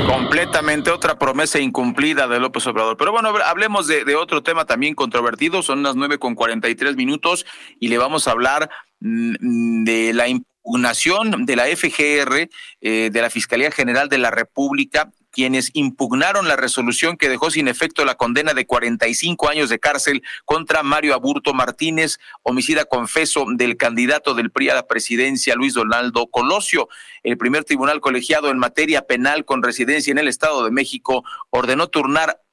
Completamente 0.06 0.90
otra 0.90 1.18
promesa 1.18 1.58
incumplida 1.58 2.26
de 2.26 2.40
López 2.40 2.66
Obrador. 2.66 2.96
Pero 2.96 3.12
bueno, 3.12 3.32
hablemos 3.44 3.86
de, 3.86 4.16
otro 4.16 4.42
tema 4.42 4.64
también 4.64 4.94
controvertido. 4.94 5.62
Son 5.62 5.82
las 5.82 5.96
nueve 5.96 6.18
con 6.18 6.34
cuarenta 6.34 6.68
y 6.68 6.74
tres 6.74 6.96
minutos 6.96 7.46
y 7.80 7.88
le 7.88 7.98
vamos 7.98 8.26
a 8.26 8.32
hablar 8.32 8.70
mm, 9.00 9.84
de 9.84 10.12
la 10.12 10.28
impugnación 10.28 11.46
de 11.46 11.56
la 11.56 11.64
FGR, 11.66 12.48
eh, 12.80 13.10
de 13.12 13.22
la 13.22 13.30
Fiscalía 13.30 13.70
General 13.70 14.08
de 14.08 14.18
la 14.18 14.30
República, 14.30 15.10
quienes 15.34 15.70
impugnaron 15.74 16.46
la 16.46 16.54
resolución 16.54 17.16
que 17.16 17.28
dejó 17.28 17.50
sin 17.50 17.66
efecto 17.66 18.04
la 18.04 18.14
condena 18.14 18.54
de 18.54 18.66
45 18.66 19.48
años 19.48 19.68
de 19.68 19.80
cárcel 19.80 20.22
contra 20.44 20.84
Mario 20.84 21.12
Aburto 21.12 21.52
Martínez, 21.52 22.18
homicida 22.44 22.84
confeso 22.84 23.44
del 23.56 23.76
candidato 23.76 24.34
del 24.34 24.52
PRI 24.52 24.70
a 24.70 24.74
la 24.74 24.86
presidencia 24.86 25.56
Luis 25.56 25.74
Donaldo 25.74 26.28
Colosio. 26.28 26.88
El 27.24 27.36
primer 27.36 27.64
tribunal 27.64 28.00
colegiado 28.00 28.48
en 28.48 28.58
materia 28.58 29.02
penal 29.02 29.44
con 29.44 29.62
residencia 29.62 30.12
en 30.12 30.18
el 30.18 30.28
Estado 30.28 30.64
de 30.64 30.70
México 30.70 31.24
ordenó 31.50 31.88
turnar 31.88 32.43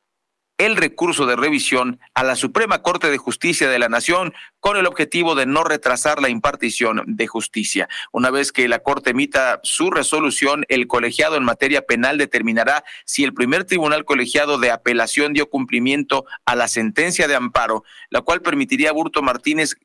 el 0.62 0.76
recurso 0.76 1.26
de 1.26 1.36
revisión 1.36 1.99
a 2.14 2.24
la 2.24 2.36
Suprema 2.36 2.84
Corte 2.84 3.09
de 3.09 3.18
Justicia 3.18 3.68
de 3.68 3.80
la 3.80 3.89
Nación 3.89 4.32
con 4.59 4.78
el 4.78 4.86
objetivo 4.86 5.34
de 5.34 5.47
no 5.47 5.64
retrasar 5.64 6.22
la 6.22 6.30
impartición 6.30 7.01
de 7.07 7.26
justicia. 7.26 7.89
Una 8.12 8.30
vez 8.30 8.51
que 8.51 8.68
la 8.68 8.78
Corte 8.78 9.09
emita 9.09 9.59
su 9.64 9.89
resolución, 9.89 10.64
el 10.70 10.86
colegiado 10.86 11.36
en 11.36 11.45
materia 11.45 11.82
penal 11.82 12.20
determinará 12.20 12.84
si 13.05 13.24
el 13.24 13.34
primer 13.34 13.64
tribunal 13.64 14.05
colegiado 14.05 14.59
de 14.59 14.70
apelación 14.70 15.34
dio 15.34 15.49
cumplimiento 15.49 16.26
a 16.45 16.55
la 16.55 16.68
sentencia 16.68 17.28
de 17.28 17.34
amparo, 17.34 17.84
la 18.12 18.22
cual 18.22 18.43
permitiría 18.43 18.91
a 18.91 18.93
Burto 18.93 19.24
Martínez 19.24 19.78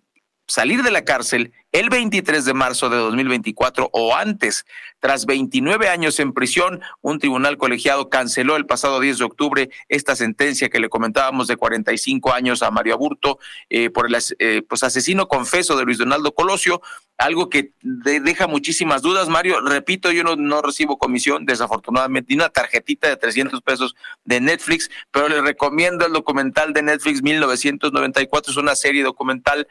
salir 0.47 0.83
de 0.83 0.91
la 0.91 1.05
cárcel 1.05 1.53
el 1.73 1.91
23 1.91 2.45
de 2.45 2.55
marzo 2.55 2.89
de 2.89 2.97
2024 2.97 3.91
o 3.93 4.15
antes. 4.15 4.65
Tras 4.99 5.27
29 5.27 5.89
años 5.89 6.19
en 6.21 6.33
prisión, 6.33 6.81
un 7.03 7.19
tribunal 7.19 7.59
colegiado 7.59 8.09
canceló 8.09 8.57
el 8.57 8.65
pasado 8.65 8.99
10 8.99 9.19
de 9.19 9.25
octubre 9.25 9.71
esta 9.89 10.17
sentencia 10.17 10.71
que 10.71 10.81
le 10.81 10.89
comentábamos 10.89 11.49
de 11.49 11.57
45 11.57 12.33
años 12.33 12.63
a 12.63 12.71
Mario 12.71 12.95
Aburto 12.95 13.39
eh, 13.69 13.91
por 13.91 14.07
el 14.07 14.17
eh, 14.39 14.63
pues, 14.67 14.83
asesino 14.85 15.29
confeso 15.29 15.77
de 15.77 15.85
Luis 15.85 15.99
Donaldo 15.99 16.33
Colosio, 16.33 16.81
algo 17.19 17.51
que 17.51 17.73
deja 17.83 18.47
muchísimas 18.47 19.03
dudas. 19.03 19.29
Mario, 19.29 19.61
repito, 19.61 20.11
yo 20.11 20.23
no, 20.23 20.35
no 20.37 20.63
recibo 20.63 20.99
comisión, 20.99 21.45
desafortunadamente, 21.45 22.33
ni 22.33 22.37
una 22.37 22.49
tarjetita 22.49 23.09
de 23.09 23.17
300 23.17 23.61
pesos 23.61 23.95
de 24.25 24.41
Netflix, 24.41 24.91
pero 25.11 25.29
le 25.29 25.43
recomiendo 25.43 26.07
el 26.07 26.13
documental 26.13 26.73
de 26.73 26.83
Netflix 26.83 27.23
1994, 27.23 28.51
es 28.51 28.57
una 28.57 28.75
serie 28.75 29.03
documental 29.03 29.69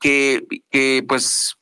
que, 0.00 0.46
que 0.70 1.04
pues 1.06 1.56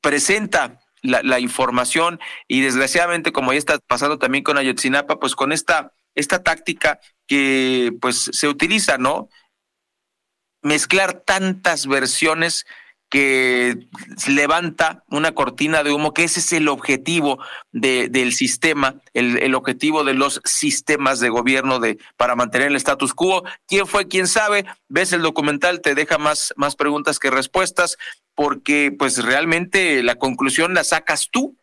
presenta 0.00 0.80
la, 1.02 1.40
información 1.40 2.20
y 2.46 2.60
desgraciadamente 2.60 3.32
como 3.32 3.52
ya 3.52 3.58
está 3.58 3.78
pasando 3.78 4.18
también 4.18 4.44
con 4.44 4.58
Ayotzinapa, 4.58 5.18
pues 5.18 5.34
con 5.34 5.52
esta, 5.52 5.92
esta 6.14 6.42
táctica 6.42 7.00
que 7.26 7.92
pues 8.00 8.30
se 8.32 8.48
utiliza, 8.48 8.98
¿no? 8.98 9.28
Mezclar 10.62 11.20
tantas 11.20 11.86
versiones 11.86 12.66
que 13.10 13.88
levanta 14.28 15.04
una 15.08 15.32
cortina 15.32 15.82
de 15.82 15.92
humo, 15.92 16.14
que 16.14 16.24
ese 16.24 16.38
es 16.38 16.52
el 16.52 16.68
objetivo 16.68 17.38
de, 17.72 18.08
del 18.08 18.32
sistema, 18.32 19.02
el, 19.12 19.38
el, 19.38 19.56
objetivo 19.56 20.04
de 20.04 20.14
los 20.14 20.40
sistemas 20.44 21.18
de 21.18 21.28
gobierno 21.28 21.80
de, 21.80 21.98
para 22.16 22.36
mantener 22.36 22.68
el 22.68 22.76
status 22.76 23.12
quo. 23.12 23.42
¿Quién 23.66 23.88
fue? 23.88 24.06
¿Quién 24.06 24.28
sabe? 24.28 24.64
Ves 24.88 25.12
el 25.12 25.22
documental, 25.22 25.80
te 25.80 25.96
deja 25.96 26.18
más, 26.18 26.54
más 26.56 26.76
preguntas 26.76 27.18
que 27.18 27.30
respuestas, 27.30 27.98
porque 28.36 28.94
pues 28.96 29.22
realmente 29.22 30.02
la 30.04 30.14
conclusión 30.14 30.72
la 30.72 30.84
sacas 30.84 31.28
tú 31.30 31.56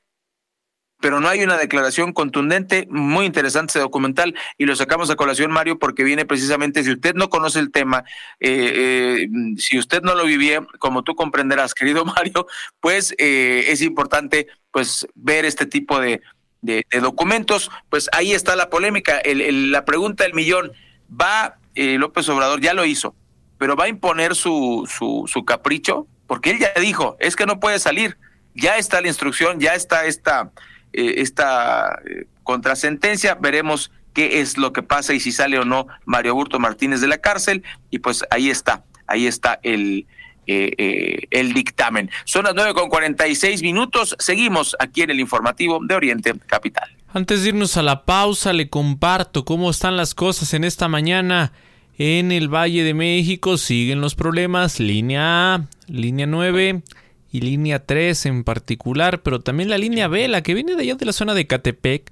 pero 0.99 1.19
no 1.19 1.29
hay 1.29 1.43
una 1.43 1.57
declaración 1.57 2.13
contundente. 2.13 2.87
Muy 2.89 3.25
interesante 3.25 3.71
ese 3.71 3.79
documental 3.79 4.35
y 4.57 4.65
lo 4.65 4.75
sacamos 4.75 5.09
a 5.09 5.15
colación, 5.15 5.51
Mario, 5.51 5.77
porque 5.77 6.03
viene 6.03 6.25
precisamente, 6.25 6.83
si 6.83 6.91
usted 6.91 7.15
no 7.15 7.29
conoce 7.29 7.59
el 7.59 7.71
tema, 7.71 8.03
eh, 8.39 8.73
eh, 8.75 9.27
si 9.57 9.77
usted 9.77 10.01
no 10.01 10.15
lo 10.15 10.25
vivía, 10.25 10.65
como 10.79 11.03
tú 11.03 11.15
comprenderás, 11.15 11.73
querido 11.73 12.05
Mario, 12.17 12.47
pues 12.79 13.13
eh, 13.17 13.65
es 13.67 13.81
importante 13.81 14.47
pues 14.71 15.07
ver 15.15 15.45
este 15.45 15.65
tipo 15.65 15.99
de, 15.99 16.21
de, 16.61 16.83
documentos. 17.01 17.69
Pues 17.89 18.09
ahí 18.11 18.33
está 18.33 18.55
la 18.55 18.69
polémica, 18.69 19.19
el, 19.19 19.71
la 19.71 19.85
pregunta 19.85 20.23
del 20.23 20.33
millón. 20.33 20.71
¿Va 21.09 21.59
López 21.75 22.27
Obrador, 22.27 22.59
ya 22.59 22.73
lo 22.73 22.83
hizo, 22.83 23.15
pero 23.59 23.75
va 23.75 23.85
a 23.85 23.87
imponer 23.87 24.35
su, 24.35 24.89
su, 24.91 25.25
su 25.27 25.45
capricho? 25.45 26.07
Porque 26.25 26.49
él 26.49 26.59
ya 26.59 26.73
dijo, 26.81 27.15
es 27.19 27.35
que 27.35 27.45
no 27.45 27.59
puede 27.59 27.79
salir. 27.79 28.17
Ya 28.55 28.77
está 28.77 28.99
la 28.99 29.07
instrucción, 29.07 29.59
ya 29.59 29.75
está 29.75 30.05
esta 30.05 30.51
eh, 30.93 31.15
esta 31.17 31.99
eh, 32.05 32.25
contrasentencia, 32.43 33.35
veremos 33.35 33.91
qué 34.13 34.41
es 34.41 34.57
lo 34.57 34.73
que 34.73 34.83
pasa 34.83 35.13
y 35.13 35.19
si 35.19 35.31
sale 35.31 35.59
o 35.59 35.65
no 35.65 35.87
Mario 36.05 36.33
Burto 36.33 36.59
Martínez 36.59 37.01
de 37.01 37.07
la 37.07 37.19
cárcel, 37.19 37.63
y 37.91 37.99
pues 37.99 38.23
ahí 38.31 38.49
está, 38.49 38.83
ahí 39.05 39.27
está 39.27 39.59
el, 39.63 40.07
eh, 40.47 41.27
el 41.31 41.53
dictamen. 41.53 42.09
Son 42.25 42.45
las 42.45 42.55
nueve 42.55 42.73
con 42.73 42.89
cuarenta 42.89 43.27
y 43.27 43.35
seis 43.35 43.61
minutos, 43.61 44.15
seguimos 44.19 44.75
aquí 44.79 45.03
en 45.03 45.11
el 45.11 45.19
informativo 45.19 45.79
de 45.83 45.95
Oriente 45.95 46.33
Capital. 46.47 46.89
Antes 47.13 47.43
de 47.43 47.49
irnos 47.49 47.77
a 47.77 47.83
la 47.83 48.05
pausa, 48.05 48.53
le 48.53 48.69
comparto 48.69 49.45
cómo 49.45 49.69
están 49.69 49.97
las 49.97 50.13
cosas 50.13 50.53
en 50.53 50.63
esta 50.63 50.87
mañana 50.87 51.53
en 51.97 52.31
el 52.31 52.53
Valle 52.53 52.83
de 52.83 52.93
México. 52.93 53.57
Siguen 53.57 54.01
los 54.01 54.15
problemas, 54.15 54.79
línea 54.79 55.55
A, 55.55 55.67
línea 55.87 56.27
9 56.27 56.83
y 57.31 57.41
línea 57.41 57.85
3 57.85 58.25
en 58.27 58.43
particular, 58.43 59.21
pero 59.21 59.39
también 59.41 59.69
la 59.69 59.77
línea 59.77 60.07
B, 60.07 60.27
la 60.27 60.41
que 60.41 60.53
viene 60.53 60.75
de 60.75 60.83
allá 60.83 60.95
de 60.95 61.05
la 61.05 61.13
zona 61.13 61.33
de 61.33 61.47
Catepec, 61.47 62.11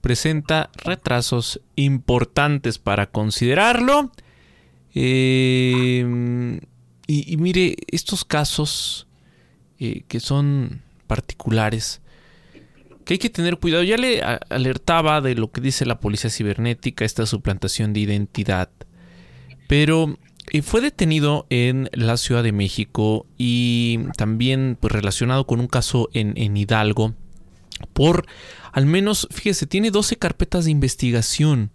presenta 0.00 0.70
retrasos 0.76 1.60
importantes 1.74 2.78
para 2.78 3.10
considerarlo. 3.10 4.12
Em, 4.94 6.60
y, 7.06 7.36
mire, 7.36 7.76
estos 7.88 8.24
casos 8.24 9.06
eh, 9.78 10.04
que 10.08 10.20
son 10.20 10.82
particulares, 11.06 12.00
que 13.04 13.14
hay 13.14 13.18
que 13.18 13.30
tener 13.30 13.58
cuidado. 13.58 13.84
Ya 13.84 13.96
le 13.96 14.22
alertaba 14.22 15.20
de 15.20 15.34
lo 15.34 15.50
que 15.50 15.60
dice 15.60 15.86
la 15.86 16.00
policía 16.00 16.30
cibernética, 16.30 17.04
esta 17.04 17.26
suplantación 17.26 17.92
de 17.92 18.00
identidad. 18.00 18.70
Pero 19.68 20.18
fue 20.62 20.80
detenido 20.80 21.46
en 21.50 21.90
la 21.92 22.16
Ciudad 22.16 22.42
de 22.42 22.52
México 22.52 23.26
y 23.36 23.98
también 24.16 24.76
pues, 24.80 24.92
relacionado 24.92 25.46
con 25.46 25.60
un 25.60 25.66
caso 25.66 26.08
en, 26.12 26.56
Hidalgo 26.56 27.14
por 27.92 28.26
al 28.72 28.86
menos, 28.86 29.28
fíjese, 29.30 29.66
tiene 29.66 29.90
12 29.90 30.16
carpetas 30.16 30.64
de 30.64 30.70
investigación. 30.70 31.70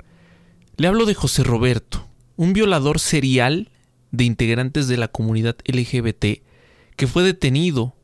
Le 0.78 0.88
hablo 0.88 1.06
de 1.06 1.14
José 1.14 1.44
Roberto, 1.44 2.08
un 2.38 2.54
violador 2.54 3.00
serial 3.00 3.70
de 4.12 4.24
integrantes 4.24 4.88
de 4.88 4.98
la 4.98 5.08
comunidad 5.08 5.58
LGBT 5.66 6.42
que 6.96 7.08
fue 7.08 7.24
detenido 7.24 7.96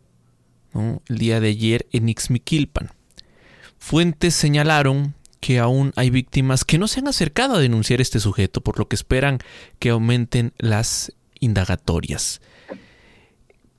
el 0.74 1.18
día 1.18 1.40
de 1.40 1.50
ayer 1.50 1.88
en 1.92 2.10
Ixmiquilpan. 2.10 2.92
Fuentes 3.80 4.34
señalaron 4.34 5.16
que 5.40 5.60
aún 5.60 5.94
hay 5.96 6.10
víctimas 6.10 6.66
que 6.66 6.78
no 6.78 6.88
se 6.88 7.00
han 7.00 7.08
acercado 7.08 7.56
a 7.56 7.60
denunciar 7.60 8.02
este 8.02 8.20
sujeto, 8.20 8.62
por 8.62 8.80
lo 8.80 8.88
que 8.88 8.96
esperan 8.96 9.40
que 9.80 9.90
aumenten 9.90 10.54
las 10.58 11.14
indagatorias. 11.40 12.42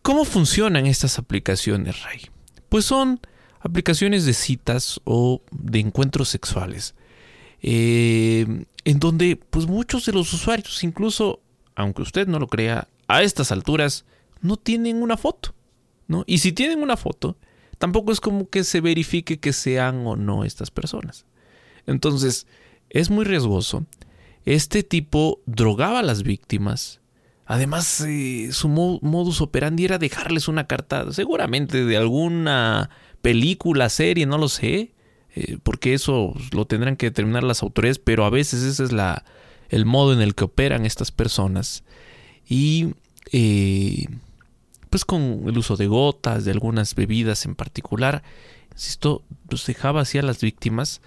¿Cómo 0.03 0.25
funcionan 0.25 0.87
estas 0.87 1.19
aplicaciones, 1.19 2.03
Ray? 2.03 2.23
Pues 2.69 2.85
son 2.85 3.21
aplicaciones 3.61 4.25
de 4.25 4.35
citas 4.35 5.01
o 5.05 5.43
de 5.51 5.81
encuentros 5.81 6.29
sexuales, 6.29 6.95
eh, 7.61 8.47
en 8.85 8.99
donde 9.01 9.37
pues 9.37 9.67
muchos 9.67 10.07
de 10.07 10.13
los 10.13 10.33
usuarios, 10.33 10.83
incluso, 10.85 11.41
aunque 11.75 12.03
usted 12.03 12.29
no 12.29 12.39
lo 12.39 12.47
crea, 12.47 12.89
a 13.09 13.23
estas 13.23 13.51
alturas 13.53 14.05
no 14.41 14.57
tienen 14.57 15.03
una 15.03 15.17
foto, 15.17 15.55
¿no? 16.07 16.25
Y 16.27 16.39
si 16.39 16.53
tienen 16.53 16.83
una 16.83 16.97
foto, 16.97 17.37
tampoco 17.79 18.13
es 18.13 18.21
como 18.21 18.49
que 18.49 18.65
se 18.65 18.81
verifique 18.81 19.41
que 19.41 19.53
sean 19.53 20.07
o 20.07 20.15
no 20.15 20.45
estas 20.45 20.71
personas. 20.71 21.27
Entonces, 21.89 22.47
es 22.91 23.11
muy 23.11 23.25
riesgoso. 23.25 23.87
Este 24.45 24.83
tipo 24.83 25.41
drogaba 25.47 26.01
a 26.01 26.03
las 26.03 26.23
víctimas. 26.23 27.01
Además, 27.47 28.03
eh, 28.07 28.51
su 28.53 28.69
modus 28.69 29.41
operandi 29.41 29.87
era 29.87 29.99
dejarles 29.99 30.49
una 30.49 30.67
carta, 30.67 31.11
seguramente 31.13 31.85
de 31.85 31.97
alguna 31.97 32.91
película, 33.23 33.89
serie, 33.89 34.27
no 34.27 34.37
lo 34.37 34.49
sé, 34.49 34.93
eh, 35.35 35.59
porque 35.63 35.95
eso 35.95 36.35
lo 36.53 36.67
tendrán 36.67 36.97
que 36.97 37.07
determinar 37.07 37.43
las 37.43 37.63
autoridades, 37.63 37.99
pero 37.99 38.27
a 38.27 38.31
veces 38.31 38.63
ese 38.63 38.85
es 38.85 38.93
la, 38.93 39.25
el 39.71 39.87
modo 39.87 40.13
en 40.13 40.21
el 40.21 40.35
que 40.35 40.45
operan 40.45 40.85
estas 40.85 41.11
personas. 41.11 41.85
Y 42.47 42.95
eh, 43.33 44.07
pues 44.91 45.07
con 45.07 45.45
el 45.47 45.57
uso 45.57 45.77
de 45.77 45.87
gotas, 45.87 46.45
de 46.45 46.51
algunas 46.51 46.95
bebidas 46.95 47.47
en 47.47 47.55
particular, 47.55 48.23
insisto, 48.73 49.23
los 49.49 49.67
dejaba 49.67 50.03
así 50.03 50.19
a 50.19 50.23
las 50.23 50.41
víctimas 50.43 51.01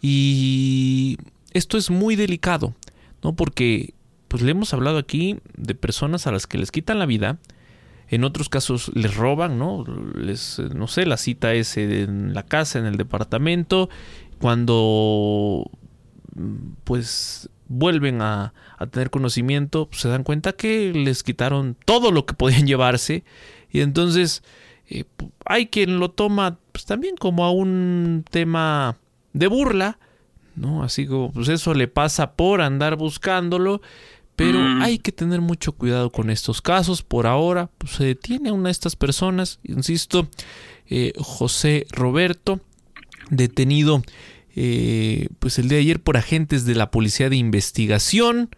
y 0.00 1.18
esto 1.52 1.76
es 1.76 1.90
muy 1.90 2.16
delicado, 2.16 2.74
¿no? 3.22 3.34
Porque 3.34 3.94
pues 4.28 4.42
le 4.42 4.50
hemos 4.50 4.74
hablado 4.74 4.98
aquí 4.98 5.38
de 5.56 5.74
personas 5.74 6.26
a 6.26 6.32
las 6.32 6.46
que 6.46 6.58
les 6.58 6.70
quitan 6.70 6.98
la 6.98 7.06
vida, 7.06 7.38
en 8.08 8.24
otros 8.24 8.48
casos 8.48 8.90
les 8.94 9.14
roban, 9.14 9.58
¿no? 9.58 9.84
Les, 10.14 10.58
no 10.58 10.86
sé, 10.86 11.06
la 11.06 11.16
cita 11.16 11.54
es 11.54 11.76
en 11.76 12.34
la 12.34 12.42
casa, 12.44 12.78
en 12.78 12.86
el 12.86 12.96
departamento, 12.96 13.88
cuando 14.38 15.70
pues 16.84 17.50
vuelven 17.68 18.22
a, 18.22 18.54
tener 18.90 19.10
conocimiento, 19.10 19.88
pues, 19.88 20.02
se 20.02 20.08
dan 20.08 20.24
cuenta 20.24 20.52
que 20.52 20.92
les 20.92 21.22
quitaron 21.22 21.76
todo 21.84 22.10
lo 22.10 22.24
que 22.26 22.34
podían 22.34 22.66
llevarse 22.66 23.24
y 23.70 23.80
entonces 23.80 24.42
eh, 24.88 25.04
hay 25.44 25.66
quien 25.66 25.98
lo 25.98 26.10
toma 26.10 26.58
pues, 26.72 26.86
también 26.86 27.16
como 27.16 27.44
a 27.44 27.50
un 27.50 28.24
tema 28.30 28.96
de 29.32 29.46
burla, 29.46 29.98
¿no? 30.56 30.82
Así 30.82 31.06
como, 31.06 31.32
pues 31.32 31.48
eso 31.48 31.74
le 31.74 31.88
pasa 31.88 32.32
por 32.32 32.60
andar 32.60 32.96
buscándolo, 32.96 33.80
pero 34.36 34.58
mm. 34.58 34.82
hay 34.82 34.98
que 34.98 35.12
tener 35.12 35.40
mucho 35.40 35.72
cuidado 35.72 36.10
con 36.10 36.30
estos 36.30 36.62
casos. 36.62 37.02
Por 37.02 37.26
ahora, 37.26 37.70
pues 37.78 37.92
se 37.92 38.04
detiene 38.04 38.50
a 38.50 38.52
una 38.52 38.68
de 38.68 38.72
estas 38.72 38.96
personas, 38.96 39.60
insisto, 39.62 40.28
eh, 40.86 41.12
José 41.18 41.86
Roberto, 41.90 42.60
detenido 43.30 44.02
eh, 44.60 45.28
pues 45.38 45.60
el 45.60 45.68
de 45.68 45.78
ayer 45.78 46.00
por 46.00 46.16
agentes 46.16 46.64
de 46.64 46.74
la 46.74 46.90
Policía 46.90 47.30
de 47.30 47.36
Investigación. 47.36 48.50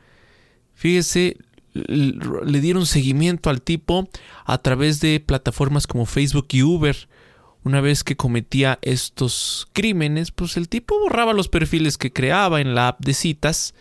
Fíjese, 0.74 1.36
le 1.74 2.60
dieron 2.60 2.86
seguimiento 2.86 3.50
al 3.50 3.60
tipo 3.60 4.08
a 4.46 4.56
través 4.56 5.00
de 5.00 5.20
plataformas 5.20 5.86
como 5.86 6.06
Facebook 6.06 6.46
y 6.52 6.62
Uber 6.62 7.09
una 7.64 7.80
vez 7.80 8.04
que 8.04 8.16
cometía 8.16 8.78
estos 8.82 9.68
crímenes, 9.72 10.30
pues 10.30 10.56
el 10.56 10.68
tipo 10.68 10.98
borraba 10.98 11.32
los 11.32 11.48
perfiles 11.48 11.98
que 11.98 12.12
creaba 12.12 12.60
en 12.60 12.74
la 12.74 12.88
app 12.88 13.04
de 13.04 13.14
citas. 13.14 13.74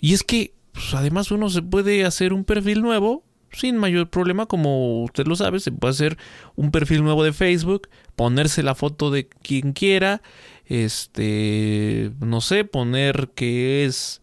Y 0.00 0.14
es 0.14 0.22
que, 0.22 0.52
pues, 0.72 0.94
además 0.94 1.30
uno 1.30 1.48
se 1.50 1.62
puede 1.62 2.04
hacer 2.04 2.32
un 2.32 2.44
perfil 2.44 2.82
nuevo, 2.82 3.22
sin 3.52 3.76
mayor 3.76 4.10
problema, 4.10 4.46
como 4.46 5.04
usted 5.04 5.26
lo 5.26 5.36
sabe, 5.36 5.60
se 5.60 5.70
puede 5.70 5.92
hacer 5.92 6.18
un 6.56 6.70
perfil 6.70 7.04
nuevo 7.04 7.22
de 7.22 7.32
Facebook, 7.32 7.88
ponerse 8.16 8.62
la 8.62 8.74
foto 8.74 9.10
de 9.10 9.28
quien 9.28 9.72
quiera, 9.72 10.22
este, 10.66 12.10
no 12.20 12.40
sé, 12.40 12.64
poner 12.64 13.30
que 13.34 13.84
es 13.84 14.22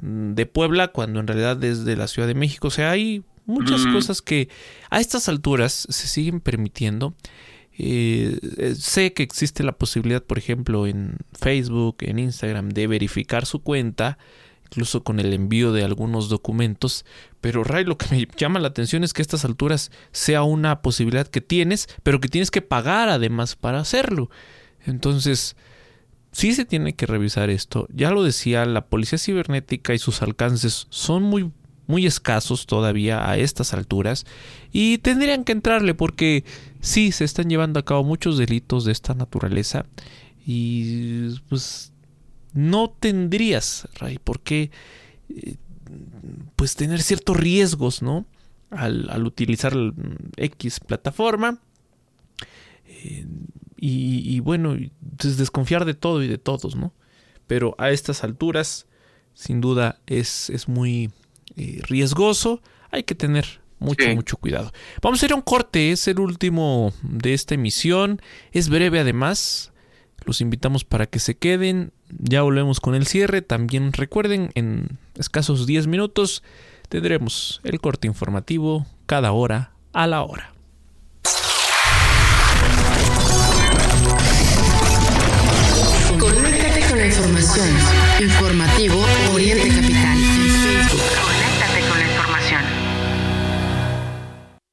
de 0.00 0.46
Puebla 0.46 0.88
cuando 0.88 1.18
en 1.18 1.26
realidad 1.26 1.62
es 1.64 1.84
de 1.84 1.96
la 1.96 2.06
Ciudad 2.06 2.28
de 2.28 2.34
México. 2.34 2.68
O 2.68 2.70
sea, 2.70 2.92
hay 2.92 3.24
muchas 3.46 3.84
cosas 3.86 4.22
que 4.22 4.48
a 4.90 5.00
estas 5.00 5.28
alturas 5.28 5.86
se 5.88 6.06
siguen 6.06 6.40
permitiendo. 6.40 7.14
Eh, 7.78 8.38
eh, 8.56 8.74
sé 8.74 9.12
que 9.12 9.22
existe 9.22 9.62
la 9.62 9.72
posibilidad, 9.72 10.22
por 10.22 10.36
ejemplo, 10.38 10.86
en 10.86 11.16
Facebook, 11.32 11.98
en 12.00 12.18
Instagram, 12.18 12.70
de 12.70 12.88
verificar 12.88 13.46
su 13.46 13.60
cuenta, 13.62 14.18
incluso 14.64 15.04
con 15.04 15.20
el 15.20 15.32
envío 15.32 15.72
de 15.72 15.84
algunos 15.84 16.28
documentos. 16.28 17.04
Pero 17.40 17.62
Ray, 17.62 17.84
lo 17.84 17.96
que 17.96 18.06
me 18.10 18.28
llama 18.36 18.58
la 18.58 18.68
atención 18.68 19.04
es 19.04 19.12
que 19.12 19.22
a 19.22 19.24
estas 19.24 19.44
alturas 19.44 19.92
sea 20.10 20.42
una 20.42 20.82
posibilidad 20.82 21.28
que 21.28 21.40
tienes, 21.40 21.88
pero 22.02 22.20
que 22.20 22.28
tienes 22.28 22.50
que 22.50 22.62
pagar 22.62 23.08
además 23.08 23.54
para 23.54 23.78
hacerlo. 23.78 24.28
Entonces, 24.84 25.56
sí 26.32 26.54
se 26.54 26.64
tiene 26.64 26.94
que 26.94 27.06
revisar 27.06 27.48
esto. 27.48 27.86
Ya 27.92 28.10
lo 28.10 28.24
decía, 28.24 28.64
la 28.66 28.86
policía 28.86 29.18
cibernética 29.18 29.94
y 29.94 29.98
sus 29.98 30.20
alcances 30.22 30.88
son 30.90 31.22
muy 31.22 31.52
muy 31.88 32.06
escasos 32.06 32.66
todavía 32.66 33.28
a 33.28 33.38
estas 33.38 33.74
alturas 33.74 34.26
y 34.70 34.98
tendrían 34.98 35.42
que 35.42 35.52
entrarle 35.52 35.94
porque 35.94 36.44
sí 36.80 37.10
se 37.10 37.24
están 37.24 37.48
llevando 37.48 37.80
a 37.80 37.84
cabo 37.84 38.04
muchos 38.04 38.38
delitos 38.38 38.84
de 38.84 38.92
esta 38.92 39.14
naturaleza 39.14 39.86
y 40.46 41.30
pues 41.48 41.92
no 42.52 42.90
tendrías, 42.90 43.88
Ray, 43.94 44.18
por 44.18 44.40
qué 44.40 44.70
eh, 45.30 45.56
pues 46.56 46.76
tener 46.76 47.00
ciertos 47.02 47.36
riesgos, 47.36 48.02
¿no? 48.02 48.26
Al, 48.70 49.26
utilizar 49.26 49.74
X 50.36 50.80
plataforma. 50.80 51.58
Eh, 52.86 53.26
y, 53.80 54.40
bueno, 54.40 54.76
pues 55.16 55.36
desconfiar 55.36 55.84
de 55.84 55.94
todo 55.94 56.22
y 56.22 56.26
de 56.26 56.38
todos, 56.38 56.74
¿no? 56.74 56.92
Pero 57.46 57.76
a 57.78 57.90
estas 57.90 58.24
alturas, 58.24 58.86
sin 59.34 59.60
duda, 59.60 60.00
es, 60.06 60.50
es 60.50 60.66
muy 60.66 61.10
eh, 61.58 61.80
riesgoso. 61.88 62.62
Hay 62.90 63.02
que 63.02 63.14
tener 63.14 63.60
mucho, 63.80 64.08
mucho 64.14 64.36
cuidado. 64.36 64.72
Vamos 65.02 65.22
a 65.22 65.26
ir 65.26 65.32
a 65.32 65.34
un 65.34 65.42
corte, 65.42 65.90
es 65.92 66.08
el 66.08 66.20
último 66.20 66.92
de 67.02 67.34
esta 67.34 67.54
emisión. 67.54 68.22
Es 68.52 68.68
breve 68.68 69.00
además. 69.00 69.72
Los 70.24 70.40
invitamos 70.40 70.84
para 70.84 71.06
que 71.06 71.18
se 71.18 71.36
queden. 71.36 71.92
Ya 72.10 72.42
volvemos 72.42 72.80
con 72.80 72.94
el 72.94 73.06
cierre. 73.06 73.42
También 73.42 73.92
recuerden, 73.92 74.50
en 74.54 74.98
escasos 75.16 75.66
10 75.66 75.86
minutos 75.86 76.42
tendremos 76.88 77.60
el 77.64 77.80
corte 77.80 78.06
informativo 78.06 78.86
cada 79.06 79.32
hora 79.32 79.72
a 79.92 80.06
la 80.06 80.22
hora. 80.22 80.52
Conéctate 86.18 86.88
con 86.88 86.98
la 86.98 87.06
información. 87.06 87.68
Informativo 88.20 89.04
Oriente 89.32 89.68
Capital 89.68 89.97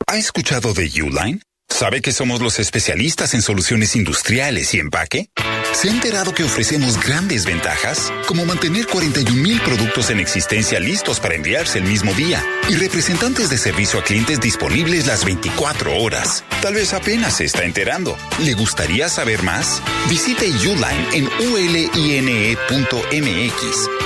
¿Ha 0.08 0.18
escuchado 0.18 0.74
de 0.74 0.90
Uline? 1.02 1.42
¿Sabe 1.68 2.02
que 2.02 2.12
somos 2.12 2.40
los 2.40 2.60
especialistas 2.60 3.34
en 3.34 3.42
soluciones 3.42 3.96
industriales 3.96 4.76
y 4.76 4.80
empaque? 4.80 5.32
¿Se 5.74 5.90
ha 5.90 5.92
enterado 5.92 6.32
que 6.32 6.44
ofrecemos 6.44 7.04
grandes 7.04 7.46
ventajas? 7.46 8.14
Como 8.28 8.46
mantener 8.46 8.86
41 8.86 9.42
mil 9.42 9.60
productos 9.62 10.12
en 10.12 10.20
existencia 10.20 10.80
listos 10.80 11.20
para 11.20 11.34
enviarse 11.34 11.80
el 11.80 11.86
mismo 11.86 12.14
día 12.14 12.46
y 12.70 12.76
representantes 12.76 13.50
de 13.50 13.58
servicio 13.58 14.00
a 14.00 14.04
clientes 14.04 14.40
disponibles 14.40 15.08
las 15.08 15.26
24 15.26 15.98
horas. 15.98 16.44
Tal 16.62 16.76
vez 16.76 16.94
apenas 16.94 17.38
se 17.38 17.46
está 17.46 17.64
enterando. 17.64 18.16
¿Le 18.44 18.54
gustaría 18.54 19.10
saber 19.10 19.42
más? 19.42 19.82
Visite 20.08 20.50
Uline 20.50 21.08
en 21.14 21.28
uline.mx. 21.52 22.60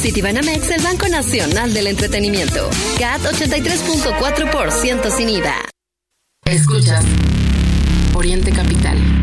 Citibanamex, 0.01 0.71
el 0.71 0.81
Banco 0.81 1.07
Nacional 1.07 1.73
del 1.73 1.87
Entretenimiento. 1.87 2.69
CAT 2.99 3.21
83.4% 3.21 5.09
sin 5.15 5.29
IVA. 5.29 5.55
Escucha. 6.45 6.99
Oriente 8.13 8.51
Capital. 8.51 9.16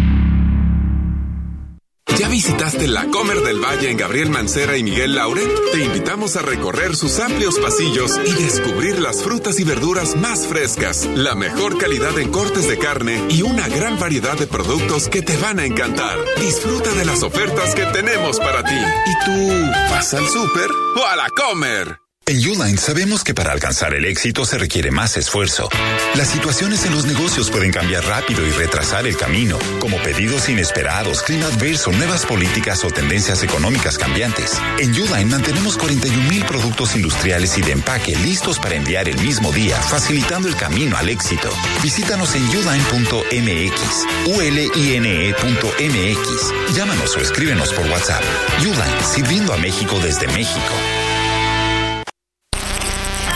¿Ya 2.18 2.28
visitaste 2.28 2.86
la 2.86 3.06
Comer 3.06 3.40
del 3.40 3.58
Valle 3.58 3.90
en 3.90 3.96
Gabriel 3.96 4.30
Mancera 4.30 4.76
y 4.76 4.84
Miguel 4.84 5.16
Laure? 5.16 5.42
Te 5.72 5.82
invitamos 5.82 6.36
a 6.36 6.42
recorrer 6.42 6.94
sus 6.94 7.18
amplios 7.18 7.58
pasillos 7.58 8.12
y 8.24 8.32
descubrir 8.40 9.00
las 9.00 9.22
frutas 9.22 9.58
y 9.58 9.64
verduras 9.64 10.14
más 10.14 10.46
frescas, 10.46 11.06
la 11.16 11.34
mejor 11.34 11.76
calidad 11.76 12.16
en 12.18 12.30
cortes 12.30 12.68
de 12.68 12.78
carne 12.78 13.20
y 13.30 13.42
una 13.42 13.68
gran 13.68 13.98
variedad 13.98 14.38
de 14.38 14.46
productos 14.46 15.08
que 15.08 15.22
te 15.22 15.36
van 15.38 15.58
a 15.58 15.64
encantar. 15.64 16.18
Disfruta 16.40 16.92
de 16.94 17.04
las 17.04 17.24
ofertas 17.24 17.74
que 17.74 17.84
tenemos 17.86 18.38
para 18.38 18.62
ti. 18.62 18.76
¿Y 18.76 19.24
tú 19.24 19.72
vas 19.90 20.14
al 20.14 20.26
súper 20.28 20.70
o 20.96 21.04
a 21.04 21.16
la 21.16 21.28
Comer? 21.30 22.03
En 22.26 22.38
Uline 22.38 22.78
sabemos 22.78 23.22
que 23.22 23.34
para 23.34 23.52
alcanzar 23.52 23.92
el 23.92 24.06
éxito 24.06 24.46
se 24.46 24.56
requiere 24.56 24.90
más 24.90 25.18
esfuerzo. 25.18 25.68
Las 26.14 26.28
situaciones 26.28 26.86
en 26.86 26.94
los 26.94 27.04
negocios 27.04 27.50
pueden 27.50 27.70
cambiar 27.70 28.02
rápido 28.06 28.46
y 28.46 28.50
retrasar 28.50 29.06
el 29.06 29.14
camino, 29.14 29.58
como 29.78 29.98
pedidos 29.98 30.48
inesperados, 30.48 31.22
clima 31.22 31.44
adverso, 31.48 31.92
nuevas 31.92 32.24
políticas 32.24 32.82
o 32.82 32.88
tendencias 32.88 33.42
económicas 33.42 33.98
cambiantes. 33.98 34.58
En 34.78 34.92
Uline 34.92 35.26
mantenemos 35.26 35.76
41 35.76 36.30
mil 36.30 36.42
productos 36.46 36.96
industriales 36.96 37.58
y 37.58 37.60
de 37.60 37.72
empaque 37.72 38.16
listos 38.16 38.58
para 38.58 38.76
enviar 38.76 39.06
el 39.06 39.20
mismo 39.20 39.52
día, 39.52 39.76
facilitando 39.76 40.48
el 40.48 40.56
camino 40.56 40.96
al 40.96 41.10
éxito. 41.10 41.50
Visítanos 41.82 42.34
en 42.34 42.48
uline.mx, 42.48 44.06
uline.mx. 44.24 45.14
Llámanos 46.74 47.16
o 47.16 47.20
escríbenos 47.20 47.70
por 47.74 47.86
WhatsApp. 47.88 48.22
Uline, 48.60 49.04
sirviendo 49.04 49.52
a 49.52 49.58
México 49.58 50.00
desde 50.02 50.26
México. 50.28 50.72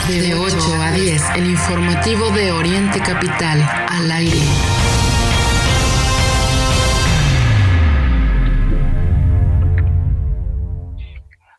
De 0.08 0.34
8 0.34 0.56
a 0.80 0.90
10, 0.92 1.22
el 1.36 1.50
informativo 1.50 2.30
de 2.30 2.50
Oriente 2.50 2.98
Capital, 3.00 3.60
al 3.88 4.10
aire. 4.10 4.38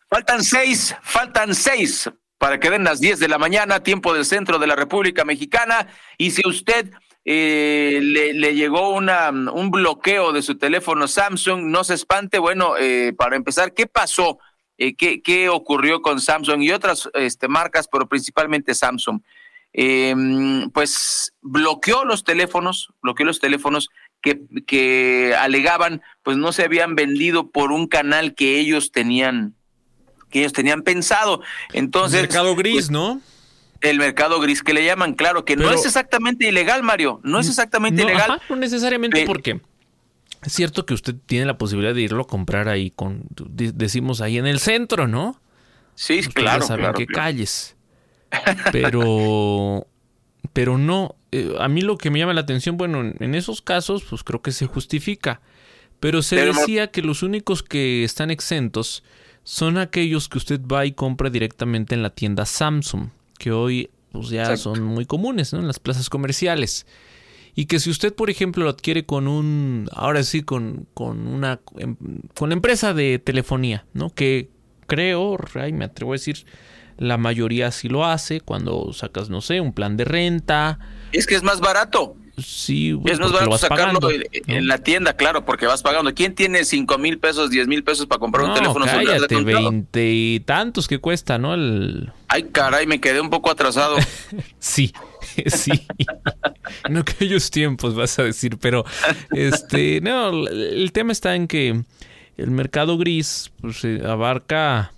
Faltan 0.10 0.44
seis, 0.44 0.96
faltan 1.04 1.54
seis 1.54 2.10
para 2.40 2.60
que 2.60 2.72
den 2.72 2.84
las 2.84 3.00
10 3.00 3.20
de 3.20 3.28
la 3.28 3.38
mañana, 3.38 3.84
tiempo 3.84 4.16
del 4.16 4.26
centro 4.26 4.58
de 4.58 4.66
la 4.66 4.76
República 4.76 5.24
Mexicana. 5.24 5.88
Y 6.18 6.32
si 6.32 6.42
usted 6.44 6.92
eh, 7.32 8.00
le, 8.02 8.56
llegó 8.56 8.90
un 8.90 9.70
bloqueo 9.70 10.32
de 10.32 10.42
su 10.42 10.58
teléfono 10.58 11.08
Samsung. 11.08 11.66
No 11.66 11.84
se 11.84 11.94
espante. 11.94 12.40
Bueno, 12.40 12.76
eh, 12.78 13.14
para 13.16 13.36
empezar, 13.36 13.76
¿qué 13.76 13.86
pasó? 13.86 14.40
Eh, 14.82 14.96
¿qué, 14.96 15.22
¿qué, 15.22 15.50
ocurrió 15.50 16.02
con 16.02 16.22
Samsung 16.22 16.64
y 16.64 16.72
otras 16.72 17.10
este, 17.14 17.50
marcas, 17.50 17.90
pero 17.92 18.08
principalmente 18.08 18.74
Samsung? 18.74 19.20
Em, 19.74 20.70
pues 20.72 21.34
bloqueó 21.42 22.06
los 22.06 22.24
teléfonos, 22.24 22.92
bloqueó 23.04 23.26
los 23.26 23.40
teléfonos 23.40 23.90
que, 24.22 24.40
que 24.66 25.36
alegaban, 25.38 26.02
pues 26.24 26.38
no 26.38 26.54
se 26.54 26.64
habían 26.64 26.96
vendido 26.96 27.52
por 27.52 27.74
un 27.74 27.88
canal 27.88 28.34
que 28.36 28.58
ellos 28.58 28.94
tenían, 28.94 29.54
que 30.32 30.40
ellos 30.40 30.54
tenían 30.54 30.82
pensado. 30.82 31.42
Entonces. 31.74 32.22
mercado 32.22 32.56
gris, 32.56 32.74
pues, 32.74 32.90
¿no? 32.90 33.22
El 33.82 34.00
mercado 34.00 34.40
gris 34.40 34.64
que 34.64 34.74
le 34.74 34.86
llaman, 34.86 35.14
claro, 35.14 35.44
que 35.44 35.58
no 35.58 35.72
es 35.72 35.86
exactamente 35.86 36.48
ilegal, 36.48 36.84
Mario, 36.84 37.20
no 37.24 37.40
es 37.40 37.50
exactamente 37.50 38.02
ilegal. 38.02 38.42
no 38.50 38.56
necesariamente 38.56 39.26
porque 39.26 39.62
es 40.44 40.54
cierto 40.54 40.86
que 40.86 40.94
usted 40.94 41.16
tiene 41.26 41.46
la 41.46 41.58
posibilidad 41.58 41.94
de 41.94 42.02
irlo 42.02 42.24
a 42.24 42.28
comprar 42.28 42.70
ahí 42.70 42.92
con, 42.92 43.24
decimos 43.30 44.22
ahí 44.22 44.38
en 44.38 44.48
el 44.48 44.60
centro, 44.60 45.08
¿no? 45.08 45.40
Sí, 45.96 46.22
claro. 46.22 46.66
saben 46.66 46.94
qué 46.94 47.06
calles. 47.06 47.76
Pero, 48.72 49.86
pero 50.54 50.78
no, 50.78 51.16
eh, 51.32 51.54
a 51.60 51.68
mí 51.68 51.82
lo 51.82 51.98
que 51.98 52.10
me 52.10 52.20
llama 52.20 52.34
la 52.34 52.42
atención, 52.42 52.78
bueno, 52.78 53.02
en, 53.02 53.36
esos 53.36 53.62
casos, 53.62 54.04
pues 54.10 54.24
creo 54.24 54.42
que 54.42 54.52
se 54.52 54.66
justifica. 54.66 55.42
Pero 56.00 56.22
se 56.22 56.38
decía 56.38 56.92
que 56.92 57.02
los 57.02 57.24
únicos 57.24 57.62
que 57.62 58.06
están 58.06 58.32
exentos 58.32 59.04
son 59.44 59.78
aquellos 59.78 60.30
que 60.30 60.38
usted 60.38 60.62
va 60.62 60.86
y 60.86 60.94
compra 60.94 61.30
directamente 61.30 61.94
en 61.96 62.04
la 62.04 62.12
tienda 62.12 62.46
Samsung 62.46 63.10
que 63.40 63.52
hoy 63.52 63.90
pues 64.12 64.30
ya 64.30 64.56
son 64.58 64.84
muy 64.84 65.06
comunes 65.06 65.54
¿no? 65.54 65.60
en 65.60 65.68
las 65.68 65.80
plazas 65.80 66.10
comerciales. 66.10 66.86
Y 67.60 67.66
que 67.66 67.82
si 67.82 67.90
usted, 67.90 68.16
por 68.16 68.30
ejemplo, 68.30 68.64
lo 68.64 68.70
adquiere 68.70 69.06
con 69.06 69.28
un, 69.28 69.90
ahora 69.92 70.24
sí, 70.24 70.44
con, 70.44 70.88
con 70.94 71.28
una 71.28 71.60
em, 71.78 71.98
con 72.34 72.52
la 72.52 72.56
empresa 72.56 72.94
de 72.94 73.20
telefonía, 73.20 73.86
¿no? 73.92 74.12
Que 74.12 74.50
creo, 74.88 75.38
ay, 75.56 75.74
me 75.74 75.84
atrevo 75.84 76.14
a 76.14 76.16
decir, 76.16 76.46
la 76.96 77.18
mayoría 77.18 77.70
sí 77.72 77.90
lo 77.90 78.06
hace 78.06 78.40
cuando 78.40 78.94
sacas, 78.94 79.30
no 79.30 79.42
sé, 79.42 79.60
un 79.60 79.74
plan 79.74 79.98
de 79.98 80.06
renta. 80.06 80.80
Es 81.12 81.28
que 81.28 81.36
es 81.36 81.44
más 81.44 81.60
barato. 81.60 82.16
Sí, 82.44 82.98
es 83.06 83.20
más 83.20 83.32
barato 83.32 83.58
sacarlo 83.58 84.00
en, 84.12 84.68
la 84.68 84.80
tienda, 84.80 85.14
claro, 85.14 85.46
porque 85.46 85.66
vas 85.66 85.82
pagando. 85.82 86.14
¿Quién 86.14 86.36
tiene 86.36 86.66
cinco 86.66 86.98
mil 86.98 87.20
pesos, 87.20 87.50
diez 87.50 87.68
mil 87.68 87.84
pesos 87.84 88.06
para 88.06 88.20
comprar 88.20 88.46
un 88.46 88.54
teléfono 88.54 88.88
celular? 88.88 89.22
De 89.22 89.44
veinte 89.44 90.12
y 90.12 90.40
tantos 90.42 90.88
que 90.88 91.00
cuesta, 91.00 91.38
¿no? 91.38 91.54
El... 91.54 92.12
Ay, 92.28 92.44
caray, 92.52 92.88
me 92.88 93.00
quedé 93.00 93.22
un 93.22 93.30
poco 93.30 93.52
atrasado. 93.52 93.98
sí, 94.60 94.94
sí. 95.48 95.72
en 96.86 96.98
aquellos 96.98 97.52
tiempos 97.52 97.96
vas 97.96 98.18
a 98.20 98.24
decir, 98.24 98.58
pero 98.58 98.86
este, 99.32 100.02
no, 100.04 100.48
el 100.48 100.92
tema 100.92 101.12
está 101.12 101.36
en 101.36 101.48
que 101.48 101.84
el 102.38 102.52
mercado 102.52 102.98
gris 102.98 103.52
pues, 103.62 103.84
abarca 104.06 104.94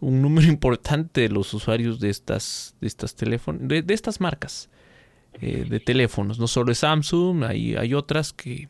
un 0.00 0.22
número 0.22 0.48
importante 0.48 1.22
de 1.22 1.28
los 1.28 1.52
usuarios 1.54 2.00
de 2.00 2.10
estas, 2.10 2.74
de 2.80 2.86
estas 2.86 3.14
teléfonos, 3.14 3.62
de 3.66 3.94
estas 3.94 4.20
marcas. 4.20 4.68
Eh, 5.40 5.66
de 5.68 5.78
teléfonos. 5.78 6.38
No 6.38 6.48
solo 6.48 6.72
es 6.72 6.78
Samsung, 6.78 7.44
hay, 7.44 7.76
hay 7.76 7.94
otras 7.94 8.32
que, 8.32 8.68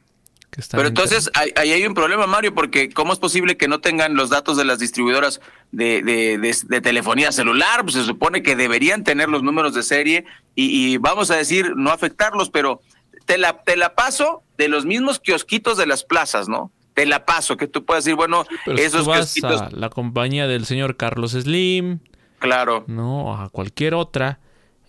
están. 0.56 0.78
Pero 0.78 0.88
entonces 0.88 1.30
ahí 1.34 1.72
hay, 1.72 1.86
un 1.86 1.94
problema, 1.94 2.26
Mario, 2.26 2.54
porque 2.54 2.90
¿cómo 2.90 3.12
es 3.12 3.18
posible 3.18 3.56
que 3.56 3.68
no 3.68 3.80
tengan 3.80 4.16
los 4.16 4.28
datos 4.28 4.56
de 4.56 4.64
las 4.64 4.78
distribuidoras 4.78 5.40
de, 5.70 6.02
de, 6.02 6.80
telefonía 6.80 7.32
celular? 7.32 7.82
Pues 7.82 7.94
se 7.94 8.04
supone 8.04 8.42
que 8.42 8.56
deberían 8.56 9.04
tener 9.04 9.28
los 9.28 9.42
números 9.42 9.72
de 9.72 9.82
serie 9.82 10.24
y, 10.54 10.98
vamos 10.98 11.30
a 11.30 11.36
decir, 11.36 11.74
no 11.76 11.90
afectarlos, 11.90 12.50
pero 12.50 12.80
te 13.24 13.38
la, 13.38 13.62
te 13.62 13.76
la 13.76 13.94
paso 13.94 14.42
de 14.58 14.68
los 14.68 14.84
mismos 14.84 15.20
kiosquitos 15.20 15.78
de 15.78 15.86
las 15.86 16.02
plazas, 16.04 16.48
¿no? 16.48 16.72
Te 16.92 17.06
la 17.06 17.24
paso, 17.24 17.56
que 17.56 17.68
tú 17.68 17.84
puedas 17.84 18.04
decir, 18.04 18.16
bueno, 18.16 18.44
esos 18.66 19.06
kiosquitos. 19.06 19.72
la 19.72 19.88
compañía 19.90 20.48
del 20.48 20.66
señor 20.66 20.96
Carlos 20.96 21.32
Slim. 21.32 22.00
Claro. 22.40 22.84
No, 22.88 23.40
a 23.40 23.48
cualquier 23.48 23.94
otra 23.94 24.40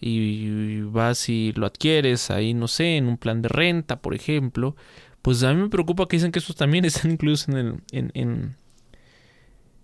y 0.02 0.82
vas 0.82 1.30
y 1.30 1.52
lo 1.54 1.66
adquieres 1.66 2.32
ahí, 2.32 2.54
no 2.54 2.68
sé, 2.68 2.98
en 2.98 3.08
un 3.08 3.18
plan 3.18 3.42
de 3.42 3.50
renta, 3.50 4.02
por 4.02 4.16
ejemplo, 4.16 4.76
pues 5.22 5.44
a 5.44 5.54
mí 5.54 5.62
me 5.62 5.70
preocupa 5.70 6.08
que 6.08 6.18
dicen 6.18 6.32
que 6.32 6.40
esos 6.40 6.56
también 6.56 6.86
están 6.86 7.12
incluidos 7.12 7.48
en 7.50 7.58
el, 7.58 7.76
en, 7.92 8.12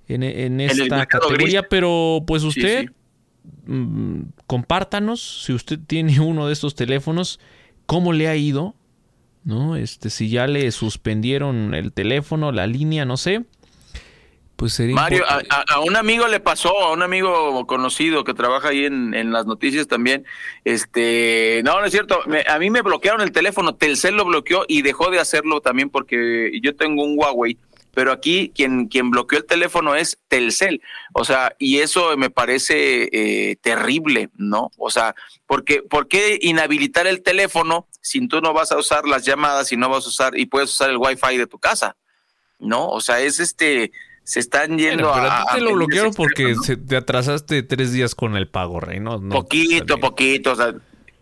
en, 0.08 0.24
en, 0.24 0.62
esta 0.62 1.06
categoría, 1.06 1.64
pero 1.64 2.24
pues 2.26 2.44
usted 2.44 2.92
mm, 3.66 4.22
compártanos 4.48 5.44
si 5.46 5.54
usted 5.54 5.80
tiene 5.86 6.20
uno 6.22 6.48
de 6.48 6.54
estos 6.54 6.76
teléfonos, 6.76 7.40
cómo 7.86 8.14
le 8.14 8.28
ha 8.28 8.36
ido, 8.36 8.76
¿no? 9.44 9.76
Este, 9.76 10.10
si 10.10 10.30
ya 10.30 10.48
le 10.48 10.72
suspendieron 10.72 11.74
el 11.74 11.92
teléfono, 11.92 12.52
la 12.52 12.66
línea, 12.68 13.06
no 13.06 13.18
sé. 13.18 13.46
Pues 14.56 14.80
Mario, 14.80 15.26
a, 15.28 15.80
un 15.82 15.98
amigo 15.98 16.28
le 16.28 16.40
pasó, 16.40 16.78
a 16.80 16.94
un 16.94 17.04
amigo 17.04 17.68
conocido 17.68 18.24
que 18.24 18.34
trabaja 18.34 18.70
ahí 18.70 18.86
en, 18.86 19.34
las 19.34 19.46
noticias 19.46 19.88
también. 19.88 20.26
Este, 20.64 21.62
no, 21.66 21.80
no 21.80 21.86
es 21.86 21.92
cierto. 21.92 22.22
a 22.48 22.60
mí 22.60 22.70
me 22.70 22.82
bloquearon 22.82 23.20
el 23.20 23.34
teléfono, 23.34 23.76
Telcel 23.76 24.16
lo 24.16 24.24
bloqueó 24.24 24.64
y 24.68 24.82
dejó 24.82 25.12
de 25.12 25.20
hacerlo 25.20 25.60
también 25.60 25.90
porque 25.90 26.58
yo 26.64 26.76
tengo 26.76 27.04
un 27.04 27.20
Huawei. 27.20 27.58
Pero 27.94 28.12
aquí 28.12 28.52
quien, 28.54 28.88
quien 28.88 29.10
bloqueó 29.10 29.40
el 29.40 29.46
teléfono 29.46 29.96
es 29.96 30.20
Telcel. 30.28 30.82
O 31.14 31.24
sea, 31.24 31.56
y 31.60 31.80
eso 31.80 32.16
me 32.18 32.30
parece 32.30 33.10
eh, 33.12 33.56
terrible, 33.62 34.30
¿no? 34.36 34.72
O 34.78 34.90
sea, 34.90 35.16
porque, 35.48 35.82
¿por 35.82 36.08
qué 36.08 36.38
inhabilitar 36.42 37.08
el 37.08 37.24
teléfono 37.24 37.88
si 38.02 38.26
tú 38.28 38.42
no 38.42 38.54
vas 38.54 38.72
a 38.72 38.78
usar 38.78 39.06
las 39.06 39.26
llamadas 39.26 39.72
y 39.72 39.78
no 39.78 39.90
vas 39.90 40.06
a 40.06 40.10
usar 40.10 40.38
y 40.38 40.46
puedes 40.46 40.70
usar 40.70 40.90
el 40.90 40.98
Wi-Fi 40.98 41.38
de 41.38 41.48
tu 41.48 41.58
casa? 41.58 41.96
¿No? 42.60 42.90
O 42.90 43.00
sea, 43.02 43.22
es 43.22 43.40
este 43.40 43.92
se 44.26 44.40
están 44.40 44.78
yendo 44.80 45.12
pero 45.14 45.32
a. 45.32 45.46
te 45.54 45.62
lo 45.62 45.74
bloquearon 45.76 46.14
porque 46.14 46.56
se, 46.56 46.78
te 46.78 46.98
atrasaste 46.98 47.62
tres 47.62 47.94
días 47.94 48.16
con 48.16 48.36
el 48.36 48.48
pago, 48.48 48.80
Rey, 48.80 49.00
¿no? 49.00 49.22
poquito, 49.30 50.00
poquito. 50.00 50.54
O 50.54 50.56
sea, 50.56 50.74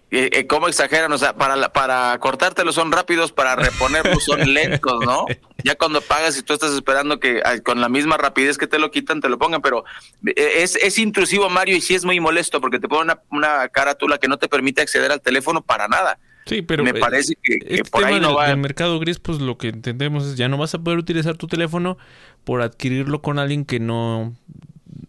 eh, 0.10 0.30
eh, 0.32 0.48
¿cómo 0.48 0.70
exageran? 0.70 1.12
O 1.12 1.18
sea, 1.18 1.36
para, 1.36 1.74
para 1.74 2.18
cortártelo 2.20 2.72
son 2.72 2.94
rápidos, 2.94 3.34
para 3.34 3.58
reponerlo 3.58 4.22
son 4.22 4.42
lentos, 4.54 5.04
¿no? 5.06 5.26
Ya 5.66 5.76
cuando 5.76 6.00
pagas 6.00 6.38
y 6.38 6.44
tú 6.44 6.54
estás 6.54 6.72
esperando 6.72 7.20
que 7.20 7.44
con 7.66 7.82
la 7.82 7.90
misma 7.90 8.16
rapidez 8.16 8.58
que 8.58 8.68
te 8.68 8.80
lo 8.80 8.90
quitan, 8.90 9.20
te 9.20 9.28
lo 9.28 9.38
pongan, 9.38 9.62
pero 9.62 9.84
eh, 10.26 10.54
es, 10.60 10.78
es 10.78 10.98
intrusivo, 10.98 11.50
Mario, 11.50 11.76
y 11.76 11.82
sí 11.82 11.96
es 11.96 12.06
muy 12.06 12.22
molesto 12.22 12.62
porque 12.62 12.80
te 12.80 12.88
pone 12.88 13.02
una, 13.02 13.22
una 13.32 13.68
carátula 13.68 14.18
que 14.18 14.30
no 14.30 14.38
te 14.38 14.48
permite 14.48 14.82
acceder 14.82 15.12
al 15.12 15.22
teléfono 15.22 15.62
para 15.62 15.90
nada. 15.90 16.20
Sí, 16.46 16.62
pero 16.62 16.84
me 16.84 16.92
eh, 16.92 16.96
parece 16.96 17.36
que, 17.42 17.60
este 17.66 17.90
por 17.90 18.04
ahí 18.04 18.20
no 18.20 18.36
va. 18.36 18.54
Mercado 18.56 19.00
gris, 19.00 19.20
pues 19.20 19.40
lo 19.40 19.58
que 19.58 19.70
entendemos 19.70 20.26
es 20.26 20.36
ya 20.36 20.50
no 20.50 20.58
vas 20.58 20.74
a 20.74 20.80
poder 20.80 21.00
utilizar 21.00 21.38
tu 21.38 21.48
teléfono 21.48 21.98
por 22.44 22.62
adquirirlo 22.62 23.22
con 23.22 23.40
alguien 23.40 23.66
que 23.66 23.80
no 23.80 24.34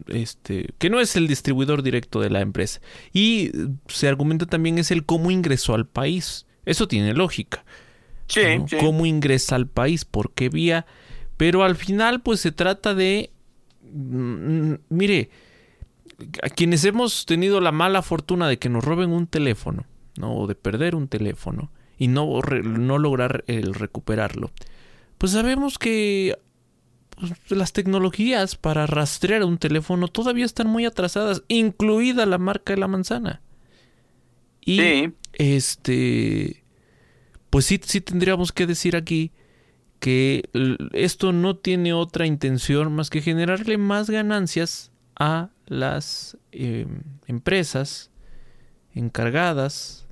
este 0.06 0.68
que 0.78 0.90
no 0.90 1.00
es 1.00 1.16
el 1.16 1.26
distribuidor 1.26 1.82
directo 1.82 2.20
de 2.20 2.30
la 2.30 2.40
empresa. 2.40 2.80
Y 3.12 3.50
se 3.88 4.08
argumenta 4.08 4.46
también 4.46 4.78
es 4.78 4.90
el 4.90 5.04
cómo 5.04 5.30
ingresó 5.30 5.74
al 5.74 5.86
país. 5.86 6.46
Eso 6.64 6.88
tiene 6.88 7.14
lógica. 7.14 7.64
Sí, 8.26 8.40
Cómo 8.80 9.04
ingresa 9.04 9.54
al 9.54 9.66
país, 9.68 10.04
por 10.06 10.32
qué 10.32 10.48
vía. 10.48 10.86
Pero 11.36 11.62
al 11.62 11.76
final, 11.76 12.22
pues 12.22 12.40
se 12.40 12.52
trata 12.52 12.94
de. 12.94 13.30
Mm, 13.82 14.74
mire, 14.88 15.30
a 16.42 16.48
quienes 16.48 16.84
hemos 16.84 17.26
tenido 17.26 17.60
la 17.60 17.72
mala 17.72 18.00
fortuna 18.00 18.48
de 18.48 18.58
que 18.58 18.70
nos 18.70 18.82
roben 18.82 19.10
un 19.10 19.26
teléfono 19.26 19.84
¿no? 20.16 20.36
o 20.36 20.46
de 20.46 20.54
perder 20.54 20.94
un 20.94 21.08
teléfono 21.08 21.70
y 21.96 22.08
no, 22.08 22.40
no 22.40 22.98
lograr 22.98 23.44
el 23.46 23.74
recuperarlo, 23.74 24.50
pues 25.18 25.32
sabemos 25.32 25.78
que 25.78 26.38
pues, 27.16 27.32
las 27.50 27.72
tecnologías 27.72 28.56
para 28.56 28.86
rastrear 28.86 29.44
un 29.44 29.58
teléfono 29.58 30.08
todavía 30.08 30.44
están 30.44 30.68
muy 30.68 30.84
atrasadas, 30.84 31.42
incluida 31.48 32.26
la 32.26 32.38
marca 32.38 32.72
de 32.72 32.80
la 32.80 32.88
manzana. 32.88 33.40
Y 34.66 35.12
este, 35.34 36.64
pues 37.50 37.66
sí, 37.66 37.80
sí 37.84 38.00
tendríamos 38.00 38.52
que 38.52 38.66
decir 38.66 38.96
aquí 38.96 39.32
que 40.00 40.48
esto 40.92 41.32
no 41.32 41.56
tiene 41.56 41.92
otra 41.92 42.26
intención 42.26 42.92
más 42.92 43.10
que 43.10 43.22
generarle 43.22 43.78
más 43.78 44.10
ganancias 44.10 44.90
a 45.16 45.50
las 45.66 46.36
em, 46.52 47.02
empresas 47.26 48.10
encargadas 48.94 50.03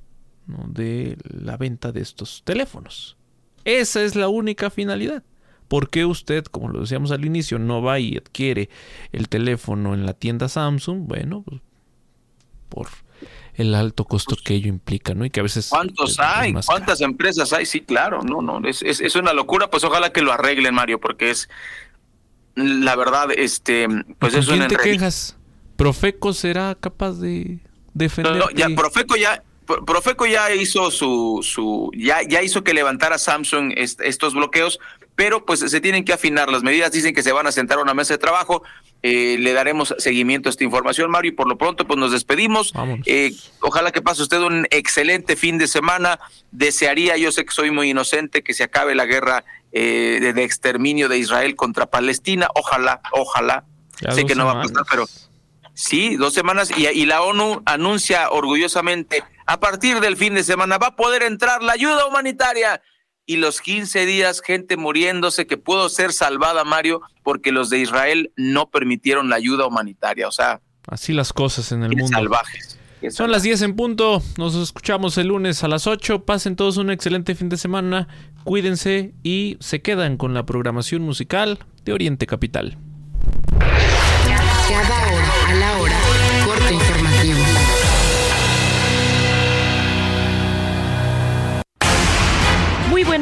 de 0.45 1.17
la 1.23 1.57
venta 1.57 1.91
de 1.91 2.01
estos 2.01 2.43
teléfonos. 2.43 3.17
Esa 3.65 4.03
es 4.03 4.15
la 4.15 4.27
única 4.27 4.69
finalidad. 4.69 5.23
¿Por 5.67 5.89
qué 5.89 6.05
usted, 6.05 6.43
como 6.45 6.69
lo 6.69 6.81
decíamos 6.81 7.11
al 7.11 7.25
inicio, 7.25 7.57
no 7.57 7.81
va 7.81 7.99
y 7.99 8.17
adquiere 8.17 8.69
el 9.11 9.29
teléfono 9.29 9.93
en 9.93 10.05
la 10.05 10.13
tienda 10.13 10.49
Samsung? 10.49 11.07
Bueno, 11.07 11.43
pues, 11.43 11.61
por 12.69 12.87
el 13.55 13.75
alto 13.75 14.05
costo 14.05 14.35
que 14.43 14.55
ello 14.55 14.67
implica, 14.67 15.13
¿no? 15.13 15.25
Y 15.25 15.29
que 15.29 15.39
a 15.39 15.43
veces... 15.43 15.69
¿Cuántos 15.69 16.19
hay? 16.19 16.53
¿Cuántas 16.65 17.01
empresas 17.01 17.53
hay? 17.53 17.65
Sí, 17.65 17.81
claro, 17.81 18.21
no, 18.23 18.41
no, 18.41 18.67
es, 18.67 18.81
es, 18.81 19.15
una 19.15 19.33
locura, 19.33 19.69
pues 19.69 19.83
ojalá 19.83 20.11
que 20.11 20.21
lo 20.21 20.31
arreglen, 20.31 20.73
Mario, 20.73 20.99
porque 20.99 21.29
es, 21.29 21.49
la 22.55 22.95
verdad, 22.95 23.27
este, 23.35 23.87
pues 24.19 24.33
es 24.33 24.47
una... 24.47 24.67
te 24.67 24.75
quejas? 24.75 25.37
¿Profeco 25.75 26.33
será 26.33 26.75
capaz 26.79 27.13
de 27.13 27.59
defender? 27.93 28.43
ya, 28.55 28.69
Profeco 28.75 29.15
ya, 29.15 29.43
Profeco 29.65 30.25
ya 30.25 30.53
hizo 30.53 30.91
su, 30.91 31.39
su 31.43 31.91
ya, 31.95 32.21
ya 32.21 32.41
hizo 32.41 32.63
que 32.63 32.73
levantara 32.73 33.17
Samsung 33.17 33.73
estos 33.75 34.33
bloqueos, 34.33 34.79
pero 35.15 35.45
pues 35.45 35.59
se 35.59 35.81
tienen 35.81 36.05
que 36.05 36.13
afinar 36.13 36.49
las 36.51 36.63
medidas. 36.63 36.91
Dicen 36.91 37.13
que 37.13 37.23
se 37.23 37.31
van 37.31 37.47
a 37.47 37.51
sentar 37.51 37.79
a 37.79 37.81
una 37.81 37.93
mesa 37.93 38.13
de 38.13 38.17
trabajo. 38.17 38.63
Eh, 39.01 39.37
le 39.39 39.53
daremos 39.53 39.93
seguimiento 39.97 40.47
a 40.47 40.51
esta 40.51 40.63
información, 40.63 41.11
Mario, 41.11 41.31
y 41.31 41.35
por 41.35 41.47
lo 41.47 41.57
pronto 41.57 41.85
pues 41.85 41.99
nos 41.99 42.11
despedimos. 42.11 42.73
Eh, 43.05 43.33
ojalá 43.61 43.91
que 43.91 44.01
pase 44.01 44.21
usted 44.21 44.39
un 44.39 44.65
excelente 44.71 45.35
fin 45.35 45.57
de 45.57 45.67
semana. 45.67 46.19
Desearía, 46.51 47.17
yo 47.17 47.31
sé 47.31 47.45
que 47.45 47.51
soy 47.51 47.69
muy 47.69 47.89
inocente, 47.89 48.43
que 48.43 48.53
se 48.53 48.63
acabe 48.63 48.95
la 48.95 49.05
guerra 49.05 49.43
eh, 49.71 50.31
de, 50.33 50.43
exterminio 50.43 51.09
de 51.09 51.17
Israel 51.17 51.55
contra 51.55 51.87
Palestina. 51.87 52.47
Ojalá, 52.55 53.01
ojalá. 53.11 53.65
sé 54.11 54.25
que 54.25 54.35
no 54.35 54.45
va 54.45 54.53
a 54.53 54.61
pasar, 54.63 54.83
pero 54.89 55.05
Sí, 55.73 56.15
dos 56.17 56.33
semanas 56.33 56.69
y, 56.75 56.87
y, 56.87 57.05
la 57.05 57.23
ONU 57.23 57.63
anuncia 57.65 58.29
orgullosamente, 58.29 59.23
a 59.45 59.59
partir 59.59 59.99
del 59.99 60.17
fin 60.17 60.35
de 60.35 60.43
semana 60.43 60.77
va 60.77 60.87
a 60.87 60.95
poder 60.95 61.23
entrar 61.23 61.63
la 61.63 61.73
ayuda 61.73 62.05
humanitaria 62.05 62.81
y 63.25 63.37
los 63.37 63.61
15 63.61 64.05
días 64.05 64.41
gente 64.41 64.77
muriéndose 64.77 65.47
que 65.47 65.57
pudo 65.57 65.89
ser 65.89 66.13
salvada, 66.13 66.63
Mario, 66.63 67.01
porque 67.23 67.51
los 67.51 67.69
de 67.69 67.79
Israel 67.79 68.31
no 68.35 68.69
permitieron 68.69 69.29
la 69.29 69.37
ayuda 69.37 69.65
humanitaria. 69.65 70.27
O 70.27 70.31
sea, 70.31 70.61
así 70.87 71.13
las 71.13 71.33
cosas 71.33 71.71
en 71.71 71.83
el 71.83 71.95
mundo. 71.95 72.07
Salvajes. 72.07 72.79
Son 73.09 73.31
las 73.31 73.43
10 73.43 73.63
en 73.63 73.75
punto, 73.75 74.21
nos 74.37 74.55
escuchamos 74.55 75.17
el 75.17 75.27
lunes 75.27 75.61
a 75.65 75.67
las 75.67 75.87
8, 75.87 76.23
pasen 76.23 76.55
todos 76.55 76.77
un 76.77 76.89
excelente 76.89 77.35
fin 77.35 77.49
de 77.49 77.57
semana, 77.57 78.07
cuídense 78.45 79.13
y 79.23 79.57
se 79.59 79.81
quedan 79.81 80.15
con 80.15 80.33
la 80.33 80.45
programación 80.45 81.01
musical 81.01 81.59
de 81.83 81.91
Oriente 81.91 82.27
Capital. 82.27 82.77
Cada 83.59 85.07
hora 85.07 85.32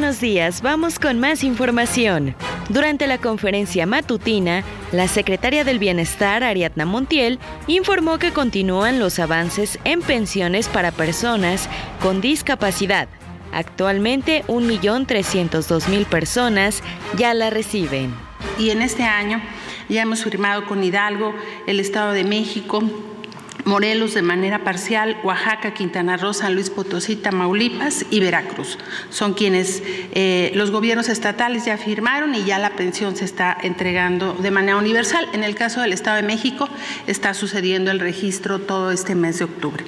buenos 0.02 0.20
días, 0.20 0.62
vamos 0.62 0.98
con 0.98 1.20
más 1.20 1.44
información. 1.44 2.34
Durante 2.70 3.06
la 3.06 3.18
conferencia 3.18 3.86
matutina, 3.86 4.64
la 4.90 5.06
secretaria 5.06 5.62
del 5.62 5.78
Bienestar, 5.78 6.42
Ariadna 6.42 6.84
Montiel, 6.84 7.38
informó 7.68 8.18
que 8.18 8.32
continúan 8.32 8.98
los 8.98 9.20
avances 9.20 9.78
en 9.84 10.02
pensiones 10.02 10.66
para 10.66 10.90
personas 10.90 11.68
con 12.00 12.20
discapacidad. 12.20 13.06
Actualmente, 13.52 14.42
1.302.000 14.48 16.04
personas 16.06 16.82
ya 17.16 17.32
la 17.32 17.50
reciben. 17.50 18.12
Y 18.58 18.70
en 18.70 18.82
este 18.82 19.04
año 19.04 19.40
ya 19.88 20.02
hemos 20.02 20.24
firmado 20.24 20.66
con 20.66 20.82
Hidalgo, 20.82 21.32
el 21.68 21.78
Estado 21.78 22.10
de 22.10 22.24
México, 22.24 22.82
Morelos 23.64 24.14
de 24.14 24.22
manera 24.22 24.64
parcial, 24.64 25.16
Oaxaca, 25.22 25.72
Quintana 25.74 26.16
Roo, 26.16 26.32
San 26.32 26.54
Luis 26.54 26.70
Potosí, 26.70 27.16
Tamaulipas 27.16 28.04
y 28.10 28.20
Veracruz. 28.20 28.78
Son 29.10 29.34
quienes 29.34 29.82
eh, 30.12 30.50
los 30.54 30.70
gobiernos 30.70 31.08
estatales 31.08 31.64
ya 31.64 31.78
firmaron 31.78 32.34
y 32.34 32.44
ya 32.44 32.58
la 32.58 32.70
pensión 32.70 33.16
se 33.16 33.24
está 33.24 33.56
entregando 33.62 34.34
de 34.34 34.50
manera 34.50 34.76
universal. 34.76 35.28
En 35.32 35.44
el 35.44 35.54
caso 35.54 35.80
del 35.80 35.92
Estado 35.92 36.16
de 36.16 36.22
México 36.22 36.68
está 37.06 37.34
sucediendo 37.34 37.90
el 37.90 38.00
registro 38.00 38.58
todo 38.58 38.90
este 38.90 39.14
mes 39.14 39.38
de 39.38 39.44
octubre. 39.44 39.84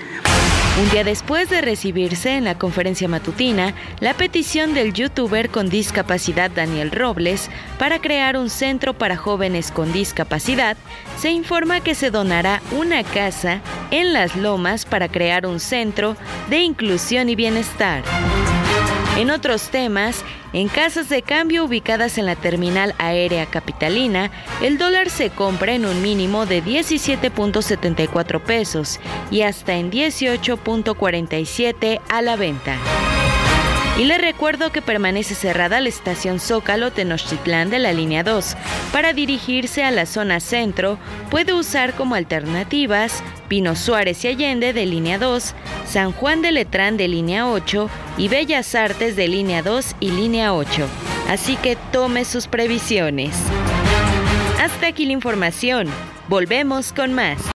Un 0.77 0.91
día 0.91 1.05
después 1.05 1.49
de 1.51 1.61
recibirse 1.61 2.37
en 2.37 2.43
la 2.43 2.59
conferencia 2.59 3.07
matutina 3.07 3.75
la 4.01 4.13
petición 4.13 4.75
del 4.75 4.93
youtuber 4.93 5.49
con 5.49 5.69
discapacidad 5.69 6.51
Daniel 6.51 6.91
Robles 6.91 7.49
para 7.79 8.01
crear 8.01 8.37
un 8.37 8.51
centro 8.51 8.93
para 8.93 9.17
jóvenes 9.17 9.71
con 9.71 9.93
discapacidad, 9.93 10.77
se 11.17 11.31
informa 11.31 11.81
que 11.81 11.95
se 11.95 12.11
donará 12.11 12.61
una 12.73 13.05
casa 13.05 13.61
en 13.93 14.13
las 14.13 14.35
lomas 14.35 14.85
para 14.85 15.09
crear 15.09 15.47
un 15.47 15.61
centro 15.61 16.17
de 16.51 16.63
inclusión 16.63 17.29
y 17.29 17.37
bienestar. 17.37 18.03
En 19.17 19.31
otros 19.31 19.71
temas, 19.71 20.25
en 20.53 20.69
casas 20.69 21.09
de 21.09 21.23
cambio 21.23 21.65
ubicadas 21.65 22.19
en 22.19 22.27
la 22.27 22.35
terminal 22.35 22.97
aérea 22.99 23.47
capitalina, 23.47 24.33
el 24.61 24.77
dólar 24.77 25.09
se 25.09 25.31
compra 25.31 25.73
en 25.73 25.87
un 25.87 26.03
mínimo 26.03 26.47
de 26.47 26.65
17.74 26.65 28.41
pesos 28.41 28.99
y 29.31 29.43
hasta 29.43 29.75
en 29.75 29.93
18.47 29.93 32.01
a 32.09 32.23
la 32.23 32.35
venta. 32.35 32.77
Y 33.97 34.05
le 34.05 34.19
recuerdo 34.19 34.73
que 34.73 34.83
permanece 34.83 35.37
cerrada 35.37 35.81
la 35.81 35.89
estación 35.89 36.41
Zócalo 36.41 36.91
Tenochtitlán 36.91 37.71
de 37.71 37.79
la 37.79 37.93
línea 37.93 38.25
2. 38.25 38.57
Para 38.93 39.13
dirigirse 39.13 39.85
a 39.85 39.93
la 39.93 40.05
zona 40.05 40.41
centro, 40.41 40.99
puede 41.31 41.53
usar 41.53 41.95
como 41.95 42.17
alternativas 42.17 43.23
Pino 43.47 43.77
Suárez 43.77 44.25
y 44.25 44.29
Allende 44.29 44.73
de 44.73 44.87
línea 44.87 45.19
2, 45.19 45.55
San 45.87 46.11
Juan 46.11 46.43
de 46.43 46.51
Letrán 46.51 46.97
de 46.97 47.07
línea 47.07 47.49
8 47.49 47.89
y 48.19 48.27
Bellas 48.27 48.75
Artes 48.75 49.15
de 49.15 49.29
línea 49.29 49.63
2 49.63 49.95
y 50.01 50.11
línea 50.11 50.55
8. 50.55 50.89
Así 51.29 51.57
que 51.57 51.77
tome 51.93 52.25
sus 52.25 52.49
previsiones. 52.49 53.37
Hasta 54.61 54.89
aquí 54.89 55.07
la 55.07 55.13
información. 55.13 55.89
Volvemos 56.29 56.93
con 56.93 57.13
más. 57.13 57.54